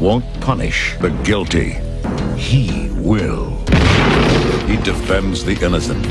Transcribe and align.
won't 0.00 0.24
punish 0.40 0.96
the 0.98 1.10
guilty, 1.24 1.78
he 2.36 2.90
will. 2.92 3.50
He 4.66 4.76
defends 4.78 5.44
the 5.44 5.56
innocent. 5.62 6.06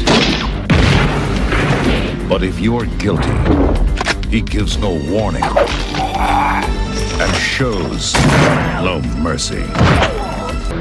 But 2.28 2.42
if 2.44 2.60
you're 2.60 2.86
guilty, 2.98 3.36
he 4.30 4.42
gives 4.42 4.78
no 4.78 4.92
warning 5.12 5.44
and 5.44 7.36
shows 7.36 8.14
no 8.84 9.02
mercy. 9.18 9.62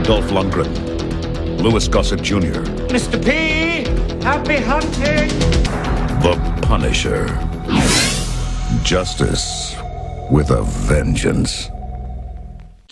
Dolph 0.03 0.31
Lundgren, 0.31 0.73
Louis 1.61 1.87
Gossett 1.89 2.23
Jr., 2.23 2.63
Mr. 2.89 3.23
P, 3.23 3.85
happy 4.23 4.57
hunting! 4.57 5.29
The 6.23 6.59
Punisher. 6.63 7.27
Justice 8.83 9.77
with 10.31 10.51
a 10.51 10.63
vengeance. 10.63 11.71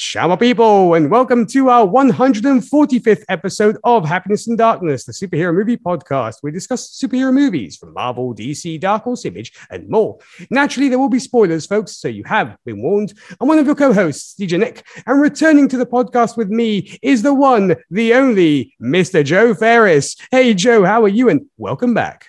Ciao, 0.05 0.35
people, 0.35 0.95
and 0.95 1.13
welcome 1.13 1.47
to 1.47 1.69
our 1.69 1.87
145th 1.87 3.23
episode 3.29 3.79
of 3.85 4.05
Happiness 4.05 4.49
in 4.49 4.57
Darkness, 4.57 5.05
the 5.05 5.13
superhero 5.13 5.55
movie 5.55 5.77
podcast. 5.77 6.39
We 6.43 6.51
discuss 6.51 7.01
superhero 7.01 7.33
movies 7.33 7.77
from 7.77 7.95
Marvel, 7.95 8.35
DC, 8.35 8.81
Dark 8.81 9.05
Horse 9.05 9.25
Image, 9.25 9.53
and 9.71 9.89
more. 9.89 10.19
Naturally, 10.51 10.89
there 10.89 10.99
will 10.99 11.09
be 11.09 11.21
spoilers, 11.21 11.67
folks, 11.67 11.97
so 11.97 12.09
you 12.09 12.25
have 12.25 12.57
been 12.67 12.83
warned. 12.83 13.15
I'm 13.41 13.47
one 13.47 13.61
of 13.61 13.65
your 13.65 13.77
co 13.77 13.93
hosts, 13.95 14.35
DJ 14.35 14.59
Nik, 14.59 14.85
and 15.07 15.21
returning 15.21 15.69
to 15.69 15.77
the 15.77 15.87
podcast 15.87 16.37
with 16.37 16.49
me 16.49 16.99
is 17.01 17.23
the 17.23 17.33
one, 17.33 17.77
the 17.89 18.13
only, 18.15 18.75
Mr. 18.83 19.25
Joe 19.25 19.55
Ferris. 19.55 20.17
Hey, 20.33 20.53
Joe, 20.53 20.85
how 20.85 21.05
are 21.05 21.09
you? 21.09 21.29
And 21.29 21.47
welcome 21.57 21.95
back. 21.95 22.27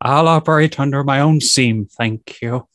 I'll 0.00 0.26
operate 0.26 0.80
under 0.80 1.04
my 1.04 1.20
own 1.20 1.42
seam, 1.42 1.84
thank 1.84 2.40
you. 2.40 2.66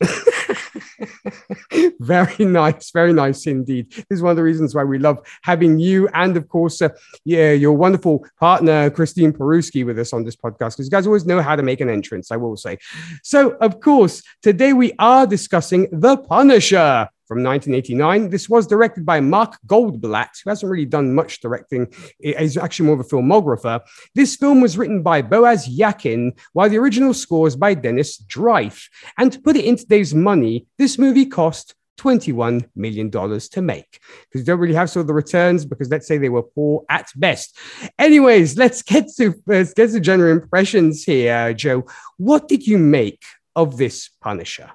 very 2.00 2.44
nice, 2.44 2.90
very 2.90 3.12
nice 3.12 3.46
indeed. 3.46 3.90
This 3.90 4.06
is 4.10 4.22
one 4.22 4.30
of 4.30 4.36
the 4.36 4.42
reasons 4.42 4.74
why 4.74 4.84
we 4.84 4.98
love 4.98 5.18
having 5.42 5.78
you 5.78 6.08
and, 6.08 6.36
of 6.36 6.48
course, 6.48 6.82
uh, 6.82 6.90
yeah, 7.24 7.52
your 7.52 7.72
wonderful 7.72 8.24
partner 8.38 8.90
Christine 8.90 9.32
Peruski 9.32 9.84
with 9.84 9.98
us 9.98 10.12
on 10.12 10.24
this 10.24 10.36
podcast 10.36 10.76
because 10.76 10.86
you 10.86 10.90
guys 10.90 11.06
always 11.06 11.26
know 11.26 11.40
how 11.40 11.56
to 11.56 11.62
make 11.62 11.80
an 11.80 11.88
entrance. 11.88 12.30
I 12.30 12.36
will 12.36 12.56
say. 12.56 12.78
So, 13.22 13.52
of 13.60 13.80
course, 13.80 14.22
today 14.42 14.72
we 14.72 14.92
are 14.98 15.26
discussing 15.26 15.88
The 15.92 16.16
Punisher 16.16 17.08
from 17.32 17.42
1989. 17.42 18.28
This 18.28 18.48
was 18.48 18.66
directed 18.66 19.06
by 19.06 19.20
Mark 19.20 19.56
Goldblatt, 19.66 20.42
who 20.44 20.50
hasn't 20.50 20.70
really 20.70 20.84
done 20.84 21.14
much 21.14 21.40
directing. 21.40 21.92
He's 22.18 22.58
actually 22.58 22.86
more 22.86 22.96
of 22.96 23.00
a 23.00 23.04
filmographer. 23.04 23.80
This 24.14 24.36
film 24.36 24.60
was 24.60 24.76
written 24.76 25.02
by 25.02 25.22
Boaz 25.22 25.66
Yakin, 25.66 26.34
while 26.52 26.68
the 26.68 26.78
original 26.78 27.14
score 27.14 27.46
is 27.46 27.56
by 27.56 27.74
Dennis 27.74 28.22
Dreith. 28.22 28.88
And 29.16 29.32
to 29.32 29.40
put 29.40 29.56
it 29.56 29.64
in 29.64 29.76
today's 29.76 30.14
money, 30.14 30.66
this 30.76 30.98
movie 30.98 31.26
cost 31.26 31.74
$21 31.98 32.68
million 32.74 33.10
to 33.10 33.62
make 33.62 34.00
because 34.24 34.40
you 34.40 34.44
don't 34.44 34.58
really 34.58 34.74
have 34.74 34.90
sort 34.90 35.02
of 35.02 35.06
the 35.06 35.14
returns 35.14 35.64
because 35.64 35.88
let's 35.88 36.06
say 36.06 36.18
they 36.18 36.28
were 36.28 36.42
poor 36.42 36.84
at 36.88 37.08
best. 37.16 37.56
Anyways, 37.98 38.58
let's 38.58 38.82
get 38.82 39.06
to 39.16 39.34
let's 39.46 39.72
get 39.72 39.90
to 39.90 40.00
general 40.00 40.32
impressions 40.32 41.04
here, 41.04 41.54
Joe. 41.54 41.86
What 42.16 42.48
did 42.48 42.66
you 42.66 42.78
make 42.78 43.22
of 43.54 43.76
this 43.76 44.10
Punisher? 44.20 44.70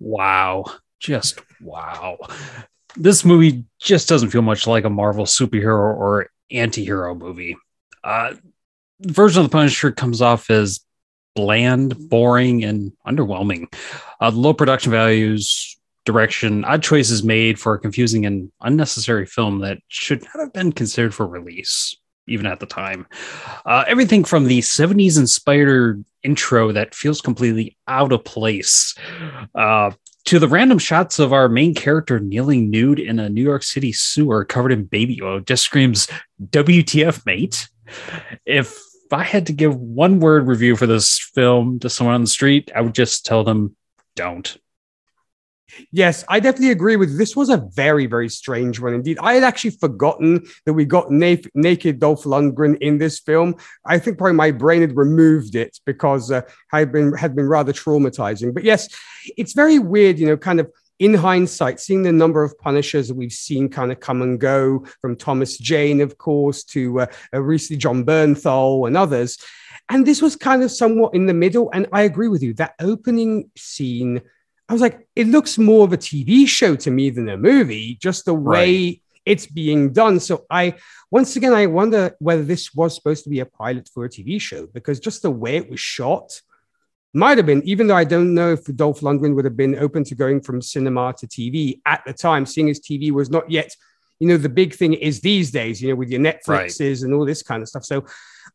Wow. 0.00 0.64
Just 1.00 1.40
wow. 1.60 2.18
This 2.96 3.24
movie 3.24 3.64
just 3.78 4.08
doesn't 4.08 4.30
feel 4.30 4.42
much 4.42 4.66
like 4.66 4.84
a 4.84 4.90
Marvel 4.90 5.24
superhero 5.24 5.96
or 5.96 6.30
anti 6.50 6.84
hero 6.84 7.14
movie. 7.14 7.56
Uh, 8.02 8.34
version 9.00 9.42
of 9.42 9.50
the 9.50 9.52
Punisher 9.52 9.92
comes 9.92 10.22
off 10.22 10.50
as 10.50 10.80
bland, 11.36 12.08
boring, 12.08 12.64
and 12.64 12.92
underwhelming. 13.06 13.72
Uh, 14.20 14.30
low 14.30 14.52
production 14.52 14.90
values, 14.90 15.78
direction, 16.04 16.64
odd 16.64 16.82
choices 16.82 17.22
made 17.22 17.60
for 17.60 17.74
a 17.74 17.78
confusing 17.78 18.26
and 18.26 18.50
unnecessary 18.60 19.26
film 19.26 19.60
that 19.60 19.78
should 19.88 20.22
not 20.22 20.40
have 20.40 20.52
been 20.52 20.72
considered 20.72 21.14
for 21.14 21.26
release, 21.26 21.96
even 22.28 22.46
at 22.46 22.60
the 22.60 22.66
time. 22.66 23.06
Uh, 23.66 23.84
everything 23.86 24.24
from 24.24 24.44
the 24.44 24.60
70s 24.60 25.18
inspired 25.18 26.04
intro 26.22 26.72
that 26.72 26.94
feels 26.94 27.20
completely 27.20 27.76
out 27.86 28.12
of 28.12 28.24
place 28.24 28.94
uh, 29.54 29.90
to 30.24 30.38
the 30.38 30.48
random 30.48 30.78
shots 30.78 31.18
of 31.18 31.32
our 31.32 31.48
main 31.48 31.74
character 31.74 32.20
kneeling 32.20 32.70
nude 32.70 32.98
in 32.98 33.18
a 33.18 33.28
New 33.28 33.42
York 33.42 33.62
City 33.62 33.92
sewer 33.92 34.44
covered 34.44 34.72
in 34.72 34.84
baby 34.84 35.20
oil 35.22 35.40
just 35.40 35.64
screams 35.64 36.08
WTF, 36.50 37.24
mate. 37.24 37.68
If 38.44 38.78
I 39.10 39.22
had 39.22 39.46
to 39.46 39.52
give 39.52 39.74
one 39.74 40.20
word 40.20 40.46
review 40.46 40.76
for 40.76 40.86
this 40.86 41.18
film 41.18 41.78
to 41.80 41.88
someone 41.88 42.14
on 42.14 42.20
the 42.22 42.26
street, 42.26 42.70
I 42.74 42.82
would 42.82 42.94
just 42.94 43.24
tell 43.24 43.44
them 43.44 43.74
don't. 44.16 44.58
Yes, 45.92 46.24
I 46.28 46.40
definitely 46.40 46.70
agree 46.70 46.96
with 46.96 47.18
this. 47.18 47.36
Was 47.36 47.50
a 47.50 47.68
very, 47.74 48.06
very 48.06 48.28
strange 48.28 48.80
one 48.80 48.94
indeed. 48.94 49.18
I 49.20 49.34
had 49.34 49.44
actually 49.44 49.70
forgotten 49.70 50.46
that 50.64 50.72
we 50.72 50.84
got 50.84 51.10
na- 51.10 51.36
naked 51.54 51.98
Dolph 51.98 52.24
Lundgren 52.24 52.78
in 52.80 52.98
this 52.98 53.20
film. 53.20 53.56
I 53.84 53.98
think 53.98 54.18
probably 54.18 54.34
my 54.34 54.50
brain 54.50 54.80
had 54.80 54.96
removed 54.96 55.54
it 55.54 55.78
because 55.84 56.30
uh, 56.30 56.42
had 56.70 56.90
been 56.92 57.12
had 57.14 57.36
been 57.36 57.46
rather 57.48 57.72
traumatizing. 57.72 58.54
But 58.54 58.64
yes, 58.64 58.88
it's 59.36 59.52
very 59.52 59.78
weird, 59.78 60.18
you 60.18 60.26
know, 60.26 60.36
kind 60.36 60.60
of 60.60 60.70
in 60.98 61.14
hindsight, 61.14 61.80
seeing 61.80 62.02
the 62.02 62.12
number 62.12 62.42
of 62.42 62.58
Punishers 62.58 63.08
that 63.08 63.14
we've 63.14 63.32
seen 63.32 63.68
kind 63.68 63.92
of 63.92 64.00
come 64.00 64.22
and 64.22 64.40
go 64.40 64.84
from 65.00 65.16
Thomas 65.16 65.56
Jane, 65.56 66.00
of 66.00 66.18
course, 66.18 66.64
to 66.64 67.00
uh, 67.00 67.06
uh, 67.32 67.40
recently 67.40 67.78
Jon 67.78 68.04
Bernthal 68.04 68.86
and 68.86 68.96
others. 68.96 69.38
And 69.90 70.06
this 70.06 70.20
was 70.20 70.36
kind 70.36 70.62
of 70.62 70.70
somewhat 70.70 71.14
in 71.14 71.26
the 71.26 71.34
middle. 71.34 71.70
And 71.72 71.86
I 71.92 72.02
agree 72.02 72.28
with 72.28 72.42
you. 72.42 72.52
That 72.54 72.74
opening 72.80 73.50
scene, 73.56 74.22
I 74.68 74.72
was 74.72 74.82
like, 74.82 75.06
it 75.16 75.26
looks 75.28 75.56
more 75.58 75.84
of 75.84 75.92
a 75.92 75.96
TV 75.98 76.46
show 76.46 76.76
to 76.76 76.90
me 76.90 77.10
than 77.10 77.28
a 77.28 77.36
movie, 77.36 77.96
just 78.00 78.24
the 78.26 78.34
way 78.34 78.84
Right. 78.86 79.02
it's 79.24 79.46
being 79.46 79.92
done. 79.92 80.20
So 80.20 80.44
I, 80.50 80.74
once 81.10 81.36
again, 81.36 81.54
I 81.54 81.66
wonder 81.66 82.14
whether 82.18 82.42
this 82.42 82.74
was 82.74 82.94
supposed 82.94 83.24
to 83.24 83.30
be 83.30 83.40
a 83.40 83.46
pilot 83.46 83.88
for 83.92 84.04
a 84.04 84.08
TV 84.10 84.40
show 84.40 84.66
because 84.66 85.00
just 85.00 85.22
the 85.22 85.30
way 85.30 85.56
it 85.56 85.70
was 85.70 85.80
shot, 85.80 86.40
might 87.14 87.38
have 87.38 87.46
been, 87.46 87.62
even 87.66 87.86
though 87.86 87.96
I 87.96 88.04
don't 88.04 88.34
know 88.34 88.52
if 88.52 88.64
Dolph 88.76 89.00
Lundgren 89.00 89.34
would 89.34 89.46
have 89.46 89.56
been 89.56 89.76
open 89.76 90.04
to 90.04 90.14
going 90.14 90.42
from 90.42 90.60
cinema 90.60 91.14
to 91.18 91.26
TV 91.26 91.80
at 91.86 92.02
the 92.06 92.12
time, 92.12 92.44
seeing 92.44 92.68
as 92.68 92.80
TV 92.80 93.10
was 93.10 93.30
not 93.30 93.50
yet, 93.50 93.74
you 94.20 94.28
know, 94.28 94.36
the 94.36 94.48
big 94.50 94.74
thing 94.74 94.92
is 94.92 95.20
these 95.22 95.50
days, 95.50 95.80
you 95.80 95.88
know, 95.88 95.94
with 95.94 96.10
your 96.10 96.20
Netflixes 96.20 97.04
and 97.04 97.14
all 97.14 97.24
this 97.24 97.42
kind 97.42 97.62
of 97.62 97.68
stuff. 97.68 97.84
So 97.84 98.04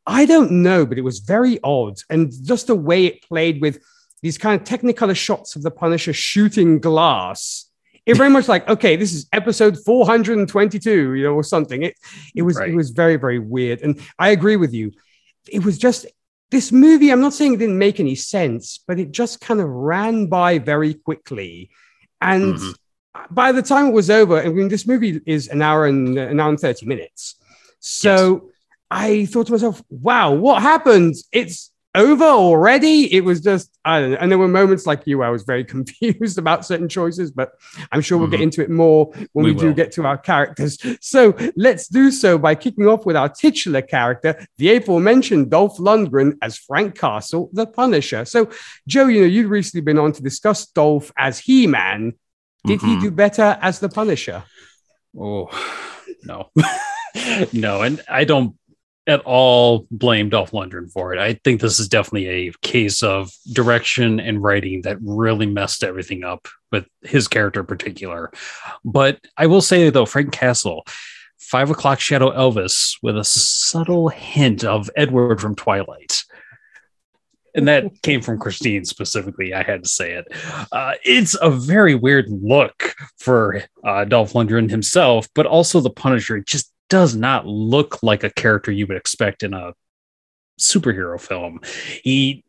I 0.06 0.26
don't 0.26 0.52
know, 0.52 0.86
but 0.86 1.00
it 1.00 1.04
was 1.04 1.20
very 1.20 1.60
odd. 1.64 1.96
And 2.12 2.32
just 2.46 2.68
the 2.68 2.76
way 2.76 3.06
it 3.06 3.24
played 3.24 3.60
with 3.62 3.82
these 4.24 4.38
kind 4.40 4.60
of 4.60 4.66
technicolor 4.66 5.16
shots 5.16 5.56
of 5.56 5.62
the 5.62 5.70
Punisher 5.70 6.14
shooting 6.14 6.80
glass. 6.80 7.70
It 8.06 8.18
very 8.18 8.30
much 8.30 8.48
like, 8.48 8.68
okay, 8.68 8.96
this 8.96 9.14
is 9.14 9.28
episode 9.32 9.78
422, 9.86 11.14
you 11.14 11.24
know, 11.24 11.34
or 11.34 11.44
something. 11.44 11.84
It 11.84 11.96
it 12.36 12.42
was 12.42 12.58
Right. 12.58 12.70
it 12.72 12.76
was 12.76 12.90
very, 12.90 13.18
very 13.18 13.40
weird. 13.40 13.82
And 13.82 14.00
I 14.18 14.30
agree 14.30 14.56
with 14.56 14.74
you. 14.74 14.92
It 15.58 15.64
was 15.64 15.78
just 15.78 16.08
this 16.52 16.72
movie, 16.72 17.10
I'm 17.12 17.22
not 17.22 17.34
saying 17.34 17.54
it 17.54 17.58
didn't 17.58 17.78
make 17.88 18.00
any 18.00 18.16
sense, 18.16 18.80
but 18.88 19.00
it 19.00 19.12
just 19.12 19.42
kind 19.42 19.60
of 19.60 19.68
ran 19.68 20.28
by 20.28 20.60
very 20.60 20.94
quickly. 20.94 21.70
And 22.22 22.56
Mhm. 22.56 22.74
by 23.32 23.52
the 23.52 23.62
time 23.62 23.88
it 23.88 23.94
was 23.94 24.10
over, 24.10 24.36
I 24.40 24.50
mean, 24.50 24.70
this 24.70 24.86
movie 24.88 25.20
is 25.26 25.48
an 25.50 25.62
hour 25.62 25.86
and 25.86 26.18
an 26.18 26.40
hour 26.40 26.50
and 26.50 26.60
30 26.60 26.86
minutes. 26.86 27.36
So 27.80 28.50
I 28.92 29.26
thought 29.26 29.48
to 29.48 29.52
myself, 29.54 29.82
wow, 29.90 30.32
what 30.34 30.62
happened? 30.62 31.16
It's 31.32 31.72
over 31.96 32.24
already. 32.26 33.14
It 33.14 33.24
was 33.24 33.40
just, 33.42 33.78
I 33.86 34.00
don't 34.02 34.12
know. 34.12 34.18
And 34.20 34.32
there 34.32 34.38
were 34.40 34.48
moments 34.48 34.86
like 34.88 35.04
you, 35.06 35.22
I 35.22 35.30
was 35.30 35.44
very 35.44 35.64
confused 35.76 36.38
about 36.38 36.66
certain 36.66 36.90
choices, 36.90 37.32
but 37.32 37.52
I'm 37.92 38.02
sure 38.02 38.18
we'll 38.18 38.30
get 38.30 38.40
Mhm. 38.40 38.44
into 38.44 38.62
it 38.64 38.70
more 38.70 39.12
when 39.34 39.46
we, 39.46 39.52
We 39.54 39.60
do 39.60 39.68
will. 39.68 39.74
get 39.74 39.92
to 39.94 40.06
our 40.06 40.18
characters. 40.18 40.78
So 41.02 41.36
let's 41.56 41.88
do 41.88 42.10
so 42.10 42.38
by 42.38 42.56
kicking 42.56 42.88
off 42.88 43.06
with 43.06 43.16
our 43.16 43.30
titular 43.30 43.82
character, 43.82 44.46
the 44.58 44.76
aforementioned 44.76 45.52
Dolph 45.52 45.78
Lundgren 45.78 46.38
as 46.42 46.58
Frank 46.58 46.98
Castle, 46.98 47.50
the 47.54 47.68
Punisher. 47.68 48.26
So, 48.26 48.50
Joe, 48.88 49.08
you 49.08 49.22
know, 49.22 49.28
you'd 49.28 49.48
recently 49.48 49.82
been 49.82 50.00
on 50.00 50.14
to 50.14 50.24
discuss 50.24 50.66
Dolph 50.66 51.12
as 51.18 51.40
He 51.40 51.68
Man. 51.68 52.14
Did 52.66 52.82
he 52.82 52.96
Mhm. 52.96 53.02
do 53.02 53.12
better 53.12 53.58
as 53.62 53.80
the 53.80 53.90
Punisher? 53.90 54.44
Oh, 55.20 55.48
no. 56.24 56.50
no, 57.54 57.82
and 57.84 58.02
I 58.10 58.24
don't 58.24 58.56
at 59.06 59.22
all 59.22 59.86
blame 59.92 60.30
Dolph 60.30 60.52
Lundgren 60.52 60.92
for 60.92 61.14
it. 61.14 61.20
I 61.20 61.34
think 61.44 61.60
this 61.60 61.80
is 61.80 61.90
definitely 61.90 62.48
a 62.48 62.54
case 62.62 63.04
of 63.04 63.32
direction 63.52 64.20
and 64.20 64.42
writing 64.42 64.82
that 64.84 64.98
really 65.02 65.46
messed 65.46 65.84
everything 65.84 66.24
up 66.24 66.48
with 66.72 66.86
his 67.02 67.28
character 67.28 67.62
in 67.62 67.66
particular. 67.66 68.32
But 68.86 69.20
I 69.38 69.48
will 69.48 69.62
say, 69.62 69.90
though, 69.90 70.06
Frank 70.06 70.32
Castle, 70.32 70.86
Five 71.38 71.70
O'Clock 71.70 72.00
Shadow 72.00 72.32
Elvis 72.32 72.98
with 73.04 73.18
a 73.18 73.24
subtle 73.24 74.08
hint 74.08 74.64
of 74.64 74.90
Edward 74.96 75.42
from 75.42 75.56
Twilight. 75.56 76.24
And 77.54 77.68
that 77.68 77.86
came 78.02 78.22
from 78.22 78.40
Christine 78.40 78.86
specifically. 78.86 79.54
I 79.54 79.64
had 79.64 79.84
to 79.84 79.90
say 79.90 80.14
it. 80.14 80.26
Uh, 80.72 80.94
it's 81.04 81.36
a 81.42 81.50
very 81.50 81.96
weird 81.96 82.28
look 82.30 82.96
for 83.20 83.64
uh, 83.84 84.06
Dolph 84.06 84.34
Lundgren 84.34 84.70
himself, 84.70 85.28
but 85.36 85.46
also 85.46 85.82
the 85.82 85.90
Punisher. 85.90 86.38
It 86.38 86.48
just 86.48 86.73
does 86.94 87.16
not 87.16 87.48
look 87.48 88.04
like 88.04 88.24
a 88.24 88.30
character 88.30 88.72
you 88.72 88.86
would 88.86 88.98
expect 88.98 89.42
in 89.42 89.56
a 89.56 89.74
superhero 90.60 91.20
film. 91.20 91.60
He 92.04 92.44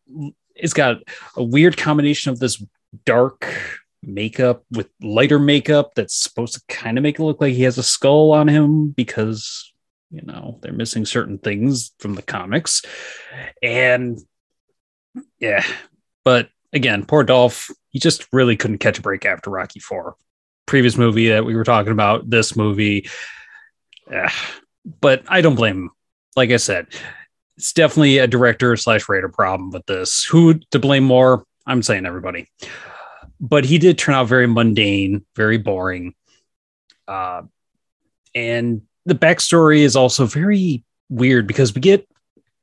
it's 0.54 0.74
got 0.74 0.98
a 1.34 1.42
weird 1.42 1.78
combination 1.78 2.30
of 2.30 2.38
this 2.38 2.62
dark 3.06 3.48
makeup 4.02 4.62
with 4.70 4.90
lighter 5.00 5.38
makeup 5.38 5.92
that's 5.96 6.14
supposed 6.14 6.52
to 6.52 6.60
kind 6.68 6.98
of 6.98 7.02
make 7.02 7.18
it 7.18 7.22
look 7.22 7.40
like 7.40 7.54
he 7.54 7.62
has 7.62 7.78
a 7.78 7.82
skull 7.82 8.32
on 8.32 8.46
him 8.46 8.90
because 8.90 9.72
you 10.10 10.20
know 10.20 10.58
they're 10.60 10.74
missing 10.74 11.06
certain 11.06 11.38
things 11.38 11.92
from 11.98 12.14
the 12.14 12.20
comics 12.20 12.82
and 13.62 14.18
yeah 15.38 15.64
but 16.22 16.50
again 16.74 17.06
poor 17.06 17.24
dolph 17.24 17.70
he 17.88 17.98
just 17.98 18.28
really 18.30 18.58
couldn't 18.58 18.76
catch 18.76 18.98
a 18.98 19.02
break 19.02 19.24
after 19.24 19.48
rocky 19.48 19.80
4 19.80 20.14
previous 20.66 20.98
movie 20.98 21.30
that 21.30 21.46
we 21.46 21.56
were 21.56 21.64
talking 21.64 21.92
about 21.92 22.28
this 22.28 22.54
movie 22.54 23.08
eh, 24.10 24.30
but 25.00 25.22
i 25.28 25.40
don't 25.40 25.54
blame 25.54 25.76
him. 25.76 25.90
Like 26.36 26.50
i 26.50 26.56
said 26.56 26.88
it's 27.56 27.72
definitely 27.72 28.18
a 28.18 28.26
director 28.26 28.76
slash 28.76 29.08
writer 29.08 29.28
problem 29.28 29.70
with 29.70 29.86
this. 29.86 30.24
Who 30.24 30.54
to 30.70 30.78
blame 30.78 31.04
more? 31.04 31.44
I'm 31.66 31.82
saying 31.82 32.06
everybody. 32.06 32.48
But 33.40 33.64
he 33.64 33.78
did 33.78 33.98
turn 33.98 34.14
out 34.14 34.28
very 34.28 34.46
mundane 34.46 35.24
very 35.36 35.58
boring. 35.58 36.14
Uh, 37.06 37.42
and 38.34 38.82
the 39.06 39.14
backstory 39.14 39.80
is 39.80 39.96
also 39.96 40.26
very 40.26 40.82
weird 41.08 41.46
because 41.46 41.74
we 41.74 41.80
get 41.80 42.08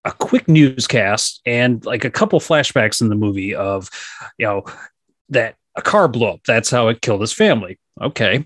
a 0.03 0.11
quick 0.11 0.47
newscast 0.47 1.41
and 1.45 1.85
like 1.85 2.03
a 2.03 2.09
couple 2.09 2.39
flashbacks 2.39 3.01
in 3.01 3.09
the 3.09 3.15
movie 3.15 3.53
of 3.53 3.89
you 4.37 4.47
know 4.47 4.63
that 5.29 5.55
a 5.75 5.81
car 5.81 6.07
blew 6.07 6.27
up. 6.27 6.41
That's 6.45 6.69
how 6.69 6.87
it 6.89 7.01
killed 7.01 7.21
his 7.21 7.33
family. 7.33 7.79
Okay. 8.01 8.45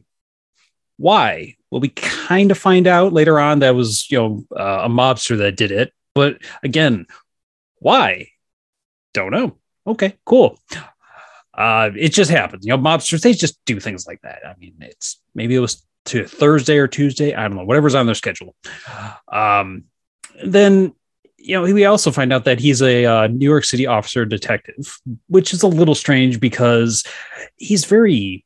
Why 0.97 1.55
well 1.75 1.81
we 1.81 1.89
kind 1.89 2.51
of 2.51 2.57
find 2.57 2.87
out 2.87 3.11
later 3.11 3.37
on 3.37 3.59
that 3.59 3.75
was 3.75 4.09
you 4.09 4.17
know 4.17 4.45
uh, 4.57 4.83
a 4.83 4.89
mobster 4.89 5.37
that 5.37 5.57
did 5.57 5.71
it 5.71 5.91
but 6.13 6.37
again 6.63 7.05
why? 7.79 8.29
Don't 9.13 9.31
know. 9.31 9.57
Okay 9.85 10.17
cool. 10.23 10.57
Uh 11.53 11.89
it 11.95 12.13
just 12.13 12.31
happens. 12.31 12.65
You 12.65 12.71
know 12.71 12.81
mobsters 12.81 13.21
they 13.21 13.33
just 13.33 13.59
do 13.65 13.81
things 13.81 14.07
like 14.07 14.21
that. 14.21 14.39
I 14.47 14.55
mean 14.57 14.75
it's 14.79 15.21
maybe 15.35 15.53
it 15.53 15.59
was 15.59 15.85
to 16.05 16.23
thursday 16.23 16.77
or 16.77 16.87
tuesday 16.87 17.33
i 17.33 17.41
don't 17.47 17.57
know 17.57 17.65
whatever's 17.65 17.95
on 17.95 18.05
their 18.05 18.15
schedule. 18.15 18.55
Um 19.27 19.83
then 20.45 20.93
you 21.35 21.55
know 21.55 21.63
we 21.63 21.83
also 21.83 22.09
find 22.09 22.31
out 22.31 22.45
that 22.45 22.61
he's 22.61 22.81
a 22.81 23.05
uh, 23.05 23.27
new 23.27 23.49
york 23.49 23.65
city 23.65 23.85
officer 23.85 24.23
detective 24.25 24.97
which 25.27 25.53
is 25.53 25.61
a 25.61 25.67
little 25.67 25.95
strange 25.95 26.39
because 26.39 27.03
he's 27.57 27.85
very 27.85 28.44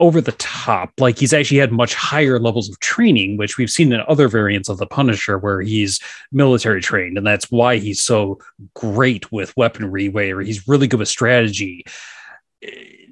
over 0.00 0.20
the 0.20 0.32
top 0.32 0.92
like 0.98 1.18
he's 1.18 1.32
actually 1.32 1.58
had 1.58 1.72
much 1.72 1.94
higher 1.94 2.38
levels 2.38 2.68
of 2.68 2.78
training 2.80 3.36
which 3.36 3.56
we've 3.56 3.70
seen 3.70 3.92
in 3.92 4.00
other 4.08 4.28
variants 4.28 4.68
of 4.68 4.78
the 4.78 4.86
punisher 4.86 5.38
where 5.38 5.60
he's 5.60 6.00
military 6.32 6.80
trained 6.80 7.16
and 7.16 7.26
that's 7.26 7.50
why 7.50 7.76
he's 7.76 8.02
so 8.02 8.38
great 8.74 9.30
with 9.32 9.56
weaponry 9.56 10.08
where 10.08 10.40
he's 10.40 10.68
really 10.68 10.86
good 10.86 11.00
with 11.00 11.08
strategy. 11.08 11.84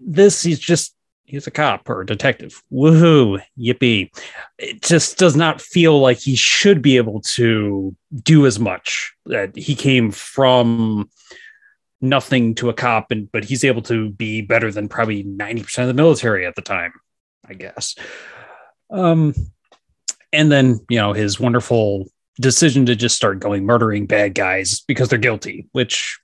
This 0.06 0.42
he's 0.42 0.58
just 0.58 0.94
he's 1.24 1.46
a 1.46 1.50
cop 1.50 1.88
or 1.88 2.02
a 2.02 2.06
detective. 2.06 2.62
Woohoo 2.72 3.42
yippee. 3.58 4.10
It 4.58 4.82
just 4.82 5.18
does 5.18 5.36
not 5.36 5.60
feel 5.60 6.00
like 6.00 6.18
he 6.18 6.36
should 6.36 6.82
be 6.82 6.96
able 6.96 7.20
to 7.22 7.94
do 8.22 8.46
as 8.46 8.58
much 8.58 9.14
that 9.26 9.56
he 9.56 9.74
came 9.74 10.10
from 10.10 11.08
nothing 12.04 12.54
to 12.54 12.68
a 12.68 12.74
cop 12.74 13.10
and 13.10 13.30
but 13.32 13.44
he's 13.44 13.64
able 13.64 13.82
to 13.82 14.10
be 14.10 14.40
better 14.40 14.70
than 14.70 14.88
probably 14.88 15.24
90% 15.24 15.78
of 15.78 15.88
the 15.88 15.94
military 15.94 16.46
at 16.46 16.54
the 16.54 16.62
time 16.62 16.92
i 17.48 17.54
guess. 17.54 17.94
Um 18.90 19.34
and 20.32 20.50
then 20.50 20.80
you 20.88 20.98
know 20.98 21.12
his 21.12 21.40
wonderful 21.40 22.06
decision 22.40 22.86
to 22.86 22.96
just 22.96 23.16
start 23.16 23.40
going 23.40 23.64
murdering 23.64 24.06
bad 24.06 24.34
guys 24.34 24.80
because 24.80 25.08
they're 25.08 25.18
guilty 25.18 25.68
which 25.72 26.18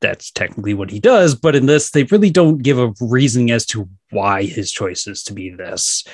that's 0.00 0.30
technically 0.30 0.74
what 0.74 0.90
he 0.90 1.00
does. 1.00 1.34
But 1.34 1.56
in 1.56 1.66
this 1.66 1.90
they 1.90 2.04
really 2.04 2.30
don't 2.30 2.62
give 2.62 2.78
a 2.78 2.92
reason 3.00 3.50
as 3.50 3.66
to 3.66 3.88
why 4.10 4.44
his 4.44 4.70
choice 4.70 5.06
is 5.06 5.24
to 5.24 5.32
be 5.32 5.50
this. 5.50 6.04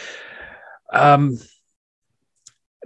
Um 0.93 1.39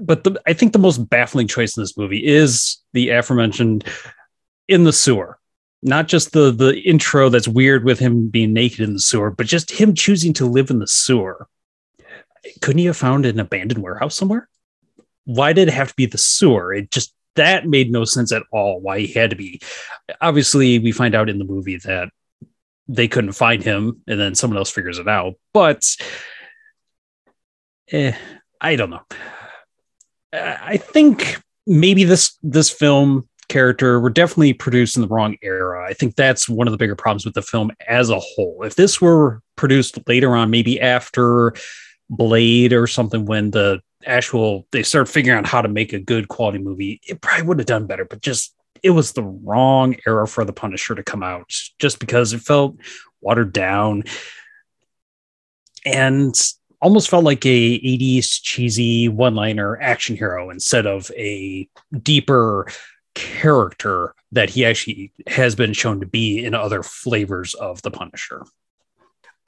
but 0.01 0.25
the, 0.25 0.41
i 0.47 0.53
think 0.53 0.73
the 0.73 0.79
most 0.79 0.99
baffling 1.11 1.49
choice 1.49 1.77
in 1.77 1.83
this 1.83 1.97
movie 1.97 2.25
is 2.25 2.79
the 2.93 3.11
aforementioned 3.11 3.85
in 4.69 4.85
the 4.85 4.93
sewer 4.93 5.39
not 5.83 6.09
just 6.09 6.33
the 6.33 6.51
the 6.51 6.79
intro 6.81 7.29
that's 7.29 7.49
weird 7.49 7.85
with 7.85 7.99
him 7.99 8.29
being 8.29 8.53
naked 8.53 8.81
in 8.81 8.95
the 8.95 9.01
sewer 9.01 9.31
but 9.31 9.47
just 9.47 9.71
him 9.71 9.95
choosing 9.95 10.33
to 10.35 10.47
live 10.47 10.71
in 10.71 10.79
the 10.79 10.87
sewer. 10.87 11.49
Couldn't 12.61 12.79
he 12.79 12.87
have 12.87 12.97
found 12.97 13.27
an 13.27 13.41
abandoned 13.41 13.83
warehouse 13.83 14.17
somewhere? 14.17 14.49
Why 15.25 15.53
did 15.53 15.69
it 15.69 15.75
have 15.75 15.89
to 15.89 15.97
be 15.97 16.07
the 16.07 16.19
sewer? 16.19 16.73
It 16.73 16.91
just 16.91 17.15
that 17.35 17.67
made 17.67 17.93
no 17.93 18.05
sense 18.05 18.33
at 18.33 18.43
all 18.51 18.81
why 18.81 19.01
he 19.01 19.13
had 19.13 19.31
to 19.31 19.37
be. 19.37 19.61
Obviously 20.21 20.79
we 20.79 20.93
find 20.93 21.15
out 21.15 21.29
in 21.29 21.39
the 21.39 21.45
movie 21.45 21.77
that 21.79 22.11
they 22.89 23.07
couldn't 23.07 23.33
find 23.33 23.63
him 23.63 24.03
and 24.07 24.19
then 24.19 24.35
someone 24.35 24.57
else 24.57 24.71
figures 24.71 24.99
it 24.99 25.07
out 25.07 25.35
but 25.53 25.85
eh, 27.93 28.17
i 28.61 28.77
don't 28.77 28.91
know. 28.91 29.03
I 30.33 30.77
think 30.77 31.41
maybe 31.67 32.05
this 32.05 32.37
this 32.43 32.71
film 32.71 33.29
character 33.49 33.99
were 34.01 34.11
definitely 34.11 34.53
produced 34.53 34.97
in 34.97 35.03
the 35.03 35.09
wrong 35.09 35.37
era. 35.43 35.87
I 35.89 35.95
think 35.95 36.17
that's 36.17 36.49
one 36.49 36.67
of 36.67 36.73
the 36.73 36.79
bigger 36.79 36.97
problems 36.97 37.25
with 37.25 37.35
the 37.35 37.43
film 37.43 37.71
as 37.87 38.11
a 38.11 38.19
whole. 38.19 38.63
If 38.63 38.75
this 38.75 39.01
were 39.01 39.43
produced 39.57 39.99
later 40.07 40.37
on 40.37 40.51
maybe 40.51 40.81
after 40.81 41.55
blade 42.11 42.73
or 42.73 42.87
something 42.87 43.27
when 43.27 43.51
the 43.51 43.81
actual 44.07 44.67
they 44.71 44.83
start 44.83 45.09
figuring 45.09 45.39
out 45.39 45.47
how 45.47 45.61
to 45.61 45.69
make 45.69 45.93
a 45.93 45.99
good 45.99 46.29
quality 46.29 46.59
movie 46.59 47.01
it 47.07 47.21
probably 47.21 47.47
would 47.47 47.59
have 47.59 47.67
done 47.67 47.87
better 47.87 48.05
but 48.05 48.23
just 48.23 48.55
it 48.83 48.91
was 48.91 49.13
the 49.13 49.25
wrong 49.25 49.97
era 50.07 50.27
for 50.27 50.45
the 50.45 50.53
punisher 50.53 50.95
to 50.95 51.03
come 51.03 51.23
out 51.23 51.53
just 51.79 51.99
because 51.99 52.33
it 52.33 52.39
felt 52.39 52.77
watered 53.21 53.53
down 53.53 54.05
and 55.85 56.35
almost 56.81 57.11
felt 57.11 57.25
like 57.25 57.45
a 57.45 57.79
80s 57.81 58.41
cheesy 58.41 59.09
one-liner 59.09 59.79
action 59.81 60.17
hero 60.17 60.51
instead 60.51 60.87
of 60.87 61.11
a 61.17 61.69
deeper 62.03 62.69
character 63.15 64.15
that 64.33 64.51
he 64.51 64.65
actually 64.65 65.13
has 65.27 65.55
been 65.55 65.73
shown 65.73 66.01
to 66.01 66.07
be 66.07 66.45
in 66.45 66.55
other 66.55 66.83
flavors 66.83 67.55
of 67.55 67.83
the 67.83 67.91
punisher 67.91 68.45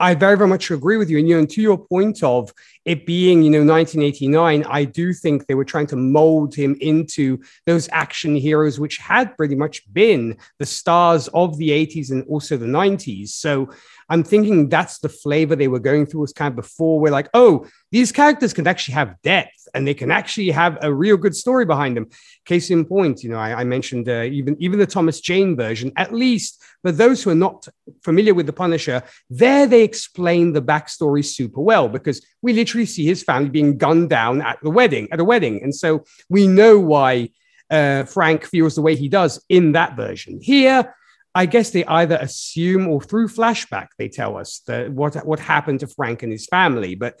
I 0.01 0.15
very, 0.15 0.35
very 0.35 0.49
much 0.49 0.71
agree 0.71 0.97
with 0.97 1.11
you. 1.11 1.19
And 1.19 1.27
you 1.27 1.35
know, 1.35 1.39
and 1.41 1.49
to 1.51 1.61
your 1.61 1.77
point 1.77 2.23
of 2.23 2.51
it 2.85 3.05
being, 3.05 3.43
you 3.43 3.51
know, 3.51 3.59
1989, 3.59 4.63
I 4.67 4.83
do 4.83 5.13
think 5.13 5.45
they 5.45 5.53
were 5.53 5.63
trying 5.63 5.85
to 5.87 5.95
mold 5.95 6.55
him 6.55 6.75
into 6.81 7.37
those 7.67 7.87
action 7.91 8.35
heroes, 8.35 8.79
which 8.79 8.97
had 8.97 9.37
pretty 9.37 9.53
much 9.53 9.81
been 9.93 10.37
the 10.57 10.65
stars 10.65 11.27
of 11.35 11.55
the 11.59 11.69
80s 11.69 12.09
and 12.09 12.25
also 12.27 12.57
the 12.57 12.65
90s. 12.65 13.29
So 13.29 13.69
I'm 14.11 14.25
thinking 14.25 14.67
that's 14.67 14.99
the 14.99 15.07
flavor 15.07 15.55
they 15.55 15.69
were 15.69 15.79
going 15.79 16.05
through 16.05 16.21
was 16.21 16.33
kind 16.33 16.51
of 16.51 16.57
before 16.57 16.99
we're 16.99 17.13
like, 17.13 17.29
oh, 17.33 17.65
these 17.91 18.11
characters 18.11 18.51
can 18.51 18.67
actually 18.67 18.95
have 18.95 19.15
depth 19.21 19.69
and 19.73 19.87
they 19.87 19.93
can 19.93 20.11
actually 20.11 20.51
have 20.51 20.77
a 20.81 20.93
real 20.93 21.15
good 21.15 21.33
story 21.33 21.65
behind 21.65 21.95
them. 21.95 22.09
Case 22.43 22.69
in 22.69 22.83
point, 22.83 23.23
you 23.23 23.29
know, 23.29 23.37
I, 23.37 23.61
I 23.61 23.63
mentioned 23.63 24.09
uh, 24.09 24.23
even 24.23 24.57
even 24.59 24.79
the 24.79 24.85
Thomas 24.85 25.21
Jane 25.21 25.55
version. 25.55 25.93
At 25.95 26.13
least 26.13 26.61
for 26.81 26.91
those 26.91 27.23
who 27.23 27.29
are 27.29 27.43
not 27.47 27.69
familiar 28.03 28.33
with 28.33 28.47
the 28.47 28.53
Punisher, 28.53 29.01
there 29.29 29.65
they 29.65 29.83
explain 29.83 30.51
the 30.51 30.61
backstory 30.61 31.23
super 31.23 31.61
well 31.61 31.87
because 31.87 32.25
we 32.41 32.51
literally 32.51 32.85
see 32.85 33.05
his 33.05 33.23
family 33.23 33.49
being 33.49 33.77
gunned 33.77 34.09
down 34.09 34.41
at 34.41 34.59
the 34.61 34.69
wedding 34.69 35.07
at 35.13 35.21
a 35.21 35.23
wedding, 35.23 35.63
and 35.63 35.73
so 35.73 36.03
we 36.27 36.47
know 36.47 36.77
why 36.77 37.29
uh, 37.69 38.03
Frank 38.03 38.43
feels 38.43 38.75
the 38.75 38.81
way 38.81 38.97
he 38.97 39.07
does 39.07 39.41
in 39.47 39.71
that 39.71 39.95
version. 39.95 40.39
Here, 40.41 40.93
I 41.33 41.45
guess 41.45 41.69
they 41.69 41.85
either 41.85 42.17
assume 42.19 42.87
or 42.87 43.01
through 43.01 43.29
flashback 43.29 43.87
they 43.97 44.09
tell 44.09 44.37
us 44.37 44.61
that 44.67 44.91
what 44.91 45.15
what 45.25 45.39
happened 45.39 45.79
to 45.81 45.87
Frank 45.87 46.23
and 46.23 46.31
his 46.31 46.45
family, 46.45 46.95
but 46.95 47.19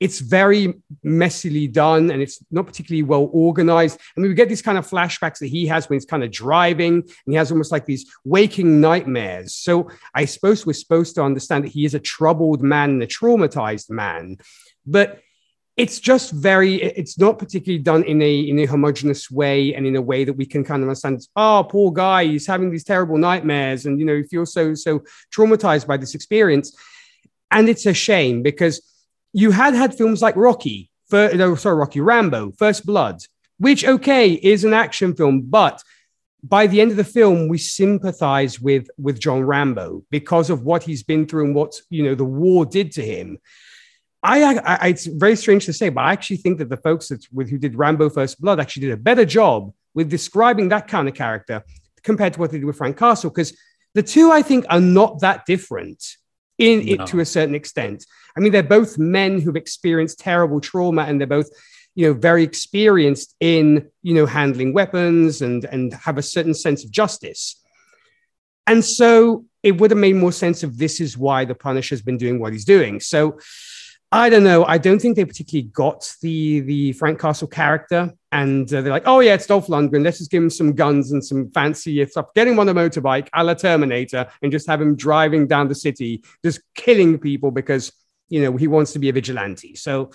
it's 0.00 0.20
very 0.20 0.74
messily 1.04 1.70
done 1.70 2.10
and 2.10 2.22
it's 2.22 2.42
not 2.50 2.66
particularly 2.66 3.02
well 3.02 3.28
organized. 3.32 4.00
I 4.16 4.20
mean, 4.20 4.30
we 4.30 4.34
get 4.34 4.48
these 4.48 4.62
kind 4.62 4.78
of 4.78 4.88
flashbacks 4.88 5.38
that 5.40 5.48
he 5.48 5.66
has 5.66 5.88
when 5.88 5.98
he's 5.98 6.06
kind 6.06 6.24
of 6.24 6.30
driving 6.30 6.94
and 6.94 7.26
he 7.26 7.34
has 7.34 7.52
almost 7.52 7.70
like 7.70 7.84
these 7.84 8.10
waking 8.24 8.80
nightmares. 8.80 9.54
So 9.54 9.90
I 10.14 10.24
suppose 10.24 10.64
we're 10.64 10.72
supposed 10.72 11.16
to 11.16 11.22
understand 11.22 11.64
that 11.64 11.72
he 11.72 11.84
is 11.84 11.94
a 11.94 12.00
troubled 12.00 12.62
man 12.62 12.90
and 12.90 13.02
a 13.02 13.06
traumatized 13.06 13.90
man, 13.90 14.38
but 14.86 15.20
it's 15.76 16.00
just 16.00 16.32
very 16.32 16.82
it's 16.82 17.18
not 17.18 17.38
particularly 17.38 17.82
done 17.82 18.02
in 18.04 18.20
a 18.20 18.40
in 18.40 18.58
a 18.58 18.66
homogenous 18.66 19.30
way 19.30 19.74
and 19.74 19.86
in 19.86 19.96
a 19.96 20.02
way 20.02 20.24
that 20.24 20.32
we 20.32 20.44
can 20.44 20.62
kind 20.64 20.82
of 20.82 20.88
understand 20.88 21.20
oh 21.36 21.66
poor 21.68 21.90
guy 21.92 22.24
he's 22.24 22.46
having 22.46 22.70
these 22.70 22.84
terrible 22.84 23.16
nightmares 23.16 23.86
and 23.86 23.98
you 23.98 24.04
know 24.04 24.16
he 24.16 24.22
feels 24.24 24.52
so 24.52 24.74
so 24.74 25.00
traumatized 25.34 25.86
by 25.86 25.96
this 25.96 26.14
experience 26.14 26.76
and 27.50 27.68
it's 27.68 27.86
a 27.86 27.94
shame 27.94 28.42
because 28.42 28.82
you 29.32 29.50
had 29.50 29.74
had 29.74 29.96
films 29.96 30.22
like 30.22 30.36
Rocky, 30.36 30.90
for, 31.08 31.30
no, 31.34 31.54
sorry, 31.54 31.76
Rocky, 31.76 32.00
Rambo, 32.00 32.52
First 32.52 32.86
Blood, 32.86 33.22
which, 33.58 33.84
okay, 33.84 34.32
is 34.32 34.64
an 34.64 34.72
action 34.72 35.14
film, 35.14 35.42
but 35.42 35.82
by 36.42 36.66
the 36.66 36.80
end 36.80 36.90
of 36.90 36.96
the 36.96 37.04
film, 37.04 37.48
we 37.48 37.58
sympathize 37.58 38.60
with, 38.60 38.88
with 38.96 39.20
John 39.20 39.42
Rambo 39.42 40.04
because 40.10 40.48
of 40.48 40.62
what 40.62 40.82
he's 40.82 41.02
been 41.02 41.26
through 41.26 41.46
and 41.46 41.54
what, 41.54 41.74
you 41.90 42.02
know, 42.02 42.14
the 42.14 42.24
war 42.24 42.64
did 42.64 42.92
to 42.92 43.02
him. 43.02 43.38
I, 44.22 44.58
I, 44.58 44.88
it's 44.88 45.06
very 45.06 45.34
strange 45.34 45.64
to 45.66 45.72
say, 45.72 45.88
but 45.88 46.02
I 46.02 46.12
actually 46.12 46.36
think 46.38 46.58
that 46.58 46.68
the 46.68 46.76
folks 46.76 47.08
that, 47.08 47.26
with, 47.32 47.48
who 47.48 47.58
did 47.58 47.74
Rambo 47.74 48.10
First 48.10 48.40
Blood 48.40 48.60
actually 48.60 48.82
did 48.82 48.92
a 48.92 48.96
better 48.98 49.24
job 49.24 49.72
with 49.94 50.10
describing 50.10 50.68
that 50.68 50.88
kind 50.88 51.08
of 51.08 51.14
character 51.14 51.64
compared 52.02 52.34
to 52.34 52.40
what 52.40 52.50
they 52.50 52.58
did 52.58 52.66
with 52.66 52.76
Frank 52.76 52.98
Castle, 52.98 53.30
because 53.30 53.56
the 53.94 54.02
two, 54.02 54.30
I 54.30 54.42
think, 54.42 54.66
are 54.68 54.80
not 54.80 55.20
that 55.20 55.46
different 55.46 56.04
in 56.58 56.84
no. 56.84 56.92
it 56.92 57.06
to 57.06 57.20
a 57.20 57.24
certain 57.24 57.54
extent. 57.54 58.04
I 58.36 58.40
mean, 58.40 58.52
they're 58.52 58.62
both 58.62 58.98
men 58.98 59.40
who've 59.40 59.56
experienced 59.56 60.20
terrible 60.20 60.60
trauma 60.60 61.02
and 61.02 61.18
they're 61.18 61.26
both, 61.26 61.48
you 61.94 62.06
know, 62.06 62.12
very 62.12 62.42
experienced 62.42 63.34
in, 63.40 63.88
you 64.02 64.14
know, 64.14 64.26
handling 64.26 64.74
weapons 64.74 65.42
and, 65.42 65.64
and 65.64 65.92
have 65.94 66.18
a 66.18 66.22
certain 66.22 66.54
sense 66.54 66.84
of 66.84 66.90
justice. 66.90 67.60
And 68.66 68.84
so 68.84 69.46
it 69.62 69.80
would 69.80 69.90
have 69.90 69.98
made 69.98 70.16
more 70.16 70.32
sense 70.32 70.62
if 70.62 70.76
this 70.76 71.00
is 71.00 71.18
why 71.18 71.44
the 71.44 71.54
Punisher's 71.54 72.02
been 72.02 72.18
doing 72.18 72.38
what 72.38 72.52
he's 72.52 72.64
doing. 72.64 73.00
So 73.00 73.40
I 74.12 74.28
don't 74.28 74.42
know. 74.42 74.64
I 74.64 74.78
don't 74.78 75.00
think 75.00 75.14
they 75.14 75.24
particularly 75.24 75.68
got 75.68 76.12
the 76.20 76.60
the 76.60 76.92
Frank 76.94 77.20
Castle 77.20 77.46
character, 77.46 78.12
and 78.32 78.72
uh, 78.74 78.80
they're 78.80 78.92
like, 78.92 79.06
"Oh 79.06 79.20
yeah, 79.20 79.34
it's 79.34 79.46
Dolph 79.46 79.68
Lundgren. 79.68 80.02
Let's 80.02 80.18
just 80.18 80.32
give 80.32 80.42
him 80.42 80.50
some 80.50 80.72
guns 80.72 81.12
and 81.12 81.24
some 81.24 81.48
fancy 81.52 82.04
stuff. 82.06 82.34
Get 82.34 82.48
him 82.48 82.58
on 82.58 82.68
a 82.68 82.74
motorbike, 82.74 83.28
a 83.32 83.44
la 83.44 83.54
Terminator, 83.54 84.26
and 84.42 84.50
just 84.50 84.66
have 84.66 84.80
him 84.80 84.96
driving 84.96 85.46
down 85.46 85.68
the 85.68 85.76
city, 85.76 86.24
just 86.44 86.60
killing 86.74 87.20
people 87.20 87.52
because 87.52 87.92
you 88.28 88.42
know 88.42 88.56
he 88.56 88.66
wants 88.66 88.92
to 88.94 88.98
be 88.98 89.08
a 89.08 89.12
vigilante." 89.12 89.76
So 89.76 90.10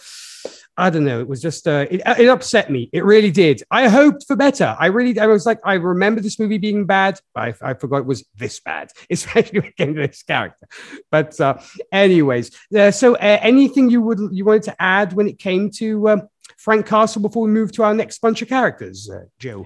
I 0.77 0.89
don't 0.89 1.05
know. 1.05 1.21
It 1.21 1.27
was 1.27 1.41
just 1.41 1.67
uh, 1.67 1.85
it, 1.89 2.01
it 2.19 2.27
upset 2.27 2.69
me. 2.69 2.89
It 2.91 3.05
really 3.05 3.31
did. 3.31 3.63
I 3.71 3.87
hoped 3.87 4.25
for 4.27 4.35
better. 4.35 4.75
I 4.77 4.87
really. 4.87 5.17
I 5.19 5.27
was 5.27 5.45
like, 5.45 5.59
I 5.63 5.75
remember 5.75 6.19
this 6.19 6.37
movie 6.37 6.57
being 6.57 6.85
bad, 6.85 7.19
but 7.33 7.55
I, 7.61 7.69
I 7.69 7.73
forgot 7.75 7.99
it 7.99 8.05
was 8.05 8.25
this 8.35 8.59
bad, 8.59 8.89
especially 9.09 9.59
against 9.59 9.95
this 9.95 10.23
character. 10.23 10.67
But 11.11 11.39
uh, 11.39 11.59
anyways, 11.91 12.51
uh, 12.77 12.91
so 12.91 13.15
uh, 13.15 13.39
anything 13.41 13.89
you 13.89 14.01
would 14.01 14.19
you 14.31 14.43
wanted 14.43 14.63
to 14.63 14.81
add 14.81 15.13
when 15.13 15.29
it 15.29 15.39
came 15.39 15.71
to 15.77 16.09
um, 16.09 16.29
Frank 16.57 16.85
Castle 16.87 17.21
before 17.21 17.43
we 17.43 17.51
move 17.51 17.71
to 17.73 17.83
our 17.83 17.93
next 17.93 18.19
bunch 18.19 18.41
of 18.41 18.49
characters, 18.49 19.09
uh, 19.09 19.25
Joe? 19.39 19.65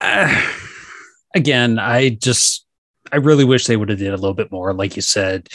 again, 1.34 1.78
I 1.80 2.10
just 2.10 2.66
I 3.10 3.16
really 3.16 3.44
wish 3.44 3.66
they 3.66 3.76
would 3.76 3.88
have 3.88 3.98
did 3.98 4.12
a 4.12 4.16
little 4.16 4.34
bit 4.34 4.52
more. 4.52 4.72
Like 4.72 4.94
you 4.94 5.02
said, 5.02 5.48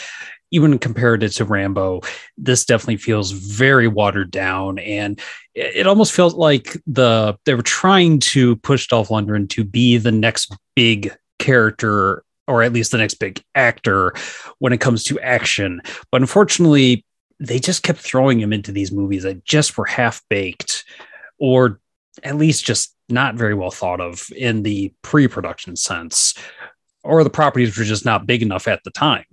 even 0.54 0.78
compared 0.78 1.24
it 1.24 1.30
to 1.30 1.44
Rambo, 1.44 2.02
this 2.38 2.64
definitely 2.64 2.98
feels 2.98 3.32
very 3.32 3.88
watered 3.88 4.30
down, 4.30 4.78
and 4.78 5.20
it 5.54 5.86
almost 5.86 6.12
felt 6.12 6.36
like 6.36 6.76
the 6.86 7.36
they 7.44 7.54
were 7.54 7.62
trying 7.62 8.20
to 8.20 8.56
push 8.56 8.86
Dolph 8.86 9.08
Lundgren 9.08 9.48
to 9.50 9.64
be 9.64 9.98
the 9.98 10.12
next 10.12 10.56
big 10.76 11.12
character, 11.40 12.24
or 12.46 12.62
at 12.62 12.72
least 12.72 12.92
the 12.92 12.98
next 12.98 13.14
big 13.14 13.42
actor 13.56 14.14
when 14.60 14.72
it 14.72 14.80
comes 14.80 15.02
to 15.04 15.18
action. 15.20 15.80
But 16.12 16.22
unfortunately, 16.22 17.04
they 17.40 17.58
just 17.58 17.82
kept 17.82 17.98
throwing 17.98 18.40
him 18.40 18.52
into 18.52 18.70
these 18.70 18.92
movies 18.92 19.24
that 19.24 19.44
just 19.44 19.76
were 19.76 19.86
half 19.86 20.22
baked, 20.30 20.84
or 21.38 21.80
at 22.22 22.36
least 22.36 22.64
just 22.64 22.94
not 23.08 23.34
very 23.34 23.54
well 23.54 23.72
thought 23.72 24.00
of 24.00 24.28
in 24.36 24.62
the 24.62 24.92
pre-production 25.02 25.74
sense 25.74 26.34
or 27.04 27.22
the 27.22 27.30
properties 27.30 27.76
were 27.76 27.84
just 27.84 28.04
not 28.04 28.26
big 28.26 28.42
enough 28.42 28.66
at 28.66 28.82
the 28.84 28.90
time. 28.90 29.24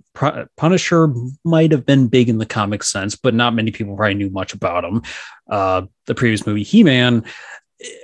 Punisher 0.56 1.12
might 1.42 1.72
have 1.72 1.86
been 1.86 2.06
big 2.06 2.28
in 2.28 2.38
the 2.38 2.46
comic 2.46 2.82
sense, 2.82 3.16
but 3.16 3.34
not 3.34 3.54
many 3.54 3.70
people 3.70 3.96
probably 3.96 4.14
knew 4.14 4.30
much 4.30 4.52
about 4.52 4.84
him. 4.84 5.02
Uh, 5.48 5.82
the 6.06 6.14
previous 6.14 6.46
movie, 6.46 6.62
He 6.62 6.84
Man, 6.84 7.24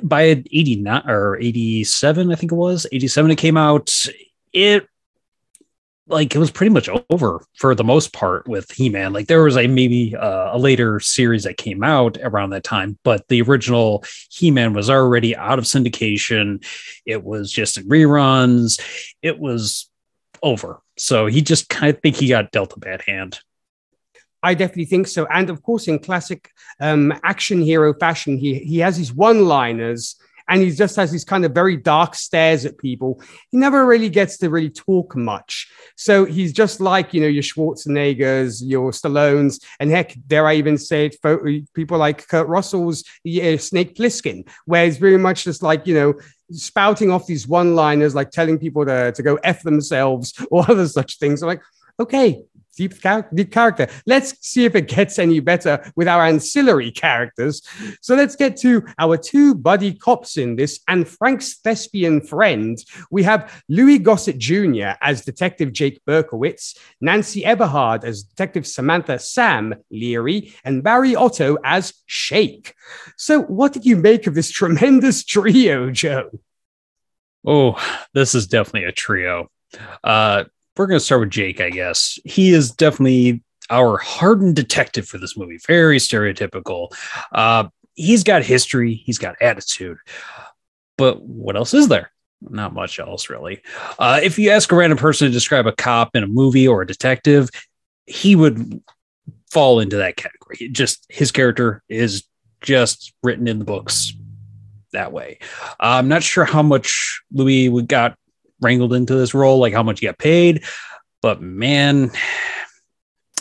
by 0.02 0.42
89 0.50 1.02
or 1.08 1.36
87, 1.38 2.32
I 2.32 2.34
think 2.34 2.50
it 2.50 2.56
was 2.56 2.86
87, 2.90 3.30
it 3.30 3.36
came 3.36 3.56
out. 3.56 3.92
It 4.52 4.88
like 6.08 6.34
it 6.34 6.38
was 6.38 6.50
pretty 6.50 6.70
much 6.70 6.88
over 7.10 7.44
for 7.54 7.74
the 7.74 7.84
most 7.84 8.12
part 8.12 8.48
with 8.48 8.70
He-Man. 8.70 9.12
Like 9.12 9.26
there 9.26 9.42
was 9.42 9.56
a 9.56 9.66
maybe 9.66 10.16
uh, 10.16 10.56
a 10.56 10.58
later 10.58 11.00
series 11.00 11.44
that 11.44 11.56
came 11.56 11.84
out 11.84 12.18
around 12.22 12.50
that 12.50 12.64
time, 12.64 12.98
but 13.04 13.26
the 13.28 13.42
original 13.42 14.04
He-Man 14.30 14.72
was 14.72 14.90
already 14.90 15.36
out 15.36 15.58
of 15.58 15.64
syndication. 15.64 16.64
It 17.04 17.22
was 17.22 17.52
just 17.52 17.76
in 17.76 17.88
reruns. 17.88 18.80
It 19.22 19.38
was 19.38 19.90
over. 20.42 20.80
So 20.96 21.26
he 21.26 21.42
just 21.42 21.68
kind 21.68 21.94
of 21.94 22.02
think 22.02 22.16
he 22.16 22.28
got 22.28 22.52
dealt 22.52 22.76
a 22.76 22.80
bad 22.80 23.02
hand. 23.02 23.40
I 24.42 24.54
definitely 24.54 24.86
think 24.86 25.08
so. 25.08 25.26
And 25.26 25.50
of 25.50 25.62
course, 25.62 25.88
in 25.88 25.98
classic 25.98 26.50
um, 26.80 27.12
action 27.24 27.60
hero 27.60 27.92
fashion, 27.92 28.38
he 28.38 28.60
he 28.60 28.78
has 28.78 28.96
his 28.96 29.12
one-liners 29.12 30.16
and 30.48 30.62
he 30.62 30.70
just 30.70 30.96
has 30.96 31.10
these 31.10 31.24
kind 31.24 31.44
of 31.44 31.52
very 31.52 31.76
dark 31.76 32.14
stares 32.14 32.64
at 32.64 32.78
people. 32.78 33.20
He 33.50 33.58
never 33.58 33.86
really 33.86 34.08
gets 34.08 34.38
to 34.38 34.50
really 34.50 34.70
talk 34.70 35.14
much. 35.16 35.70
So 35.96 36.24
he's 36.24 36.52
just 36.52 36.80
like, 36.80 37.12
you 37.12 37.20
know, 37.20 37.26
your 37.26 37.42
Schwarzeneggers, 37.42 38.62
your 38.64 38.90
Stallones, 38.92 39.62
and 39.78 39.90
heck, 39.90 40.14
dare 40.26 40.46
I 40.46 40.54
even 40.54 40.78
say 40.78 41.06
it, 41.06 41.16
people 41.74 41.98
like 41.98 42.26
Kurt 42.28 42.48
Russell's 42.48 43.04
yeah, 43.24 43.56
Snake 43.56 43.94
Plissken, 43.94 44.48
where 44.64 44.84
he's 44.84 44.98
very 44.98 45.18
much 45.18 45.44
just 45.44 45.62
like, 45.62 45.86
you 45.86 45.94
know, 45.94 46.14
spouting 46.50 47.10
off 47.10 47.26
these 47.26 47.46
one 47.46 47.74
liners, 47.74 48.14
like 48.14 48.30
telling 48.30 48.58
people 48.58 48.86
to, 48.86 49.12
to 49.12 49.22
go 49.22 49.38
F 49.44 49.62
themselves 49.62 50.32
or 50.50 50.68
other 50.70 50.88
such 50.88 51.18
things. 51.18 51.42
I'm 51.42 51.48
like, 51.48 51.62
okay, 52.00 52.42
deep, 52.78 52.98
char- 53.00 53.28
deep 53.34 53.52
character. 53.52 53.88
Let's 54.06 54.34
see 54.46 54.64
if 54.64 54.74
it 54.74 54.88
gets 54.88 55.18
any 55.18 55.40
better 55.40 55.92
with 55.96 56.08
our 56.08 56.24
ancillary 56.24 56.92
characters. 56.92 57.60
So 58.00 58.14
let's 58.14 58.36
get 58.36 58.56
to 58.58 58.84
our 58.98 59.16
two 59.16 59.54
buddy 59.54 59.92
cops 59.92 60.36
in 60.36 60.56
this 60.56 60.80
and 60.86 61.06
Frank's 61.06 61.58
thespian 61.58 62.20
friend. 62.20 62.78
We 63.10 63.24
have 63.24 63.62
Louis 63.68 63.98
Gossett 63.98 64.38
Jr. 64.38 64.92
as 65.02 65.24
Detective 65.24 65.72
Jake 65.72 66.00
Berkowitz, 66.06 66.78
Nancy 67.00 67.42
Everhard 67.42 68.04
as 68.04 68.22
Detective 68.22 68.66
Samantha 68.66 69.18
Sam 69.18 69.74
Leary, 69.90 70.54
and 70.64 70.84
Barry 70.84 71.16
Otto 71.16 71.58
as 71.64 71.92
Shake. 72.06 72.74
So, 73.16 73.42
what 73.42 73.72
did 73.72 73.84
you 73.84 73.96
make 73.96 74.26
of 74.26 74.34
this 74.34 74.50
tremendous 74.60 75.24
trio, 75.24 75.90
Joe? 75.90 76.30
Oh, 77.44 77.76
this 78.14 78.34
is 78.34 78.46
definitely 78.46 78.88
a 78.88 78.92
trio. 78.92 79.50
Uh, 80.04 80.44
we're 80.78 80.86
going 80.86 80.98
to 80.98 81.04
start 81.04 81.20
with 81.20 81.30
Jake, 81.30 81.60
I 81.60 81.70
guess. 81.70 82.18
He 82.24 82.50
is 82.50 82.70
definitely 82.70 83.42
our 83.70 83.98
hardened 83.98 84.56
detective 84.56 85.06
for 85.06 85.18
this 85.18 85.36
movie. 85.36 85.58
Very 85.66 85.98
stereotypical. 85.98 86.92
Uh, 87.32 87.68
he's 87.94 88.24
got 88.24 88.42
history, 88.42 88.94
he's 88.94 89.18
got 89.18 89.40
attitude. 89.42 89.98
But 90.96 91.22
what 91.22 91.56
else 91.56 91.74
is 91.74 91.88
there? 91.88 92.10
Not 92.40 92.72
much 92.72 92.98
else, 92.98 93.28
really. 93.28 93.62
Uh, 93.98 94.20
if 94.22 94.38
you 94.38 94.50
ask 94.50 94.70
a 94.70 94.76
random 94.76 94.98
person 94.98 95.26
to 95.26 95.32
describe 95.32 95.66
a 95.66 95.72
cop 95.72 96.14
in 96.14 96.22
a 96.22 96.28
movie 96.28 96.68
or 96.68 96.82
a 96.82 96.86
detective, 96.86 97.50
he 98.06 98.36
would 98.36 98.80
fall 99.50 99.80
into 99.80 99.96
that 99.96 100.16
category. 100.16 100.68
Just 100.70 101.04
his 101.08 101.32
character 101.32 101.82
is 101.88 102.24
just 102.60 103.12
written 103.22 103.48
in 103.48 103.58
the 103.58 103.64
books 103.64 104.12
that 104.92 105.12
way. 105.12 105.38
Uh, 105.72 105.98
I'm 105.98 106.08
not 106.08 106.22
sure 106.22 106.44
how 106.44 106.62
much 106.62 107.20
Louis 107.32 107.68
we 107.68 107.82
got 107.82 108.16
wrangled 108.60 108.94
into 108.94 109.14
this 109.14 109.34
role, 109.34 109.58
like 109.58 109.72
how 109.72 109.82
much 109.82 110.00
he 110.00 110.06
got 110.06 110.18
paid. 110.18 110.64
But 111.22 111.40
man, 111.40 112.10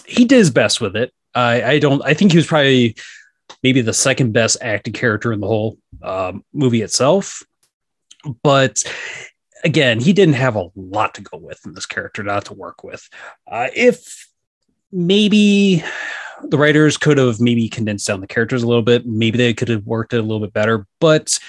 he 0.05 0.25
did 0.25 0.37
his 0.37 0.51
best 0.51 0.81
with 0.81 0.95
it. 0.95 1.13
I, 1.35 1.63
I 1.63 1.79
don't. 1.79 2.01
I 2.03 2.13
think 2.13 2.31
he 2.31 2.37
was 2.37 2.47
probably 2.47 2.95
maybe 3.63 3.81
the 3.81 3.93
second 3.93 4.33
best 4.33 4.57
acting 4.61 4.93
character 4.93 5.31
in 5.31 5.39
the 5.39 5.47
whole 5.47 5.77
um, 6.01 6.43
movie 6.53 6.81
itself. 6.81 7.43
But 8.43 8.83
again, 9.63 9.99
he 9.99 10.13
didn't 10.13 10.35
have 10.35 10.55
a 10.55 10.69
lot 10.75 11.15
to 11.15 11.21
go 11.21 11.37
with 11.37 11.59
in 11.65 11.73
this 11.73 11.85
character, 11.85 12.23
not 12.23 12.45
to 12.45 12.53
work 12.53 12.83
with. 12.83 13.07
Uh, 13.49 13.67
if 13.75 14.27
maybe 14.91 15.83
the 16.43 16.57
writers 16.57 16.97
could 16.97 17.17
have 17.17 17.39
maybe 17.39 17.69
condensed 17.69 18.07
down 18.07 18.21
the 18.21 18.27
characters 18.27 18.63
a 18.63 18.67
little 18.67 18.83
bit, 18.83 19.05
maybe 19.05 19.37
they 19.37 19.53
could 19.53 19.69
have 19.69 19.85
worked 19.85 20.13
it 20.13 20.19
a 20.19 20.21
little 20.21 20.39
bit 20.39 20.53
better. 20.53 20.87
But 20.99 21.39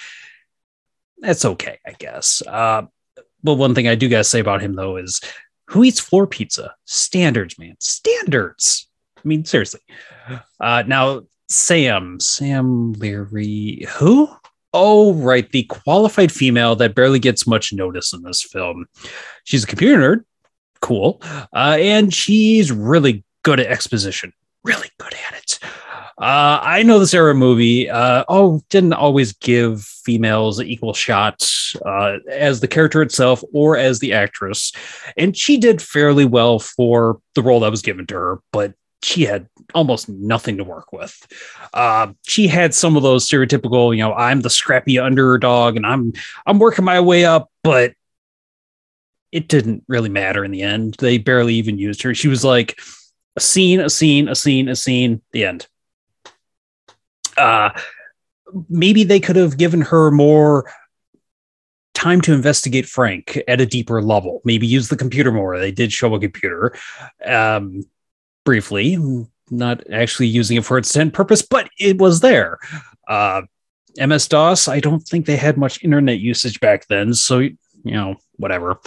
that's 1.18 1.44
okay, 1.44 1.78
I 1.86 1.92
guess. 1.98 2.42
Uh, 2.46 2.82
well, 3.42 3.56
one 3.56 3.74
thing 3.74 3.88
I 3.88 3.94
do 3.94 4.08
gotta 4.08 4.24
say 4.24 4.40
about 4.40 4.62
him 4.62 4.74
though 4.74 4.96
is 4.96 5.20
who 5.66 5.84
eats 5.84 6.00
floor 6.00 6.26
pizza? 6.26 6.74
Standards, 6.84 7.58
man. 7.58 7.76
Standards. 7.78 8.88
I 9.16 9.20
mean, 9.28 9.44
seriously. 9.44 9.80
Uh, 10.60 10.82
now, 10.86 11.22
Sam, 11.48 12.20
Sam 12.20 12.92
Leary, 12.94 13.86
who? 13.96 14.28
Oh, 14.72 15.14
right. 15.14 15.50
The 15.50 15.64
qualified 15.64 16.30
female 16.30 16.76
that 16.76 16.94
barely 16.94 17.18
gets 17.18 17.46
much 17.46 17.72
notice 17.72 18.12
in 18.12 18.22
this 18.22 18.42
film. 18.42 18.86
She's 19.44 19.64
a 19.64 19.66
computer 19.66 19.96
nerd. 19.98 20.24
Cool. 20.80 21.20
Uh, 21.52 21.76
and 21.78 22.12
she's 22.14 22.70
really 22.70 23.24
good 23.42 23.60
at 23.60 23.66
exposition. 23.66 24.32
Really 24.64 24.90
good 24.98 25.14
at 25.14 25.38
it. 25.38 25.58
Uh, 26.20 26.58
I 26.60 26.82
know 26.82 26.98
this 26.98 27.14
era 27.14 27.32
movie. 27.32 27.88
Uh, 27.88 28.24
oh, 28.28 28.60
didn't 28.70 28.94
always 28.94 29.32
give 29.34 29.82
females 29.82 30.60
equal 30.60 30.92
shots 30.92 31.76
uh, 31.86 32.16
as 32.28 32.58
the 32.58 32.66
character 32.66 33.02
itself 33.02 33.44
or 33.52 33.76
as 33.76 34.00
the 34.00 34.12
actress, 34.12 34.72
and 35.16 35.36
she 35.36 35.58
did 35.58 35.80
fairly 35.80 36.24
well 36.24 36.58
for 36.58 37.20
the 37.34 37.42
role 37.42 37.60
that 37.60 37.70
was 37.70 37.82
given 37.82 38.04
to 38.06 38.14
her. 38.14 38.40
But 38.52 38.74
she 39.00 39.26
had 39.26 39.48
almost 39.74 40.08
nothing 40.08 40.56
to 40.56 40.64
work 40.64 40.92
with. 40.92 41.24
Uh, 41.72 42.08
she 42.26 42.48
had 42.48 42.74
some 42.74 42.96
of 42.96 43.04
those 43.04 43.28
stereotypical, 43.28 43.96
you 43.96 44.02
know, 44.02 44.12
I'm 44.12 44.40
the 44.40 44.50
scrappy 44.50 44.98
underdog 44.98 45.76
and 45.76 45.86
I'm 45.86 46.12
I'm 46.46 46.58
working 46.58 46.84
my 46.84 46.98
way 46.98 47.24
up, 47.24 47.48
but 47.62 47.92
it 49.30 49.46
didn't 49.46 49.84
really 49.86 50.08
matter 50.08 50.44
in 50.44 50.50
the 50.50 50.62
end. 50.62 50.96
They 50.98 51.18
barely 51.18 51.54
even 51.54 51.78
used 51.78 52.02
her. 52.02 52.12
She 52.12 52.26
was 52.26 52.44
like 52.44 52.80
a 53.36 53.40
scene, 53.40 53.78
a 53.78 53.88
scene, 53.88 54.28
a 54.28 54.34
scene, 54.34 54.68
a 54.68 54.74
scene, 54.74 55.22
the 55.30 55.44
end 55.44 55.68
uh, 57.38 57.70
maybe 58.68 59.04
they 59.04 59.20
could 59.20 59.36
have 59.36 59.56
given 59.56 59.80
her 59.82 60.10
more 60.10 60.70
time 61.94 62.20
to 62.20 62.32
investigate 62.32 62.86
Frank 62.86 63.38
at 63.48 63.60
a 63.60 63.66
deeper 63.66 64.00
level. 64.00 64.40
Maybe 64.44 64.66
use 64.66 64.88
the 64.88 64.96
computer 64.96 65.32
more. 65.32 65.58
They 65.58 65.72
did 65.72 65.92
show 65.92 66.14
a 66.14 66.20
computer 66.20 66.74
um, 67.24 67.82
briefly, 68.44 68.96
not 69.50 69.82
actually 69.90 70.28
using 70.28 70.56
it 70.56 70.64
for 70.64 70.78
its 70.78 70.94
intended 70.94 71.14
purpose, 71.14 71.42
but 71.42 71.68
it 71.78 71.98
was 71.98 72.20
there. 72.20 72.58
Uh, 73.08 73.42
MS 73.96 74.28
DOS, 74.28 74.68
I 74.68 74.78
don't 74.78 75.00
think 75.00 75.26
they 75.26 75.36
had 75.36 75.56
much 75.56 75.82
internet 75.82 76.20
usage 76.20 76.60
back 76.60 76.86
then. 76.86 77.14
So, 77.14 77.38
you 77.38 77.56
know, 77.84 78.14
whatever. 78.36 78.78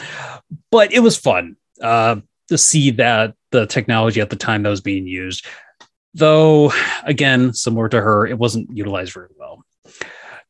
But 0.70 0.94
it 0.94 1.00
was 1.00 1.18
fun 1.18 1.58
uh, 1.82 2.18
to 2.48 2.58
see 2.58 2.92
that 2.92 3.36
the 3.52 3.66
technology 3.66 4.22
at 4.22 4.30
the 4.30 4.38
time 4.38 4.64
that 4.64 4.70
was 4.70 4.82
being 4.82 5.06
used 5.06 5.46
though 6.14 6.72
again 7.04 7.54
similar 7.54 7.88
to 7.90 8.02
her 8.02 8.26
it 8.28 8.38
wasn't 8.38 8.70
utilized 8.76 9.14
very 9.14 9.30
well. 9.38 9.64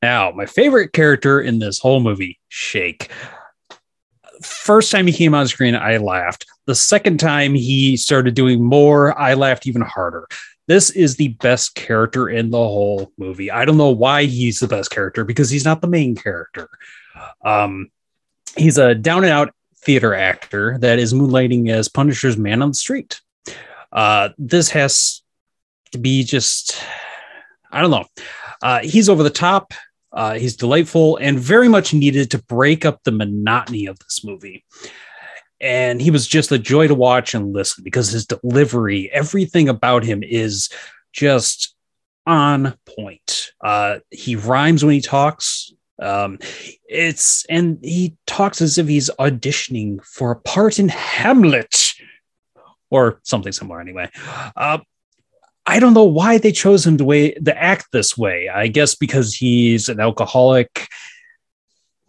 Now 0.02 0.32
my 0.32 0.46
favorite 0.46 0.94
character 0.94 1.42
in 1.42 1.60
this 1.60 1.80
whole 1.80 2.00
movie 2.00 2.40
shake. 2.50 3.12
First 4.42 4.92
time 4.92 5.06
he 5.06 5.14
came 5.14 5.36
on 5.36 5.48
screen 5.48 5.76
i 5.76 5.98
laughed. 5.98 6.46
The 6.66 6.76
second 6.76 7.20
time 7.20 7.54
he 7.54 7.98
started 7.98 8.34
doing 8.34 8.64
more 8.64 9.18
i 9.20 9.34
laughed 9.34 9.68
even 9.68 9.82
harder. 9.82 10.28
This 10.68 10.90
is 10.90 11.16
the 11.16 11.30
best 11.30 11.76
character 11.76 12.30
in 12.30 12.50
the 12.50 12.58
whole 12.58 13.12
movie. 13.18 13.52
I 13.52 13.66
don't 13.66 13.78
know 13.78 13.92
why 13.92 14.24
he's 14.26 14.60
the 14.60 14.68
best 14.68 14.90
character 14.90 15.24
because 15.26 15.50
he's 15.50 15.66
not 15.66 15.82
the 15.82 15.88
main 15.88 16.16
character. 16.16 16.70
Um 17.44 17.92
he's 18.58 18.78
a 18.78 18.96
down 18.96 19.24
and 19.24 19.32
out 19.32 19.54
theater 19.78 20.14
actor 20.14 20.78
that 20.80 21.00
is 21.00 21.14
moonlighting 21.14 21.70
as 21.70 21.88
punisher's 21.88 22.38
man 22.38 22.62
on 22.62 22.70
the 22.70 22.76
street. 22.76 23.22
Uh, 23.92 24.30
this 24.38 24.70
has 24.70 25.22
to 25.92 25.98
be 25.98 26.24
just, 26.24 26.82
I 27.72 27.82
don't 27.82 27.92
know. 27.92 28.06
Uh, 28.62 28.80
he's 28.80 29.10
over 29.10 29.24
the 29.24 29.30
top. 29.30 29.74
Uh, 30.14 30.34
he's 30.34 30.58
delightful 30.58 31.18
and 31.18 31.40
very 31.40 31.70
much 31.70 31.94
needed 31.94 32.32
to 32.32 32.44
break 32.44 32.86
up 32.86 33.02
the 33.04 33.12
monotony 33.12 33.86
of 33.86 33.98
this 34.00 34.24
movie. 34.24 34.66
And 35.62 36.02
he 36.02 36.12
was 36.12 36.28
just 36.28 36.52
a 36.52 36.60
joy 36.60 36.88
to 36.88 36.96
watch 36.96 37.34
and 37.34 37.54
listen 37.54 37.84
because 37.84 38.10
his 38.10 38.26
delivery, 38.26 39.10
everything 39.14 39.70
about 39.70 40.04
him 40.04 40.24
is 40.24 40.70
just 41.14 41.76
on 42.26 42.78
point. 42.98 43.52
Uh, 43.62 44.00
he 44.10 44.36
rhymes 44.36 44.84
when 44.84 44.94
he 44.94 45.02
talks. 45.02 45.72
Um, 46.02 46.40
it's 46.90 47.46
and 47.48 47.78
he 47.84 48.16
talks 48.26 48.60
as 48.60 48.80
if 48.80 48.88
he's 48.88 49.12
auditioning 49.20 50.04
for 50.04 50.32
a 50.32 50.40
part 50.40 50.80
in 50.80 50.90
Hamlet 50.90 51.94
or 52.90 53.20
something 53.24 53.52
similar. 53.52 53.80
Anyway, 53.80 54.10
uh, 54.56 54.80
I 55.72 55.80
don't 55.80 55.94
know 55.94 56.04
why 56.04 56.38
they 56.38 56.52
chose 56.52 56.86
him 56.86 56.98
to 56.98 57.06
way 57.06 57.32
to 57.32 57.58
act 57.58 57.94
this 57.94 58.18
way. 58.18 58.50
I 58.50 58.68
guess 58.68 58.94
because 58.94 59.34
he's 59.34 59.88
an 59.88 60.02
alcoholic 60.02 60.90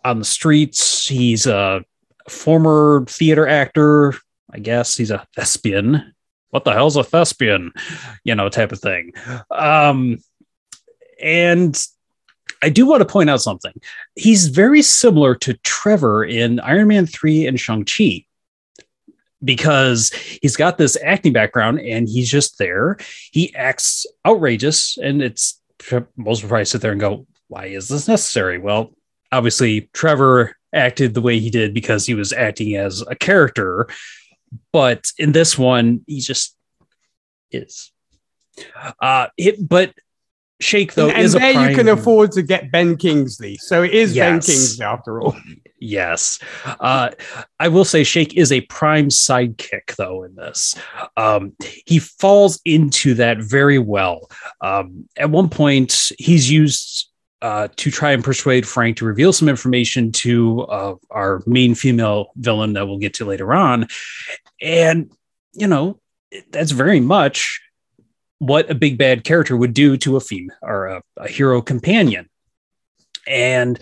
on 0.05 0.19
the 0.19 0.25
streets. 0.25 1.07
He's 1.07 1.47
a 1.47 1.85
former 2.29 3.05
theater 3.09 3.47
actor. 3.47 4.15
I 4.51 4.59
guess 4.59 4.97
he's 4.97 5.13
a 5.13 5.25
thespian. 5.37 6.13
What 6.51 6.65
the 6.65 6.73
hell's 6.73 6.97
a 6.97 7.05
thespian? 7.05 7.71
You 8.25 8.35
know, 8.35 8.49
type 8.49 8.73
of 8.73 8.81
thing. 8.81 9.13
Um, 9.53 10.19
and 11.23 11.81
I 12.65 12.69
do 12.69 12.85
want 12.85 13.03
to 13.03 13.07
point 13.07 13.31
out 13.31 13.43
something. 13.43 13.75
He's 14.17 14.49
very 14.49 14.83
similar 14.83 15.37
to 15.37 15.55
Trevor 15.59 16.25
in 16.25 16.59
Iron 16.59 16.89
Man 16.89 17.07
3 17.07 17.47
and 17.47 17.61
Shang-Chi 17.61 18.27
because 19.45 20.11
he's 20.41 20.57
got 20.57 20.79
this 20.79 20.97
acting 21.03 21.33
background 21.33 21.81
and 21.81 22.09
he's 22.09 22.31
just 22.31 22.59
there. 22.59 22.97
He 23.33 23.55
acts 23.55 24.07
outrageous, 24.27 24.99
and 24.99 25.23
it's 25.23 25.61
most 26.17 26.47
probably 26.47 26.65
sit 26.65 26.81
there 26.81 26.93
and 26.93 27.01
go, 27.01 27.27
"Why 27.49 27.67
is 27.67 27.89
this 27.89 28.09
necessary?" 28.09 28.59
Well, 28.59 28.95
obviously, 29.31 29.91
Trevor 29.93 30.57
acted 30.75 31.15
the 31.15 31.21
way 31.21 31.39
he 31.39 31.51
did 31.51 31.75
because 31.75 32.07
he 32.07 32.15
was 32.15 32.33
acting 32.33 32.77
as 32.77 33.03
a 33.03 33.15
character, 33.15 33.89
but 34.73 35.11
in 35.19 35.33
this 35.33 35.59
one, 35.59 36.03
he 36.07 36.21
just 36.21 36.57
is. 37.51 37.93
Uh, 39.01 39.29
it, 39.37 39.67
but 39.67 39.93
Shake 40.61 40.95
though 40.95 41.09
and, 41.09 41.19
is 41.19 41.35
and 41.35 41.43
there 41.43 41.71
you 41.71 41.77
can 41.77 41.89
afford 41.89 42.33
to 42.33 42.43
get 42.43 42.71
Ben 42.71 42.97
Kingsley, 42.97 43.57
so 43.57 43.83
it 43.83 43.93
is 43.93 44.15
Yes. 44.15 44.31
Ben 44.31 44.41
Kingsley 44.41 44.85
after 44.85 45.21
all. 45.21 45.37
Yes. 45.83 46.39
Uh, 46.65 47.11
I 47.59 47.67
will 47.67 47.85
say 47.85 48.05
Shake 48.05 48.37
is 48.37 48.53
a 48.53 48.61
prime 48.63 49.09
sidekick, 49.09 49.97
though, 49.97 50.23
in 50.23 50.37
this. 50.37 50.77
Um, 51.17 51.57
he 51.87 51.99
falls 51.99 52.61
into 52.65 53.15
that 53.15 53.39
very 53.39 53.81
well. 53.81 54.31
Um, 54.61 55.09
at 55.17 55.31
one 55.31 55.49
point, 55.49 56.13
he's 56.19 56.49
used 56.49 57.11
uh, 57.43 57.67
to 57.75 57.91
try 57.91 58.13
and 58.13 58.23
persuade 58.23 58.67
Frank 58.67 58.99
to 58.99 59.05
reveal 59.05 59.33
some 59.33 59.49
information 59.49 60.13
to 60.13 60.61
uh, 60.61 60.95
our 61.11 61.43
main 61.47 61.75
female 61.75 62.31
villain 62.37 62.75
that 62.75 62.87
we'll 62.87 62.99
get 62.99 63.15
to 63.15 63.25
later 63.25 63.53
on. 63.53 63.89
And, 64.61 65.11
you 65.53 65.67
know, 65.67 65.99
that's 66.51 66.71
very 66.71 67.01
much 67.01 67.61
what 68.39 68.71
a 68.71 68.77
big 68.77 68.99
bad 68.99 69.25
character 69.25 69.57
would 69.57 69.75
do 69.75 69.97
to 69.97 70.17
a 70.17 70.21
female 70.21 70.57
or 70.63 70.87
a, 70.87 71.03
a 71.17 71.29
hero 71.29 71.61
companion. 71.61 72.29
And 73.27 73.81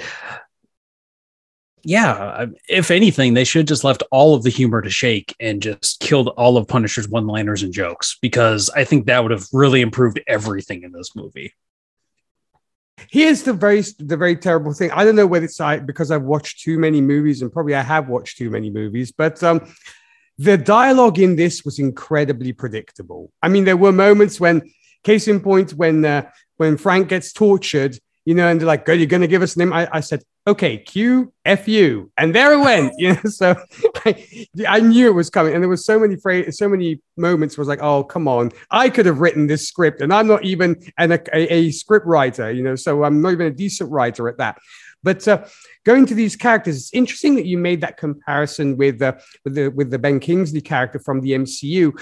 yeah, 1.82 2.46
if 2.68 2.90
anything, 2.90 3.34
they 3.34 3.44
should 3.44 3.68
just 3.68 3.84
left 3.84 4.02
all 4.10 4.34
of 4.34 4.42
the 4.42 4.50
humor 4.50 4.82
to 4.82 4.90
Shake 4.90 5.34
and 5.40 5.62
just 5.62 6.00
killed 6.00 6.28
all 6.36 6.56
of 6.56 6.68
Punisher's 6.68 7.08
one-liners 7.08 7.62
and 7.62 7.72
jokes 7.72 8.18
because 8.20 8.70
I 8.70 8.84
think 8.84 9.06
that 9.06 9.22
would 9.22 9.32
have 9.32 9.46
really 9.52 9.80
improved 9.80 10.20
everything 10.26 10.82
in 10.82 10.92
this 10.92 11.16
movie. 11.16 11.54
Here's 13.08 13.42
the 13.42 13.52
very 13.52 13.82
the 13.98 14.16
very 14.16 14.36
terrible 14.36 14.74
thing. 14.74 14.90
I 14.90 15.04
don't 15.04 15.16
know 15.16 15.26
whether 15.26 15.46
it's 15.46 15.60
I, 15.60 15.78
because 15.78 16.10
I've 16.10 16.22
watched 16.22 16.60
too 16.60 16.78
many 16.78 17.00
movies, 17.00 17.40
and 17.40 17.52
probably 17.52 17.74
I 17.74 17.82
have 17.82 18.08
watched 18.08 18.36
too 18.36 18.50
many 18.50 18.70
movies, 18.70 19.10
but 19.10 19.42
um, 19.42 19.72
the 20.36 20.56
dialogue 20.56 21.18
in 21.18 21.36
this 21.36 21.64
was 21.64 21.78
incredibly 21.78 22.52
predictable. 22.52 23.32
I 23.42 23.48
mean, 23.48 23.64
there 23.64 23.76
were 23.76 23.92
moments 23.92 24.38
when, 24.40 24.70
case 25.02 25.28
in 25.28 25.40
point, 25.40 25.72
when 25.72 26.04
uh, 26.04 26.30
when 26.58 26.76
Frank 26.76 27.08
gets 27.08 27.32
tortured, 27.32 27.98
you 28.24 28.34
know, 28.34 28.48
and 28.48 28.60
they're 28.60 28.66
like, 28.66 28.84
"Good, 28.84 28.98
you're 28.98 29.06
going 29.06 29.22
to 29.22 29.28
give 29.28 29.42
us 29.42 29.56
a 29.56 29.60
name." 29.60 29.72
I, 29.72 29.88
I 29.90 30.00
said, 30.00 30.22
"Okay, 30.46 30.78
Q 30.78 31.32
F 31.44 31.68
U," 31.68 32.10
and 32.16 32.34
there 32.34 32.52
it 32.52 32.60
went. 32.60 32.92
You 32.98 33.14
know, 33.14 33.30
so 33.30 33.54
I, 34.04 34.46
I 34.68 34.80
knew 34.80 35.06
it 35.08 35.14
was 35.14 35.30
coming, 35.30 35.54
and 35.54 35.62
there 35.62 35.68
was 35.68 35.84
so 35.84 35.98
many 35.98 36.16
phrases, 36.16 36.58
so 36.58 36.68
many 36.68 37.00
moments. 37.16 37.58
Was 37.58 37.68
like, 37.68 37.82
"Oh, 37.82 38.04
come 38.04 38.28
on!" 38.28 38.52
I 38.70 38.90
could 38.90 39.06
have 39.06 39.20
written 39.20 39.46
this 39.46 39.68
script, 39.68 40.00
and 40.00 40.12
I'm 40.12 40.26
not 40.26 40.44
even 40.44 40.76
an, 40.98 41.12
a, 41.12 41.20
a 41.32 41.70
script 41.70 42.06
writer, 42.06 42.50
you 42.50 42.62
know, 42.62 42.76
so 42.76 43.04
I'm 43.04 43.20
not 43.22 43.32
even 43.32 43.46
a 43.46 43.50
decent 43.50 43.90
writer 43.90 44.28
at 44.28 44.38
that. 44.38 44.58
But 45.02 45.26
uh, 45.26 45.44
going 45.84 46.06
to 46.06 46.14
these 46.14 46.36
characters, 46.36 46.76
it's 46.76 46.94
interesting 46.94 47.34
that 47.36 47.46
you 47.46 47.58
made 47.58 47.80
that 47.80 47.96
comparison 47.96 48.76
with 48.76 49.00
uh, 49.00 49.14
with 49.44 49.54
the 49.54 49.68
with 49.68 49.90
the 49.90 49.98
Ben 49.98 50.20
Kingsley 50.20 50.60
character 50.60 50.98
from 50.98 51.20
the 51.20 51.32
MCU. 51.32 51.92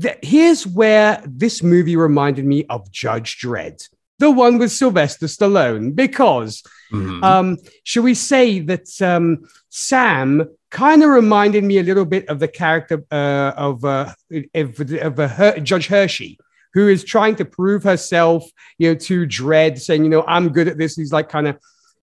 Th- 0.00 0.18
here's 0.22 0.66
where 0.66 1.22
this 1.26 1.62
movie 1.62 1.96
reminded 1.96 2.44
me 2.44 2.64
of 2.68 2.90
Judge 2.90 3.38
Dredd, 3.38 3.88
the 4.18 4.30
one 4.30 4.58
with 4.58 4.70
Sylvester 4.70 5.26
Stallone, 5.26 5.94
because 5.94 6.62
um, 7.22 7.56
should 7.84 8.04
we 8.04 8.14
say 8.14 8.60
that 8.60 8.86
um, 9.00 9.48
Sam 9.70 10.48
kind 10.70 11.02
of 11.02 11.08
reminded 11.08 11.64
me 11.64 11.78
a 11.78 11.82
little 11.82 12.04
bit 12.04 12.28
of 12.28 12.38
the 12.38 12.48
character 12.48 13.04
uh, 13.10 13.52
of 13.56 13.84
uh, 13.84 14.12
of, 14.54 14.78
of 14.80 15.18
uh, 15.18 15.28
Her- 15.28 15.60
Judge 15.60 15.86
Hershey, 15.86 16.38
who 16.74 16.88
is 16.88 17.04
trying 17.04 17.36
to 17.36 17.44
prove 17.44 17.82
herself, 17.82 18.44
you 18.78 18.90
know, 18.90 18.94
to 18.94 19.26
Dredd, 19.26 19.80
saying, 19.80 20.04
you 20.04 20.10
know, 20.10 20.24
I'm 20.26 20.50
good 20.50 20.68
at 20.68 20.78
this. 20.78 20.96
He's 20.96 21.12
like 21.12 21.28
kind 21.28 21.48
of 21.48 21.58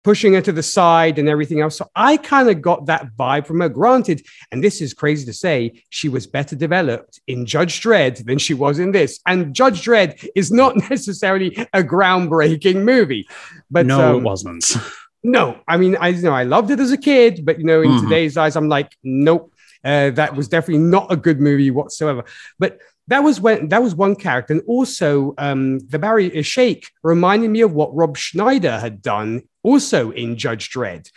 pushing 0.07 0.35
her 0.35 0.39
to 0.39 0.53
the 0.53 0.63
side 0.63 1.19
and 1.19 1.27
everything 1.27 1.59
else. 1.59 1.75
So 1.75 1.91
I 1.93 2.15
kind 2.15 2.47
of 2.49 2.61
got 2.61 2.85
that 2.85 3.07
vibe 3.19 3.45
from 3.45 3.59
her. 3.59 3.67
Granted, 3.67 4.25
and 4.53 4.63
this 4.63 4.79
is 4.79 4.93
crazy 4.93 5.25
to 5.25 5.33
say, 5.33 5.83
she 5.89 6.07
was 6.07 6.25
better 6.25 6.55
developed 6.55 7.19
in 7.27 7.45
Judge 7.45 7.81
Dredd 7.81 8.23
than 8.23 8.37
she 8.37 8.53
was 8.53 8.79
in 8.79 8.93
this. 8.93 9.19
And 9.25 9.53
Judge 9.53 9.83
Dredd 9.83 10.25
is 10.33 10.49
not 10.49 10.77
necessarily 10.89 11.49
a 11.73 11.83
groundbreaking 11.83 12.85
movie, 12.85 13.27
but 13.69 13.85
no, 13.85 14.11
um, 14.11 14.15
it 14.15 14.23
wasn't. 14.23 14.77
no, 15.23 15.59
I 15.67 15.75
mean, 15.75 15.97
I 15.99 16.07
you 16.07 16.21
know 16.21 16.31
I 16.31 16.43
loved 16.43 16.71
it 16.71 16.79
as 16.79 16.93
a 16.93 16.97
kid, 16.97 17.45
but 17.45 17.59
you 17.59 17.65
know, 17.65 17.81
in 17.81 18.01
today's 18.01 18.37
eyes, 18.37 18.55
I'm 18.55 18.69
like, 18.69 18.95
nope, 19.03 19.51
uh, 19.83 20.11
that 20.11 20.37
was 20.37 20.47
definitely 20.47 20.85
not 20.85 21.11
a 21.11 21.17
good 21.17 21.41
movie 21.41 21.69
whatsoever. 21.69 22.23
But 22.59 22.79
that 23.07 23.23
was 23.23 23.41
when 23.41 23.67
that 23.69 23.83
was 23.83 23.93
one 23.93 24.15
character, 24.15 24.53
and 24.53 24.63
also 24.67 25.33
um, 25.37 25.79
the 25.79 25.99
Barry 25.99 26.43
Shake 26.43 26.91
reminded 27.03 27.49
me 27.49 27.59
of 27.59 27.73
what 27.73 27.93
Rob 27.93 28.15
Schneider 28.15 28.79
had 28.79 29.01
done 29.01 29.43
also 29.67 30.11
in 30.11 30.37
Judge 30.37 30.69
Dredd. 30.69 31.11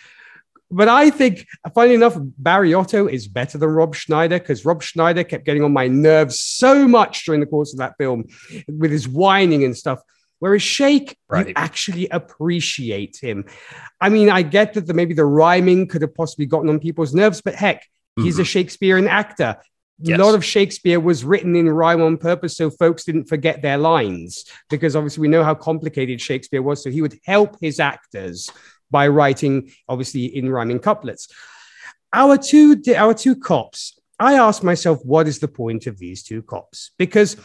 But 0.73 0.89
I 0.89 1.11
think, 1.11 1.47
funny 1.75 1.95
enough, 1.95 2.17
Barry 2.39 2.75
Otto 2.75 3.09
is 3.09 3.27
better 3.27 3.59
than 3.59 3.71
Rob 3.71 3.95
Schneider 3.95 4.39
because 4.39 4.65
Rob 4.65 4.83
Schneider 4.83 5.25
kept 5.25 5.45
getting 5.45 5.65
on 5.65 5.73
my 5.73 5.89
nerves 5.89 6.41
so 6.41 6.87
much 6.87 7.25
during 7.25 7.41
the 7.41 7.47
course 7.47 7.73
of 7.73 7.79
that 7.79 7.97
film 7.99 8.27
with 8.69 8.93
his 8.93 9.09
whining 9.09 9.65
and 9.65 9.77
stuff. 9.77 10.01
Whereas 10.39 10.63
Shake, 10.63 11.17
Right. 11.29 11.49
you 11.49 11.53
actually 11.57 12.09
appreciate 12.09 13.19
him. 13.21 13.47
I 14.01 14.09
mean, 14.09 14.31
I 14.31 14.43
get 14.43 14.75
that 14.75 14.87
the, 14.87 14.95
maybe 14.95 15.13
the 15.13 15.25
rhyming 15.25 15.89
could 15.89 16.03
have 16.03 16.15
possibly 16.15 16.47
gotten 16.47 16.71
on 16.71 16.79
people's 16.79 17.15
nerves, 17.15 17.43
but 17.43 17.55
heck, 17.55 17.85
he's 18.17 18.39
a 18.39 18.43
mm-hmm. 18.43 18.47
Shakespearean 18.47 19.09
actor. 19.09 19.57
Yes. 20.03 20.19
A 20.19 20.25
lot 20.25 20.35
of 20.35 20.45
Shakespeare 20.45 20.99
was 20.99 21.25
written 21.25 21.55
in 21.57 21.69
rhyme 21.69 22.01
on 22.01 22.17
purpose 22.17 22.57
so 22.57 22.71
folks 22.71 23.05
didn't 23.05 23.27
forget 23.27 23.61
their 23.61 23.77
lines 23.77 24.47
because 24.71 24.97
obviously 24.97 25.21
we 25.21 25.29
know 25.29 25.45
how 25.45 25.55
complicated 25.55 26.21
Shakespeare 26.21 26.63
was. 26.63 26.83
So 26.83 26.91
he 26.91 27.03
would 27.03 27.19
help 27.27 27.57
his 27.61 27.81
actors 27.81 28.51
by 28.91 29.09
writing, 29.09 29.71
obviously, 29.89 30.25
in 30.25 30.51
rhyming 30.51 30.79
couplets. 30.79 31.29
Our 32.13 32.39
two, 32.39 32.83
our 32.97 33.15
two 33.15 33.37
cops, 33.37 33.99
I 34.19 34.35
asked 34.35 34.65
myself, 34.65 35.01
what 35.05 35.29
is 35.29 35.39
the 35.39 35.49
point 35.49 35.87
of 35.87 35.99
these 35.99 36.23
two 36.23 36.43
cops? 36.43 36.93
Because 36.99 37.37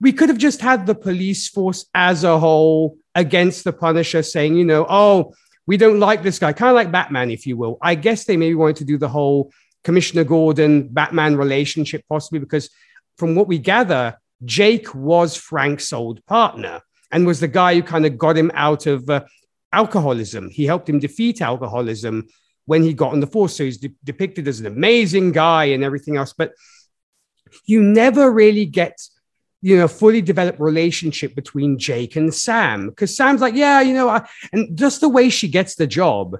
we 0.00 0.12
could 0.12 0.28
have 0.28 0.38
just 0.38 0.60
had 0.60 0.86
the 0.86 0.94
police 0.94 1.48
force 1.48 1.86
as 1.94 2.24
a 2.24 2.38
whole 2.38 2.98
against 3.14 3.64
the 3.64 3.72
Punisher 3.72 4.22
saying, 4.22 4.56
you 4.56 4.64
know, 4.64 4.84
oh, 4.88 5.34
we 5.66 5.76
don't 5.76 6.00
like 6.00 6.22
this 6.22 6.38
guy, 6.38 6.52
kind 6.52 6.70
of 6.70 6.74
like 6.74 6.90
Batman, 6.90 7.30
if 7.30 7.46
you 7.46 7.56
will. 7.56 7.78
I 7.80 7.94
guess 7.94 8.24
they 8.24 8.36
maybe 8.36 8.54
wanted 8.54 8.76
to 8.76 8.84
do 8.84 8.98
the 8.98 9.08
whole 9.08 9.52
Commissioner 9.84 10.24
Gordon 10.24 10.88
Batman 10.88 11.36
relationship, 11.36 12.04
possibly 12.08 12.38
because 12.38 12.70
from 13.18 13.34
what 13.34 13.48
we 13.48 13.58
gather, 13.58 14.16
Jake 14.44 14.94
was 14.94 15.36
Frank's 15.36 15.92
old 15.92 16.24
partner 16.26 16.80
and 17.10 17.26
was 17.26 17.40
the 17.40 17.48
guy 17.48 17.74
who 17.74 17.82
kind 17.82 18.06
of 18.06 18.18
got 18.18 18.36
him 18.36 18.50
out 18.54 18.86
of 18.86 19.08
uh, 19.08 19.24
alcoholism. 19.72 20.50
He 20.50 20.66
helped 20.66 20.88
him 20.88 20.98
defeat 20.98 21.40
alcoholism 21.40 22.28
when 22.66 22.82
he 22.82 22.94
got 22.94 23.12
on 23.12 23.20
the 23.20 23.26
force. 23.26 23.56
So 23.56 23.64
he's 23.64 23.78
de- 23.78 23.94
depicted 24.04 24.48
as 24.48 24.60
an 24.60 24.66
amazing 24.66 25.32
guy 25.32 25.66
and 25.66 25.84
everything 25.84 26.16
else. 26.16 26.32
But 26.32 26.52
you 27.66 27.82
never 27.82 28.30
really 28.30 28.66
get 28.66 28.98
you 29.60 29.76
know 29.76 29.88
fully 29.88 30.20
developed 30.20 30.58
relationship 30.58 31.34
between 31.34 31.78
jake 31.78 32.16
and 32.16 32.34
sam 32.34 32.88
because 32.88 33.16
sam's 33.16 33.40
like 33.40 33.54
yeah 33.54 33.80
you 33.80 33.94
know 33.94 34.08
I, 34.08 34.26
and 34.52 34.76
just 34.76 35.00
the 35.00 35.08
way 35.08 35.30
she 35.30 35.48
gets 35.48 35.76
the 35.76 35.86
job 35.86 36.36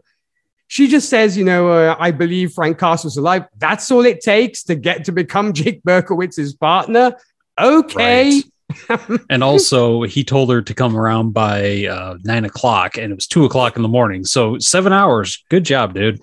she 0.73 0.89
just 0.89 1.11
says 1.11 1.37
you 1.37 1.45
know 1.45 1.71
uh, 1.71 1.95
i 1.99 2.11
believe 2.11 2.53
frank 2.53 2.79
castle's 2.79 3.19
alive 3.19 3.45
that's 3.59 3.91
all 3.91 4.07
it 4.07 4.23
takes 4.23 4.63
to 4.63 4.75
get 4.75 5.05
to 5.05 5.13
become 5.13 5.53
jake 5.61 5.83
berkowitz's 5.85 6.55
partner 6.55 7.15
okay 7.61 8.43
and 9.29 9.45
also, 9.45 10.03
he 10.05 10.25
told 10.25 10.51
her 10.51 10.63
to 10.63 10.73
come 10.73 10.97
around 10.97 11.33
by 11.33 11.85
uh, 11.85 12.17
nine 12.25 12.47
o'clock, 12.47 12.97
and 12.97 13.13
it 13.13 13.15
was 13.15 13.27
two 13.27 13.45
o'clock 13.45 13.77
in 13.77 13.83
the 13.83 13.89
morning. 13.89 14.25
So 14.25 14.59
seven 14.59 14.95
hours. 14.95 15.45
Good 15.51 15.65
job, 15.65 15.93
dude. 15.93 16.23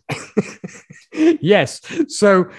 yes. 1.14 1.80
So 2.08 2.50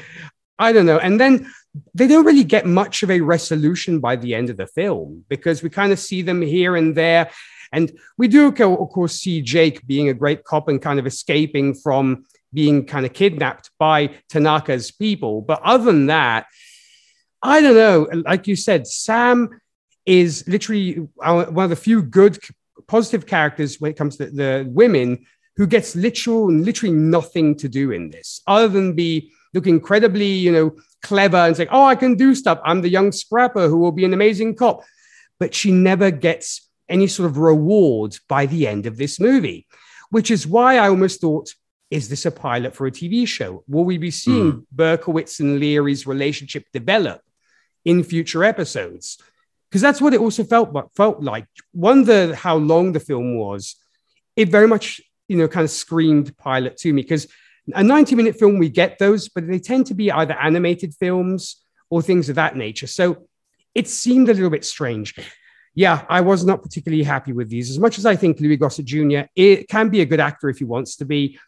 I 0.60 0.72
don't 0.72 0.86
know. 0.86 0.98
And 0.98 1.18
then 1.18 1.52
they 1.94 2.06
don't 2.06 2.24
really 2.24 2.44
get 2.44 2.66
much 2.66 3.02
of 3.02 3.10
a 3.10 3.20
resolution 3.20 3.98
by 3.98 4.14
the 4.14 4.32
end 4.34 4.48
of 4.48 4.56
the 4.56 4.68
film 4.68 5.24
because 5.28 5.60
we 5.60 5.70
kind 5.70 5.90
of 5.90 5.98
see 5.98 6.22
them 6.22 6.40
here 6.40 6.76
and 6.76 6.96
there. 6.96 7.30
And 7.72 7.92
we 8.18 8.28
do, 8.28 8.48
of 8.48 8.90
course, 8.90 9.14
see 9.14 9.42
Jake 9.42 9.86
being 9.86 10.08
a 10.08 10.14
great 10.14 10.44
cop 10.44 10.68
and 10.68 10.82
kind 10.82 10.98
of 10.98 11.06
escaping 11.06 11.74
from 11.74 12.24
being 12.52 12.84
kind 12.84 13.06
of 13.06 13.12
kidnapped 13.12 13.70
by 13.78 14.08
Tanaka's 14.28 14.90
people. 14.90 15.40
But 15.40 15.62
other 15.62 15.84
than 15.84 16.06
that, 16.06 16.46
I 17.42 17.60
don't 17.60 17.74
know. 17.74 18.08
Like 18.24 18.46
you 18.46 18.56
said, 18.56 18.86
Sam 18.86 19.60
is 20.04 20.46
literally 20.48 21.08
uh, 21.22 21.44
one 21.46 21.64
of 21.64 21.70
the 21.70 21.76
few 21.76 22.02
good, 22.02 22.38
positive 22.88 23.26
characters 23.26 23.80
when 23.80 23.92
it 23.92 23.96
comes 23.96 24.16
to 24.16 24.26
the 24.26 24.66
women 24.68 25.26
who 25.56 25.66
gets 25.66 25.94
literal 25.94 26.50
literally 26.50 26.94
nothing 26.94 27.54
to 27.54 27.68
do 27.68 27.90
in 27.90 28.10
this, 28.10 28.40
other 28.46 28.68
than 28.68 28.94
be 28.94 29.30
look 29.52 29.66
incredibly, 29.66 30.26
you 30.26 30.50
know, 30.50 30.74
clever 31.02 31.36
and 31.36 31.56
say, 31.56 31.66
"Oh, 31.70 31.84
I 31.84 31.96
can 31.96 32.14
do 32.14 32.34
stuff. 32.34 32.60
I'm 32.64 32.82
the 32.82 32.88
young 32.88 33.12
scrapper 33.12 33.68
who 33.68 33.78
will 33.78 33.92
be 33.92 34.04
an 34.04 34.14
amazing 34.14 34.54
cop," 34.54 34.82
but 35.38 35.54
she 35.54 35.70
never 35.70 36.10
gets 36.10 36.69
any 36.90 37.06
sort 37.06 37.30
of 37.30 37.38
reward 37.38 38.16
by 38.28 38.46
the 38.46 38.66
end 38.66 38.86
of 38.86 38.96
this 38.96 39.18
movie, 39.18 39.66
which 40.10 40.30
is 40.30 40.46
why 40.46 40.76
I 40.76 40.88
almost 40.88 41.20
thought. 41.20 41.54
Is 41.90 42.08
this 42.08 42.24
a 42.24 42.30
pilot 42.30 42.72
for 42.76 42.86
a 42.86 42.92
TV 42.92 43.26
show? 43.26 43.64
Will 43.66 43.82
we 43.82 43.98
be 43.98 44.12
seeing 44.12 44.50
hmm. 44.52 44.58
Berkowitz 44.72 45.40
and 45.40 45.58
Leary's 45.58 46.06
relationship 46.06 46.64
develop 46.72 47.20
in 47.84 48.04
future 48.04 48.44
episodes? 48.44 49.18
because 49.70 49.82
that's 49.82 50.00
what 50.00 50.12
it 50.12 50.20
also 50.20 50.42
felt 50.42 50.74
felt 50.96 51.22
like. 51.22 51.46
Wonder 51.72 52.34
how 52.34 52.56
long 52.56 52.92
the 52.92 53.00
film 53.00 53.36
was. 53.36 53.76
It 54.34 54.48
very 54.48 54.66
much, 54.66 55.00
you 55.28 55.36
know, 55.36 55.48
kind 55.48 55.64
of 55.64 55.70
screamed 55.70 56.36
pilot 56.36 56.76
to 56.78 56.92
me 56.92 57.02
because 57.02 57.28
a 57.72 57.82
90 57.82 58.16
minute 58.16 58.36
film, 58.36 58.58
we 58.58 58.68
get 58.68 58.98
those, 58.98 59.28
but 59.28 59.46
they 59.46 59.60
tend 59.60 59.86
to 59.86 59.94
be 59.94 60.10
either 60.10 60.34
animated 60.34 60.94
films 60.94 61.62
or 61.88 62.02
things 62.02 62.28
of 62.28 62.36
that 62.36 62.56
nature. 62.56 62.88
So 62.88 63.28
it 63.74 63.88
seemed 63.88 64.28
a 64.28 64.34
little 64.34 64.50
bit 64.50 64.64
strange. 64.64 65.14
Yeah, 65.74 66.04
I 66.08 66.20
was 66.20 66.44
not 66.44 66.62
particularly 66.62 67.04
happy 67.04 67.32
with 67.32 67.48
these. 67.48 67.70
As 67.70 67.78
much 67.78 67.96
as 67.98 68.04
I 68.04 68.16
think 68.16 68.40
Louis 68.40 68.56
Gossett 68.56 68.86
Jr. 68.86 69.22
It 69.36 69.68
can 69.68 69.88
be 69.88 70.00
a 70.00 70.06
good 70.06 70.20
actor 70.20 70.48
if 70.48 70.58
he 70.58 70.64
wants 70.64 70.96
to 70.96 71.04
be, 71.04 71.38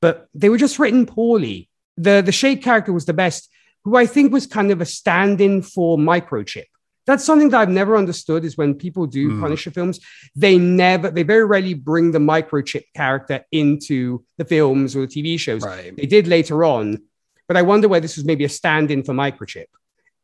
but 0.00 0.28
they 0.34 0.48
were 0.48 0.58
just 0.58 0.78
written 0.78 1.04
poorly. 1.06 1.68
The 1.96 2.22
the 2.22 2.32
Shade 2.32 2.62
character 2.62 2.92
was 2.92 3.06
the 3.06 3.12
best, 3.12 3.50
who 3.84 3.96
I 3.96 4.06
think 4.06 4.32
was 4.32 4.46
kind 4.46 4.70
of 4.70 4.80
a 4.80 4.86
stand-in 4.86 5.62
for 5.62 5.98
Microchip 5.98 6.66
that's 7.06 7.24
something 7.24 7.50
that 7.50 7.60
I've 7.60 7.68
never 7.68 7.96
understood 7.96 8.44
is 8.44 8.56
when 8.56 8.74
people 8.74 9.06
do 9.06 9.30
Mm. 9.30 9.40
Punisher 9.40 9.70
films, 9.70 10.00
they 10.36 10.58
never, 10.58 11.10
they 11.10 11.22
very 11.22 11.44
rarely 11.44 11.74
bring 11.74 12.12
the 12.12 12.18
microchip 12.18 12.84
character 12.94 13.44
into 13.50 14.24
the 14.38 14.44
films 14.44 14.94
or 14.94 15.06
the 15.06 15.08
TV 15.08 15.38
shows. 15.38 15.62
Right. 15.62 15.96
They 15.96 16.06
did 16.06 16.26
later 16.28 16.64
on, 16.64 17.02
but 17.48 17.56
I 17.56 17.62
wonder 17.62 17.88
where 17.88 18.00
this 18.00 18.16
was 18.16 18.24
maybe 18.24 18.44
a 18.44 18.48
stand-in 18.48 19.02
for 19.02 19.14
microchip. 19.14 19.66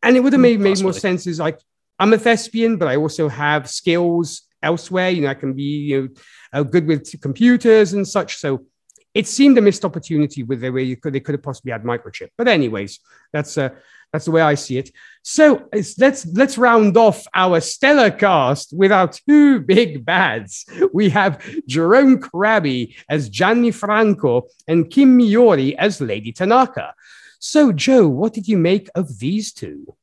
And 0.03 0.17
it 0.17 0.21
would 0.21 0.33
have 0.33 0.41
made, 0.41 0.61
made 0.61 0.81
more 0.81 0.93
sense 0.93 1.27
is 1.27 1.41
like, 1.41 1.59
I'm 1.99 2.13
a 2.13 2.19
thespian, 2.19 2.77
but 2.77 2.89
I 2.89 2.97
also 2.97 3.29
have 3.29 3.69
skills 3.69 4.43
elsewhere. 4.63 5.11
You 5.11 5.23
know, 5.23 5.29
I 5.29 5.35
can 5.35 5.55
be, 5.55 5.63
you 5.63 6.03
know, 6.03 6.09
uh, 6.53 6.63
good 6.63 6.87
with 6.87 7.21
computers 7.21 7.93
and 7.93 8.07
such. 8.07 8.37
So 8.37 8.67
it 9.15 9.27
seemed 9.27 9.59
a 9.59 9.61
missed 9.61 9.85
opportunity 9.85 10.43
with 10.43 10.61
the 10.61 10.71
way 10.71 10.83
you 10.83 10.97
could, 10.97 11.13
they 11.13 11.21
could 11.21 11.35
have 11.35 11.43
possibly 11.43 11.73
had 11.73 11.83
microchip. 11.83 12.29
But 12.37 12.49
anyways, 12.49 13.01
that's 13.33 13.59
uh, 13.59 13.71
that's 14.13 14.25
the 14.25 14.31
way 14.31 14.41
I 14.41 14.55
see 14.55 14.79
it. 14.79 14.91
So 15.23 15.69
it's, 15.73 15.99
let's 15.99 16.25
let's 16.27 16.57
round 16.57 16.97
off 16.97 17.27
our 17.35 17.61
stellar 17.61 18.11
cast 18.11 18.73
with 18.73 18.91
our 18.91 19.09
two 19.09 19.61
big 19.61 20.05
bads. 20.05 20.65
We 20.95 21.11
have 21.11 21.45
Jerome 21.67 22.19
Krabbé 22.19 22.95
as 23.09 23.29
Gianni 23.29 23.71
Franco 23.71 24.47
and 24.67 24.91
Kim 24.91 25.19
Miyori 25.19 25.75
as 25.77 26.01
Lady 26.01 26.33
Tanaka. 26.33 26.95
So, 27.39 27.73
Joe, 27.73 28.09
what 28.09 28.33
did 28.33 28.49
you 28.49 28.59
make 28.59 28.89
of 28.95 29.19
these 29.19 29.53
two? 29.53 29.95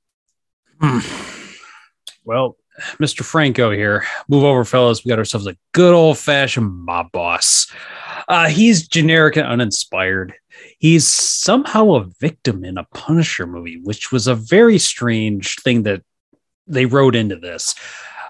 Well, 2.26 2.58
Mr. 3.00 3.24
Franco 3.24 3.72
here. 3.72 4.04
Move 4.28 4.44
over, 4.44 4.66
fellas. 4.66 5.06
We 5.06 5.10
got 5.10 5.20
ourselves 5.20 5.48
a 5.48 5.56
good 5.74 5.94
old 5.94 6.18
fashioned 6.18 6.74
mob 6.84 7.12
boss. 7.12 7.72
Uh, 8.28 8.48
he's 8.48 8.88
generic 8.88 9.38
and 9.38 9.48
uninspired. 9.48 10.34
He's 10.80 11.08
somehow 11.08 11.94
a 11.94 12.10
victim 12.20 12.66
in 12.66 12.78
a 12.80 12.84
Punisher 12.86 13.46
movie, 13.46 13.80
which 13.84 14.12
was 14.12 14.28
a 14.28 14.36
very 14.36 14.80
strange 14.80 15.56
thing 15.58 15.84
that 15.84 16.02
they 16.66 16.88
wrote 16.88 17.16
into 17.16 17.36
this. 17.36 17.76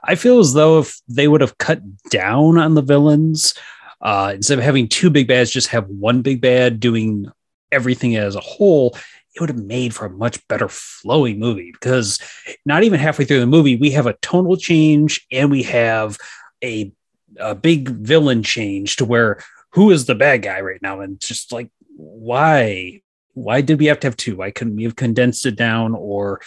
I 0.04 0.16
feel 0.16 0.40
as 0.40 0.54
though 0.54 0.80
if 0.80 1.00
they 1.08 1.28
would 1.30 1.42
have 1.42 1.58
cut 1.58 1.82
down 2.10 2.58
on 2.58 2.76
the 2.76 2.82
villains, 2.82 3.56
uh, 4.02 4.34
instead 4.36 4.60
of 4.60 4.64
having 4.66 4.90
two 4.90 5.10
big 5.10 5.28
bads, 5.28 5.50
just 5.52 5.70
have 5.70 5.88
one 5.88 6.22
big 6.22 6.42
bad 6.42 6.82
doing 6.82 7.28
everything 7.72 8.16
as 8.16 8.36
a 8.36 8.42
whole, 8.42 8.96
it 9.36 9.41
would 9.41 9.50
have 9.50 9.63
made 9.63 9.93
for 9.93 10.06
a 10.06 10.10
much 10.10 10.45
better 10.48 10.69
flowing 10.69 11.39
movie 11.39 11.71
because 11.74 12.19
not 12.65 12.84
even 12.84 13.00
halfway 13.00 13.26
through 13.26 13.41
the 13.41 13.45
movie, 13.45 13.76
we 13.76 13.91
have 13.91 14.08
a 14.08 14.13
tonal 14.21 14.56
change 14.56 15.26
and 15.32 15.52
we 15.52 15.63
have 15.63 16.17
a, 16.63 16.91
a 17.38 17.54
big 17.54 17.89
villain 17.89 18.43
change 18.43 18.95
to 18.95 19.06
where 19.06 19.39
who 19.71 19.91
is 19.91 20.06
the 20.06 20.15
bad 20.15 20.41
guy 20.41 20.62
right 20.62 20.82
now? 20.82 21.02
And 21.02 21.19
just 21.19 21.52
like, 21.52 21.69
why? 21.98 23.02
Why 23.34 23.60
did 23.60 23.80
we 23.80 23.88
have 23.88 24.00
to 24.00 24.08
have 24.08 24.15
two? 24.15 24.38
Why 24.38 24.52
couldn't 24.52 24.78
we 24.78 24.86
have 24.86 24.95
condensed 24.95 25.45
it 25.45 25.58
down 25.58 25.93
or 25.93 26.39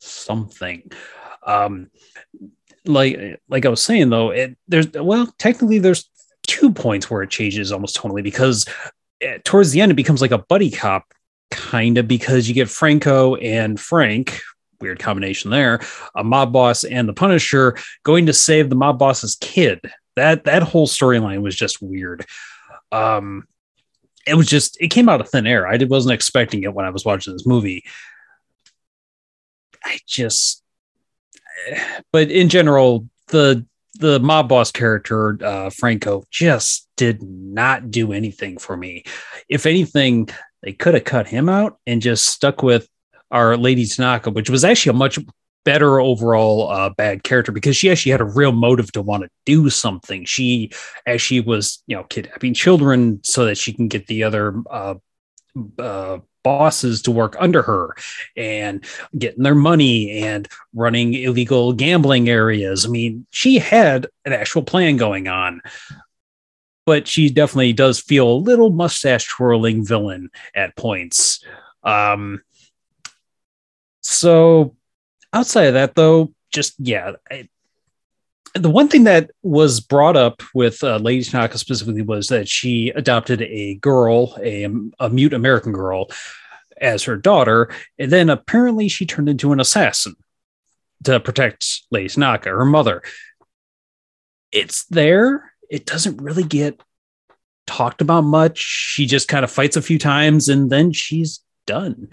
something? 0.00 0.90
Um, 1.46 1.88
like 2.84 3.40
like 3.48 3.64
I 3.64 3.68
was 3.68 3.80
saying 3.80 4.10
though, 4.10 4.30
it 4.30 4.58
there's 4.66 4.90
well, 4.92 5.32
technically 5.38 5.78
there's 5.78 6.10
two 6.48 6.72
points 6.72 7.08
where 7.08 7.22
it 7.22 7.30
changes 7.30 7.70
almost 7.70 7.94
totally 7.94 8.22
because 8.22 8.66
eh, 9.20 9.38
towards 9.44 9.70
the 9.70 9.80
end 9.80 9.92
it 9.92 9.96
becomes 9.96 10.20
like 10.20 10.32
a 10.32 10.38
buddy 10.38 10.70
cop 10.70 11.12
kind 11.50 11.98
of 11.98 12.06
because 12.08 12.48
you 12.48 12.54
get 12.54 12.68
Franco 12.68 13.36
and 13.36 13.78
Frank 13.78 14.40
weird 14.80 14.98
combination 15.00 15.50
there 15.50 15.80
a 16.14 16.22
mob 16.22 16.52
boss 16.52 16.84
and 16.84 17.08
the 17.08 17.12
Punisher 17.12 17.76
going 18.04 18.26
to 18.26 18.32
save 18.32 18.70
the 18.70 18.76
mob 18.76 18.98
boss's 18.98 19.36
kid. 19.40 19.80
That 20.16 20.44
that 20.44 20.62
whole 20.62 20.86
storyline 20.86 21.42
was 21.42 21.56
just 21.56 21.82
weird. 21.82 22.24
Um 22.92 23.44
it 24.26 24.34
was 24.34 24.46
just 24.46 24.76
it 24.80 24.88
came 24.88 25.08
out 25.08 25.20
of 25.20 25.28
thin 25.28 25.46
air. 25.46 25.66
I 25.66 25.78
wasn't 25.84 26.14
expecting 26.14 26.62
it 26.62 26.74
when 26.74 26.86
I 26.86 26.90
was 26.90 27.04
watching 27.04 27.32
this 27.32 27.46
movie. 27.46 27.84
I 29.84 29.98
just 30.06 30.62
but 32.12 32.30
in 32.30 32.48
general 32.48 33.08
the 33.28 33.66
the 33.98 34.20
mob 34.20 34.48
boss 34.48 34.70
character 34.70 35.38
uh, 35.42 35.70
Franco 35.70 36.22
just 36.30 36.88
did 36.96 37.22
not 37.22 37.90
do 37.90 38.12
anything 38.12 38.58
for 38.58 38.76
me. 38.76 39.02
If 39.48 39.66
anything, 39.66 40.28
they 40.62 40.72
could 40.72 40.94
have 40.94 41.04
cut 41.04 41.28
him 41.28 41.48
out 41.48 41.78
and 41.86 42.02
just 42.02 42.26
stuck 42.26 42.62
with 42.62 42.88
our 43.30 43.56
Lady 43.56 43.86
Tanaka, 43.86 44.30
which 44.30 44.50
was 44.50 44.64
actually 44.64 44.90
a 44.90 44.94
much 44.94 45.18
better 45.64 46.00
overall 46.00 46.70
uh, 46.70 46.88
bad 46.90 47.22
character 47.22 47.52
because 47.52 47.76
she 47.76 47.90
actually 47.90 48.12
had 48.12 48.20
a 48.20 48.24
real 48.24 48.52
motive 48.52 48.90
to 48.92 49.02
want 49.02 49.22
to 49.22 49.28
do 49.44 49.68
something. 49.68 50.24
She 50.24 50.70
actually 51.06 51.40
was, 51.40 51.82
you 51.86 51.96
know, 51.96 52.04
kidnapping 52.04 52.54
children 52.54 53.20
so 53.22 53.44
that 53.44 53.58
she 53.58 53.72
can 53.72 53.88
get 53.88 54.06
the 54.06 54.22
other 54.22 54.62
uh, 54.70 54.94
uh, 55.78 56.18
bosses 56.42 57.02
to 57.02 57.10
work 57.10 57.36
under 57.38 57.60
her 57.60 57.94
and 58.36 58.82
getting 59.18 59.42
their 59.42 59.54
money 59.54 60.22
and 60.22 60.48
running 60.72 61.12
illegal 61.12 61.74
gambling 61.74 62.28
areas. 62.28 62.86
I 62.86 62.88
mean, 62.88 63.26
she 63.30 63.58
had 63.58 64.06
an 64.24 64.32
actual 64.32 64.62
plan 64.62 64.96
going 64.96 65.28
on. 65.28 65.60
But 66.88 67.06
she 67.06 67.28
definitely 67.28 67.74
does 67.74 68.00
feel 68.00 68.26
a 68.30 68.32
little 68.32 68.70
mustache 68.70 69.28
twirling 69.28 69.84
villain 69.84 70.30
at 70.54 70.74
points. 70.74 71.44
Um, 71.82 72.40
so 74.00 74.74
outside 75.30 75.64
of 75.64 75.74
that, 75.74 75.94
though, 75.96 76.32
just 76.50 76.76
yeah, 76.78 77.12
I, 77.30 77.46
the 78.54 78.70
one 78.70 78.88
thing 78.88 79.04
that 79.04 79.32
was 79.42 79.80
brought 79.80 80.16
up 80.16 80.42
with 80.54 80.82
uh, 80.82 80.96
Lady 80.96 81.22
Tanaka 81.24 81.58
specifically 81.58 82.00
was 82.00 82.28
that 82.28 82.48
she 82.48 82.88
adopted 82.88 83.42
a 83.42 83.74
girl, 83.74 84.34
a, 84.42 84.66
a 84.98 85.10
mute 85.10 85.34
American 85.34 85.72
girl, 85.72 86.08
as 86.80 87.02
her 87.02 87.18
daughter, 87.18 87.70
and 87.98 88.10
then 88.10 88.30
apparently 88.30 88.88
she 88.88 89.04
turned 89.04 89.28
into 89.28 89.52
an 89.52 89.60
assassin 89.60 90.16
to 91.04 91.20
protect 91.20 91.82
Lady 91.90 92.08
Tanaka, 92.08 92.48
her 92.48 92.64
mother. 92.64 93.02
It's 94.50 94.86
there. 94.86 95.47
It 95.70 95.86
doesn't 95.86 96.22
really 96.22 96.44
get 96.44 96.80
talked 97.66 98.00
about 98.00 98.22
much. 98.22 98.58
She 98.58 99.06
just 99.06 99.28
kind 99.28 99.44
of 99.44 99.50
fights 99.50 99.76
a 99.76 99.82
few 99.82 99.98
times 99.98 100.48
and 100.48 100.70
then 100.70 100.92
she's 100.92 101.40
done 101.66 102.08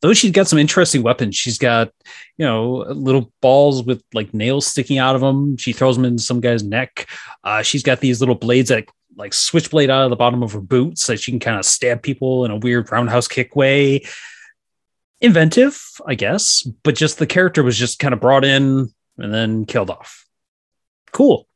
though 0.00 0.14
she's 0.14 0.30
got 0.30 0.48
some 0.48 0.58
interesting 0.58 1.02
weapons. 1.02 1.36
She's 1.36 1.58
got, 1.58 1.92
you 2.36 2.46
know, 2.46 2.84
little 2.88 3.32
balls 3.40 3.84
with 3.84 4.02
like 4.14 4.32
nails 4.32 4.66
sticking 4.66 4.98
out 4.98 5.14
of 5.14 5.20
them. 5.20 5.56
She 5.56 5.72
throws 5.72 5.96
them 5.96 6.04
in 6.04 6.18
some 6.18 6.40
guy's 6.40 6.62
neck. 6.62 7.06
Uh, 7.44 7.62
she's 7.62 7.82
got 7.82 8.00
these 8.00 8.20
little 8.20 8.34
blades 8.34 8.70
that 8.70 8.86
like 9.16 9.34
switchblade 9.34 9.90
out 9.90 10.04
of 10.04 10.10
the 10.10 10.16
bottom 10.16 10.42
of 10.42 10.52
her 10.52 10.60
boots 10.60 11.02
so 11.02 11.16
she 11.16 11.32
can 11.32 11.40
kind 11.40 11.58
of 11.58 11.64
stab 11.64 12.02
people 12.02 12.44
in 12.44 12.50
a 12.50 12.56
weird 12.56 12.90
roundhouse 12.90 13.28
kick 13.28 13.54
way. 13.54 14.02
Inventive, 15.20 15.78
I 16.06 16.14
guess, 16.14 16.62
but 16.82 16.96
just 16.96 17.18
the 17.18 17.26
character 17.26 17.62
was 17.62 17.76
just 17.76 17.98
kind 17.98 18.14
of 18.14 18.20
brought 18.20 18.44
in 18.44 18.88
and 19.18 19.34
then 19.34 19.66
killed 19.66 19.90
off. 19.90 20.24
Cool. 21.12 21.46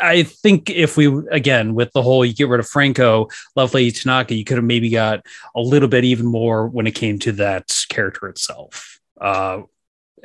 I 0.00 0.22
think 0.22 0.70
if 0.70 0.96
we 0.96 1.06
again 1.30 1.74
with 1.74 1.92
the 1.92 2.02
whole 2.02 2.24
you 2.24 2.34
get 2.34 2.48
rid 2.48 2.60
of 2.60 2.68
Franco, 2.68 3.28
Lovely 3.56 3.90
Tanaka, 3.90 4.34
you 4.34 4.44
could 4.44 4.56
have 4.58 4.64
maybe 4.64 4.90
got 4.90 5.24
a 5.54 5.60
little 5.60 5.88
bit 5.88 6.04
even 6.04 6.26
more 6.26 6.66
when 6.66 6.86
it 6.86 6.94
came 6.94 7.18
to 7.20 7.32
that 7.32 7.70
character 7.88 8.28
itself, 8.28 9.00
uh, 9.20 9.62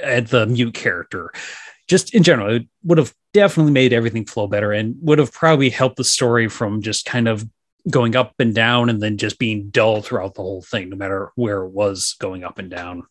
and 0.02 0.28
the 0.28 0.46
mute 0.46 0.74
character. 0.74 1.32
Just 1.88 2.14
in 2.14 2.24
general, 2.24 2.56
it 2.56 2.68
would 2.84 2.98
have 2.98 3.14
definitely 3.34 3.72
made 3.72 3.94
everything 3.94 4.26
flow 4.26 4.48
better 4.48 4.72
and 4.72 4.96
would 5.02 5.20
have 5.20 5.32
probably 5.32 5.70
helped 5.70 5.98
the 5.98 6.04
story 6.04 6.48
from 6.48 6.82
just 6.82 7.06
kind 7.06 7.28
of 7.28 7.48
going 7.90 8.16
up 8.16 8.34
and 8.40 8.56
down 8.56 8.90
and 8.90 9.02
then 9.02 9.18
just 9.18 9.38
being 9.38 9.70
dull 9.70 10.02
throughout 10.02 10.34
the 10.34 10.42
whole 10.42 10.64
thing, 10.64 10.90
no 10.90 10.96
matter 10.96 11.32
where 11.36 11.64
it 11.64 11.70
was 11.70 12.16
going 12.20 12.44
up 12.44 12.58
and 12.58 12.72
down. 12.72 13.04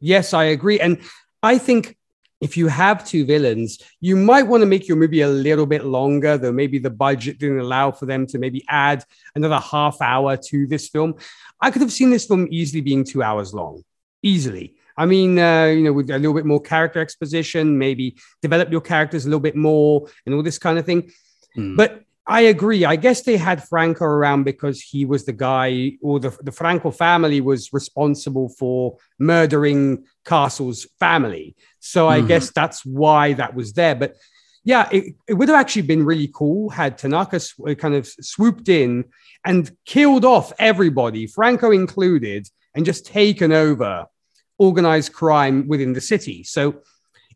Yes, 0.00 0.32
I 0.32 0.44
agree. 0.44 0.80
And 0.80 1.00
I 1.42 1.58
think 1.58 1.96
if 2.42 2.56
you 2.56 2.66
have 2.66 3.06
two 3.06 3.24
villains, 3.24 3.78
you 4.00 4.16
might 4.16 4.42
want 4.42 4.62
to 4.62 4.66
make 4.66 4.88
your 4.88 4.96
movie 4.96 5.20
a 5.20 5.28
little 5.28 5.64
bit 5.64 5.84
longer, 5.84 6.36
though 6.36 6.50
maybe 6.50 6.78
the 6.80 6.90
budget 6.90 7.38
didn't 7.38 7.60
allow 7.60 7.92
for 7.92 8.06
them 8.06 8.26
to 8.26 8.38
maybe 8.38 8.64
add 8.68 9.04
another 9.36 9.60
half 9.60 10.02
hour 10.02 10.36
to 10.36 10.66
this 10.66 10.88
film. 10.88 11.14
I 11.60 11.70
could 11.70 11.82
have 11.82 11.92
seen 11.92 12.10
this 12.10 12.26
film 12.26 12.48
easily 12.50 12.80
being 12.80 13.04
two 13.04 13.22
hours 13.22 13.54
long, 13.54 13.84
easily. 14.22 14.74
I 14.96 15.06
mean, 15.06 15.38
uh, 15.38 15.66
you 15.66 15.84
know, 15.84 15.92
with 15.92 16.10
a 16.10 16.18
little 16.18 16.34
bit 16.34 16.44
more 16.44 16.60
character 16.60 17.00
exposition, 17.00 17.78
maybe 17.78 18.16
develop 18.42 18.72
your 18.72 18.80
characters 18.80 19.24
a 19.24 19.28
little 19.28 19.40
bit 19.40 19.56
more 19.56 20.08
and 20.26 20.34
all 20.34 20.42
this 20.42 20.58
kind 20.58 20.80
of 20.80 20.84
thing. 20.84 21.12
Mm. 21.56 21.76
But 21.76 22.02
I 22.26 22.42
agree. 22.42 22.84
I 22.84 22.96
guess 22.96 23.22
they 23.22 23.36
had 23.36 23.66
Franco 23.66 24.04
around 24.04 24.44
because 24.44 24.80
he 24.80 25.04
was 25.04 25.24
the 25.24 25.32
guy, 25.32 25.98
or 26.00 26.20
the, 26.20 26.30
the 26.42 26.52
Franco 26.52 26.92
family 26.92 27.40
was 27.40 27.72
responsible 27.72 28.48
for 28.48 28.96
murdering 29.18 30.04
Castle's 30.24 30.86
family. 31.00 31.56
So 31.80 32.08
I 32.08 32.18
mm-hmm. 32.18 32.28
guess 32.28 32.50
that's 32.50 32.86
why 32.86 33.32
that 33.34 33.54
was 33.54 33.72
there. 33.72 33.96
But 33.96 34.16
yeah, 34.64 34.88
it, 34.92 35.16
it 35.26 35.34
would 35.34 35.48
have 35.48 35.58
actually 35.58 35.82
been 35.82 36.04
really 36.04 36.30
cool 36.32 36.70
had 36.70 36.96
Tanaka 36.96 37.40
sw- 37.40 37.60
uh, 37.68 37.74
kind 37.74 37.94
of 37.94 38.06
swooped 38.06 38.68
in 38.68 39.06
and 39.44 39.76
killed 39.84 40.24
off 40.24 40.52
everybody, 40.60 41.26
Franco 41.26 41.72
included, 41.72 42.46
and 42.74 42.86
just 42.86 43.04
taken 43.04 43.50
over 43.50 44.06
organized 44.58 45.12
crime 45.12 45.66
within 45.66 45.92
the 45.92 46.00
city. 46.00 46.44
So, 46.44 46.76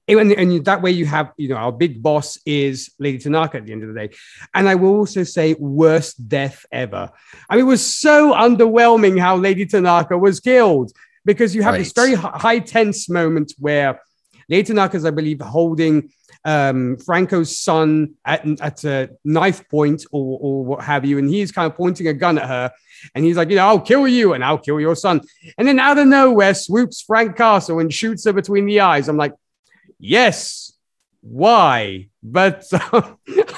and, 0.09 0.33
and, 0.33 0.65
that 0.65 0.83
way 0.83 0.93
you 0.93 1.05
have, 1.07 1.33
you 1.37 1.49
know, 1.49 1.57
our 1.57 1.73
big 1.73 2.03
boss 2.03 2.39
is 2.47 2.93
Lady 2.99 3.19
Tanaka 3.19 3.59
at 3.59 3.67
the 3.67 3.73
end 3.73 3.83
of 3.83 3.93
the 3.93 4.07
day. 4.07 4.15
And 4.55 4.69
I 4.69 4.77
will 4.77 4.95
also 4.95 5.25
say, 5.25 5.55
worst 5.59 6.29
death 6.29 6.65
ever. 6.71 7.11
I 7.49 7.57
mean, 7.57 7.65
it 7.65 7.69
was 7.69 7.85
so 7.85 8.33
underwhelming 8.33 9.21
how 9.21 9.37
Lady 9.37 9.67
Tanaka 9.67 10.17
was 10.17 10.39
killed 10.39 10.93
because 11.25 11.55
you 11.55 11.63
have 11.63 11.73
right. 11.73 11.79
this 11.79 11.93
very 11.93 12.15
high 12.15 12.61
tense 12.61 13.09
moment 13.09 13.53
where 13.59 14.01
Lady 14.49 14.69
Tanaka 14.69 14.97
is, 14.97 15.05
I 15.05 15.11
believe, 15.11 15.41
holding 15.41 16.11
um, 16.45 16.97
Franco's 16.99 17.61
son 17.61 18.15
at, 18.25 18.47
at 18.61 18.85
a 18.85 19.11
knife 19.25 19.69
point 19.69 20.05
or, 20.13 20.39
or 20.41 20.65
what 20.65 20.85
have 20.85 21.05
you. 21.05 21.19
And 21.19 21.29
he's 21.29 21.51
kind 21.51 21.71
of 21.71 21.77
pointing 21.77 22.07
a 22.07 22.13
gun 22.13 22.39
at 22.39 22.47
her. 22.47 22.71
And 23.17 23.25
he's 23.25 23.37
like, 23.37 23.51
you 23.51 23.57
know, 23.57 23.67
I'll 23.67 23.81
kill 23.81 24.07
you 24.07 24.35
and 24.35 24.45
I'll 24.45 24.59
kill 24.59 24.81
your 24.81 24.95
son. 24.95 25.21
And 25.59 25.67
then 25.67 25.81
out 25.81 25.99
of 25.99 26.07
nowhere 26.07 26.55
swoops 26.55 27.03
Frank 27.03 27.37
Castle 27.37 27.81
and 27.81 27.93
shoots 27.93 28.25
her 28.25 28.33
between 28.33 28.67
the 28.67 28.79
eyes. 28.79 29.09
I'm 29.09 29.17
like, 29.17 29.33
yes, 29.99 30.73
why? 31.21 32.09
But 32.23 32.65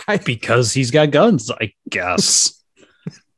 I, 0.08 0.16
because 0.24 0.72
he's 0.72 0.90
got 0.90 1.10
guns, 1.10 1.50
I 1.50 1.72
guess. 1.88 2.62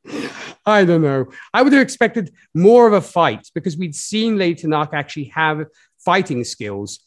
I 0.67 0.85
don't 0.85 1.03
know. 1.03 1.27
I 1.53 1.63
would 1.63 1.73
have 1.73 1.83
expected 1.83 2.33
more 2.55 2.87
of 2.87 2.93
a 2.93 3.01
fight 3.01 3.49
because 3.55 3.77
we'd 3.77 3.95
seen 3.95 4.39
Lady 4.39 4.63
Tanaka 4.63 4.97
actually 4.97 5.33
have 5.35 5.67
fighting 5.99 6.45
skills. 6.45 7.01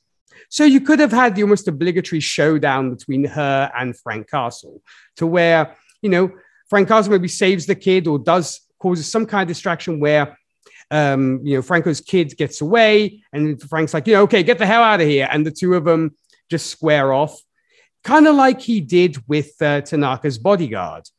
So 0.50 0.64
you 0.66 0.82
could 0.82 1.00
have 1.00 1.12
had 1.12 1.36
the 1.36 1.44
almost 1.44 1.68
obligatory 1.68 2.20
showdown 2.20 2.94
between 2.94 3.24
her 3.26 3.72
and 3.76 3.98
Frank 3.98 4.30
Castle, 4.30 4.82
to 5.18 5.26
where, 5.26 5.76
you 6.02 6.10
know, 6.10 6.32
Frank 6.70 6.88
Castle 6.88 7.12
maybe 7.12 7.28
saves 7.28 7.66
the 7.66 7.76
kid 7.76 8.08
or 8.08 8.20
does 8.20 8.62
causes 8.80 9.10
some 9.10 9.26
kind 9.26 9.44
of 9.44 9.48
distraction 9.48 10.00
where 10.00 10.38
um, 10.94 11.42
you 11.44 11.56
know, 11.56 11.64
Franco's 11.64 12.02
kid 12.02 12.38
gets 12.38 12.62
away, 12.62 13.24
and 13.34 13.60
Frank's 13.64 13.96
like, 13.96 14.06
you 14.06 14.14
know, 14.14 14.22
okay, 14.24 14.44
get 14.44 14.60
the 14.60 14.66
hell 14.68 14.84
out 14.84 15.02
of 15.02 15.08
here. 15.08 15.28
And 15.30 15.44
the 15.44 15.52
two 15.52 15.74
of 15.74 15.86
them 15.86 16.16
just 16.52 16.68
square 16.68 17.12
off, 17.12 17.36
kind 18.04 18.28
of 18.28 18.36
like 18.36 18.62
he 18.62 18.80
did 18.80 19.18
with 19.28 19.60
uh, 19.60 19.82
Tanaka's 19.82 20.38
bodyguard. 20.38 21.10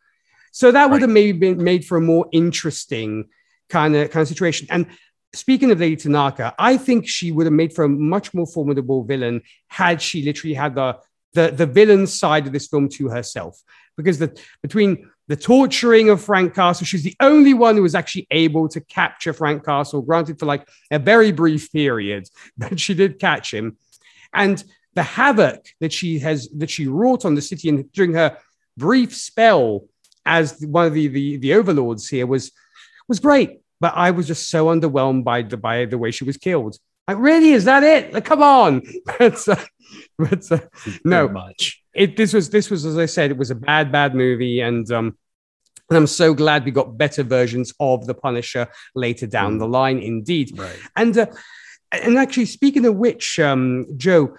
So 0.53 0.71
that 0.71 0.91
would 0.91 0.97
right. 0.97 1.01
have 1.03 1.11
maybe 1.11 1.33
been 1.33 1.63
made 1.63 1.85
for 1.85 1.99
a 1.99 2.01
more 2.01 2.29
interesting 2.31 3.25
kind 3.69 3.97
of 3.97 4.13
kind 4.13 4.23
of 4.23 4.29
situation. 4.29 4.69
And 4.71 4.87
speaking 5.35 5.73
of 5.73 5.81
Lady 5.81 5.97
Tanaka, 5.97 6.55
I 6.57 6.77
think 6.77 7.09
she 7.09 7.33
would 7.33 7.47
have 7.47 7.53
made 7.53 7.73
for 7.73 7.83
a 7.85 7.89
much 7.89 8.33
more 8.33 8.47
formidable 8.47 9.03
villain 9.03 9.43
had 9.67 10.01
she 10.01 10.23
literally 10.23 10.55
had 10.55 10.77
the 10.77 10.99
the, 11.33 11.51
the 11.51 11.67
villain 11.67 12.07
side 12.07 12.47
of 12.47 12.53
this 12.53 12.69
film 12.69 12.89
to 12.91 13.09
herself. 13.09 13.61
Because 13.97 14.21
the 14.21 14.41
between 14.63 15.11
the 15.29 15.37
torturing 15.37 16.11
of 16.11 16.23
Frank 16.23 16.55
Castle, 16.55 16.87
she's 16.87 17.03
the 17.03 17.17
only 17.21 17.55
one 17.55 17.77
who 17.77 17.83
was 17.83 17.95
actually 17.95 18.27
able 18.31 18.69
to 18.69 18.81
capture 18.81 19.33
Frank 19.33 19.65
Castle, 19.65 20.03
granted 20.03 20.39
for 20.39 20.47
like 20.47 20.69
a 20.91 20.99
very 20.99 21.33
brief 21.33 21.73
period, 21.73 22.29
but 22.59 22.79
she 22.79 22.95
did 22.95 23.19
catch 23.19 23.53
him. 23.53 23.77
And 24.33 24.63
the 24.95 25.03
havoc 25.03 25.67
that 25.81 25.93
she 25.93 26.21
has 26.21 26.49
that 26.57 26.71
she 26.71 26.87
wrought 26.87 27.25
on 27.25 27.35
the 27.35 27.43
city 27.43 27.69
and 27.69 27.91
during 27.93 28.15
her 28.15 28.39
brief 28.77 29.15
spell 29.15 29.85
as 30.25 30.61
one 30.65 30.87
of 30.87 30.95
the, 30.95 31.09
the, 31.09 31.37
the 31.37 31.55
overlords 31.55 32.09
here 32.09 32.27
was 32.27 32.53
was 33.09 33.21
great 33.21 33.61
but 33.85 33.93
I 33.97 34.13
was 34.13 34.27
just 34.27 34.49
so 34.49 34.67
underwhelmed 34.67 35.25
by 35.25 35.43
the 35.43 35.59
by 35.59 35.85
the 35.85 35.99
way 35.99 36.11
she 36.11 36.25
was 36.25 36.39
killed. 36.39 36.79
Like, 37.07 37.19
really, 37.19 37.51
is 37.51 37.67
that 37.67 37.83
it? 37.83 38.15
Like, 38.15 38.25
come 38.25 38.43
on. 38.43 38.81
but 39.19 39.47
uh, 39.47 39.57
but 40.19 40.51
uh, 40.51 40.61
no, 41.05 41.29
much. 41.29 41.84
It 41.95 42.17
this 42.17 42.33
was 42.33 42.51
this 42.51 42.71
was 42.71 42.85
as 42.85 42.99
I 42.99 43.07
said, 43.07 43.31
it 43.31 43.37
was 43.37 43.51
a 43.51 43.55
bad 43.55 43.91
bad 43.93 44.15
movie, 44.15 44.61
and 44.61 44.91
um, 44.93 45.17
and 45.91 45.97
I'm 45.99 46.07
so 46.07 46.35
glad 46.35 46.65
we 46.65 46.71
got 46.71 46.97
better 46.99 47.23
versions 47.23 47.73
of 47.79 48.07
the 48.07 48.15
Punisher 48.15 48.69
later 48.95 49.27
down 49.27 49.59
the 49.59 49.69
line. 49.69 49.99
Indeed, 49.99 50.59
Right. 50.59 50.79
and 50.97 51.17
uh, 51.17 51.27
and 51.93 52.19
actually, 52.19 52.47
speaking 52.47 52.85
of 52.87 52.97
which, 52.97 53.39
um, 53.39 53.87
Joe, 53.97 54.35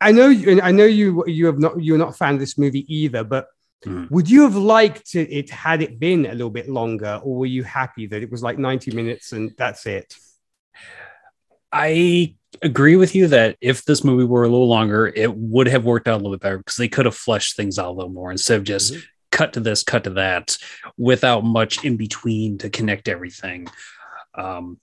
I 0.00 0.12
know 0.12 0.28
you, 0.28 0.60
I 0.62 0.72
know 0.72 0.84
you 0.86 1.24
you 1.26 1.46
have 1.46 1.58
not 1.58 1.82
you're 1.82 1.98
not 1.98 2.10
a 2.10 2.12
fan 2.16 2.34
of 2.34 2.40
this 2.40 2.56
movie 2.58 2.84
either, 2.94 3.24
but. 3.24 3.46
Mhm. 3.84 4.10
Would 4.10 4.28
you 4.30 4.42
have 4.42 4.56
liked 4.56 5.14
it, 5.14 5.28
it 5.30 5.50
had 5.50 5.82
it 5.82 6.00
been 6.00 6.24
a 6.26 6.32
little 6.32 6.50
bit 6.50 6.66
longer, 6.68 7.20
or 7.22 7.36
were 7.36 7.46
you 7.46 7.62
happy 7.62 8.06
that 8.06 8.22
it 8.22 8.30
was 8.30 8.42
like 8.42 8.58
90 8.58 8.90
minutes 8.92 9.32
and 9.32 9.52
that's 9.58 9.84
it? 9.86 10.16
I 11.72 12.34
agree 12.62 12.96
with 12.96 13.14
you 13.14 13.28
that 13.28 13.56
if 13.60 13.84
this 13.84 14.04
movie 14.04 14.24
were 14.24 14.44
a 14.44 14.48
little 14.48 14.68
longer, 14.68 15.06
it 15.06 15.34
would 15.34 15.66
have 15.68 15.84
worked 15.84 16.08
out 16.08 16.14
a 16.14 16.16
little 16.16 16.32
bit 16.32 16.40
better 16.40 16.58
because 16.58 16.76
they 16.76 16.88
could 16.88 17.04
have 17.06 17.16
fleshed 17.16 17.56
things 17.56 17.78
out 17.78 17.88
a 17.88 17.92
little 17.92 18.12
more 18.12 18.30
instead 18.30 18.58
of 18.58 18.64
just 18.64 18.94
cut 19.30 19.52
to 19.52 19.60
this, 19.60 19.82
cut 19.82 20.04
to 20.04 20.10
that, 20.10 20.56
without 20.96 21.44
much 21.44 21.84
in 21.84 21.96
between 21.96 22.58
to 22.58 22.70
connect 22.70 23.08
everything. 23.08 23.68
Um, 24.34 24.78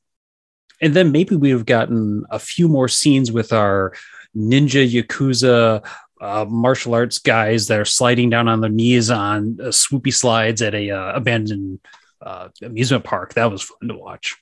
and 0.82 0.94
then 0.94 1.12
maybe 1.12 1.36
we 1.36 1.52
have 1.52 1.66
gotten 1.66 2.26
a 2.30 2.40
few 2.40 2.68
more 2.68 2.88
scenes 2.88 3.32
with 3.32 3.54
our 3.54 3.94
ninja 4.36 4.88
yakuza 4.90 5.86
uh, 6.20 6.46
martial 6.50 6.94
arts 6.94 7.20
guys 7.20 7.68
that 7.68 7.80
are 7.80 7.86
sliding 7.86 8.30
down 8.30 8.48
on 8.48 8.62
their 8.62 8.70
knees 8.70 9.10
on 9.10 9.58
uh, 9.62 9.66
swoopy 9.66 10.14
slides 10.14 10.62
at 10.62 10.74
a 10.74 10.90
uh, 10.90 11.14
abandoned 11.14 11.80
uh, 12.22 12.50
amusement 12.62 13.04
park. 13.04 13.34
That 13.34 13.52
was 13.52 13.64
fun 13.64 13.90
to 13.90 13.96
watch. 13.96 14.36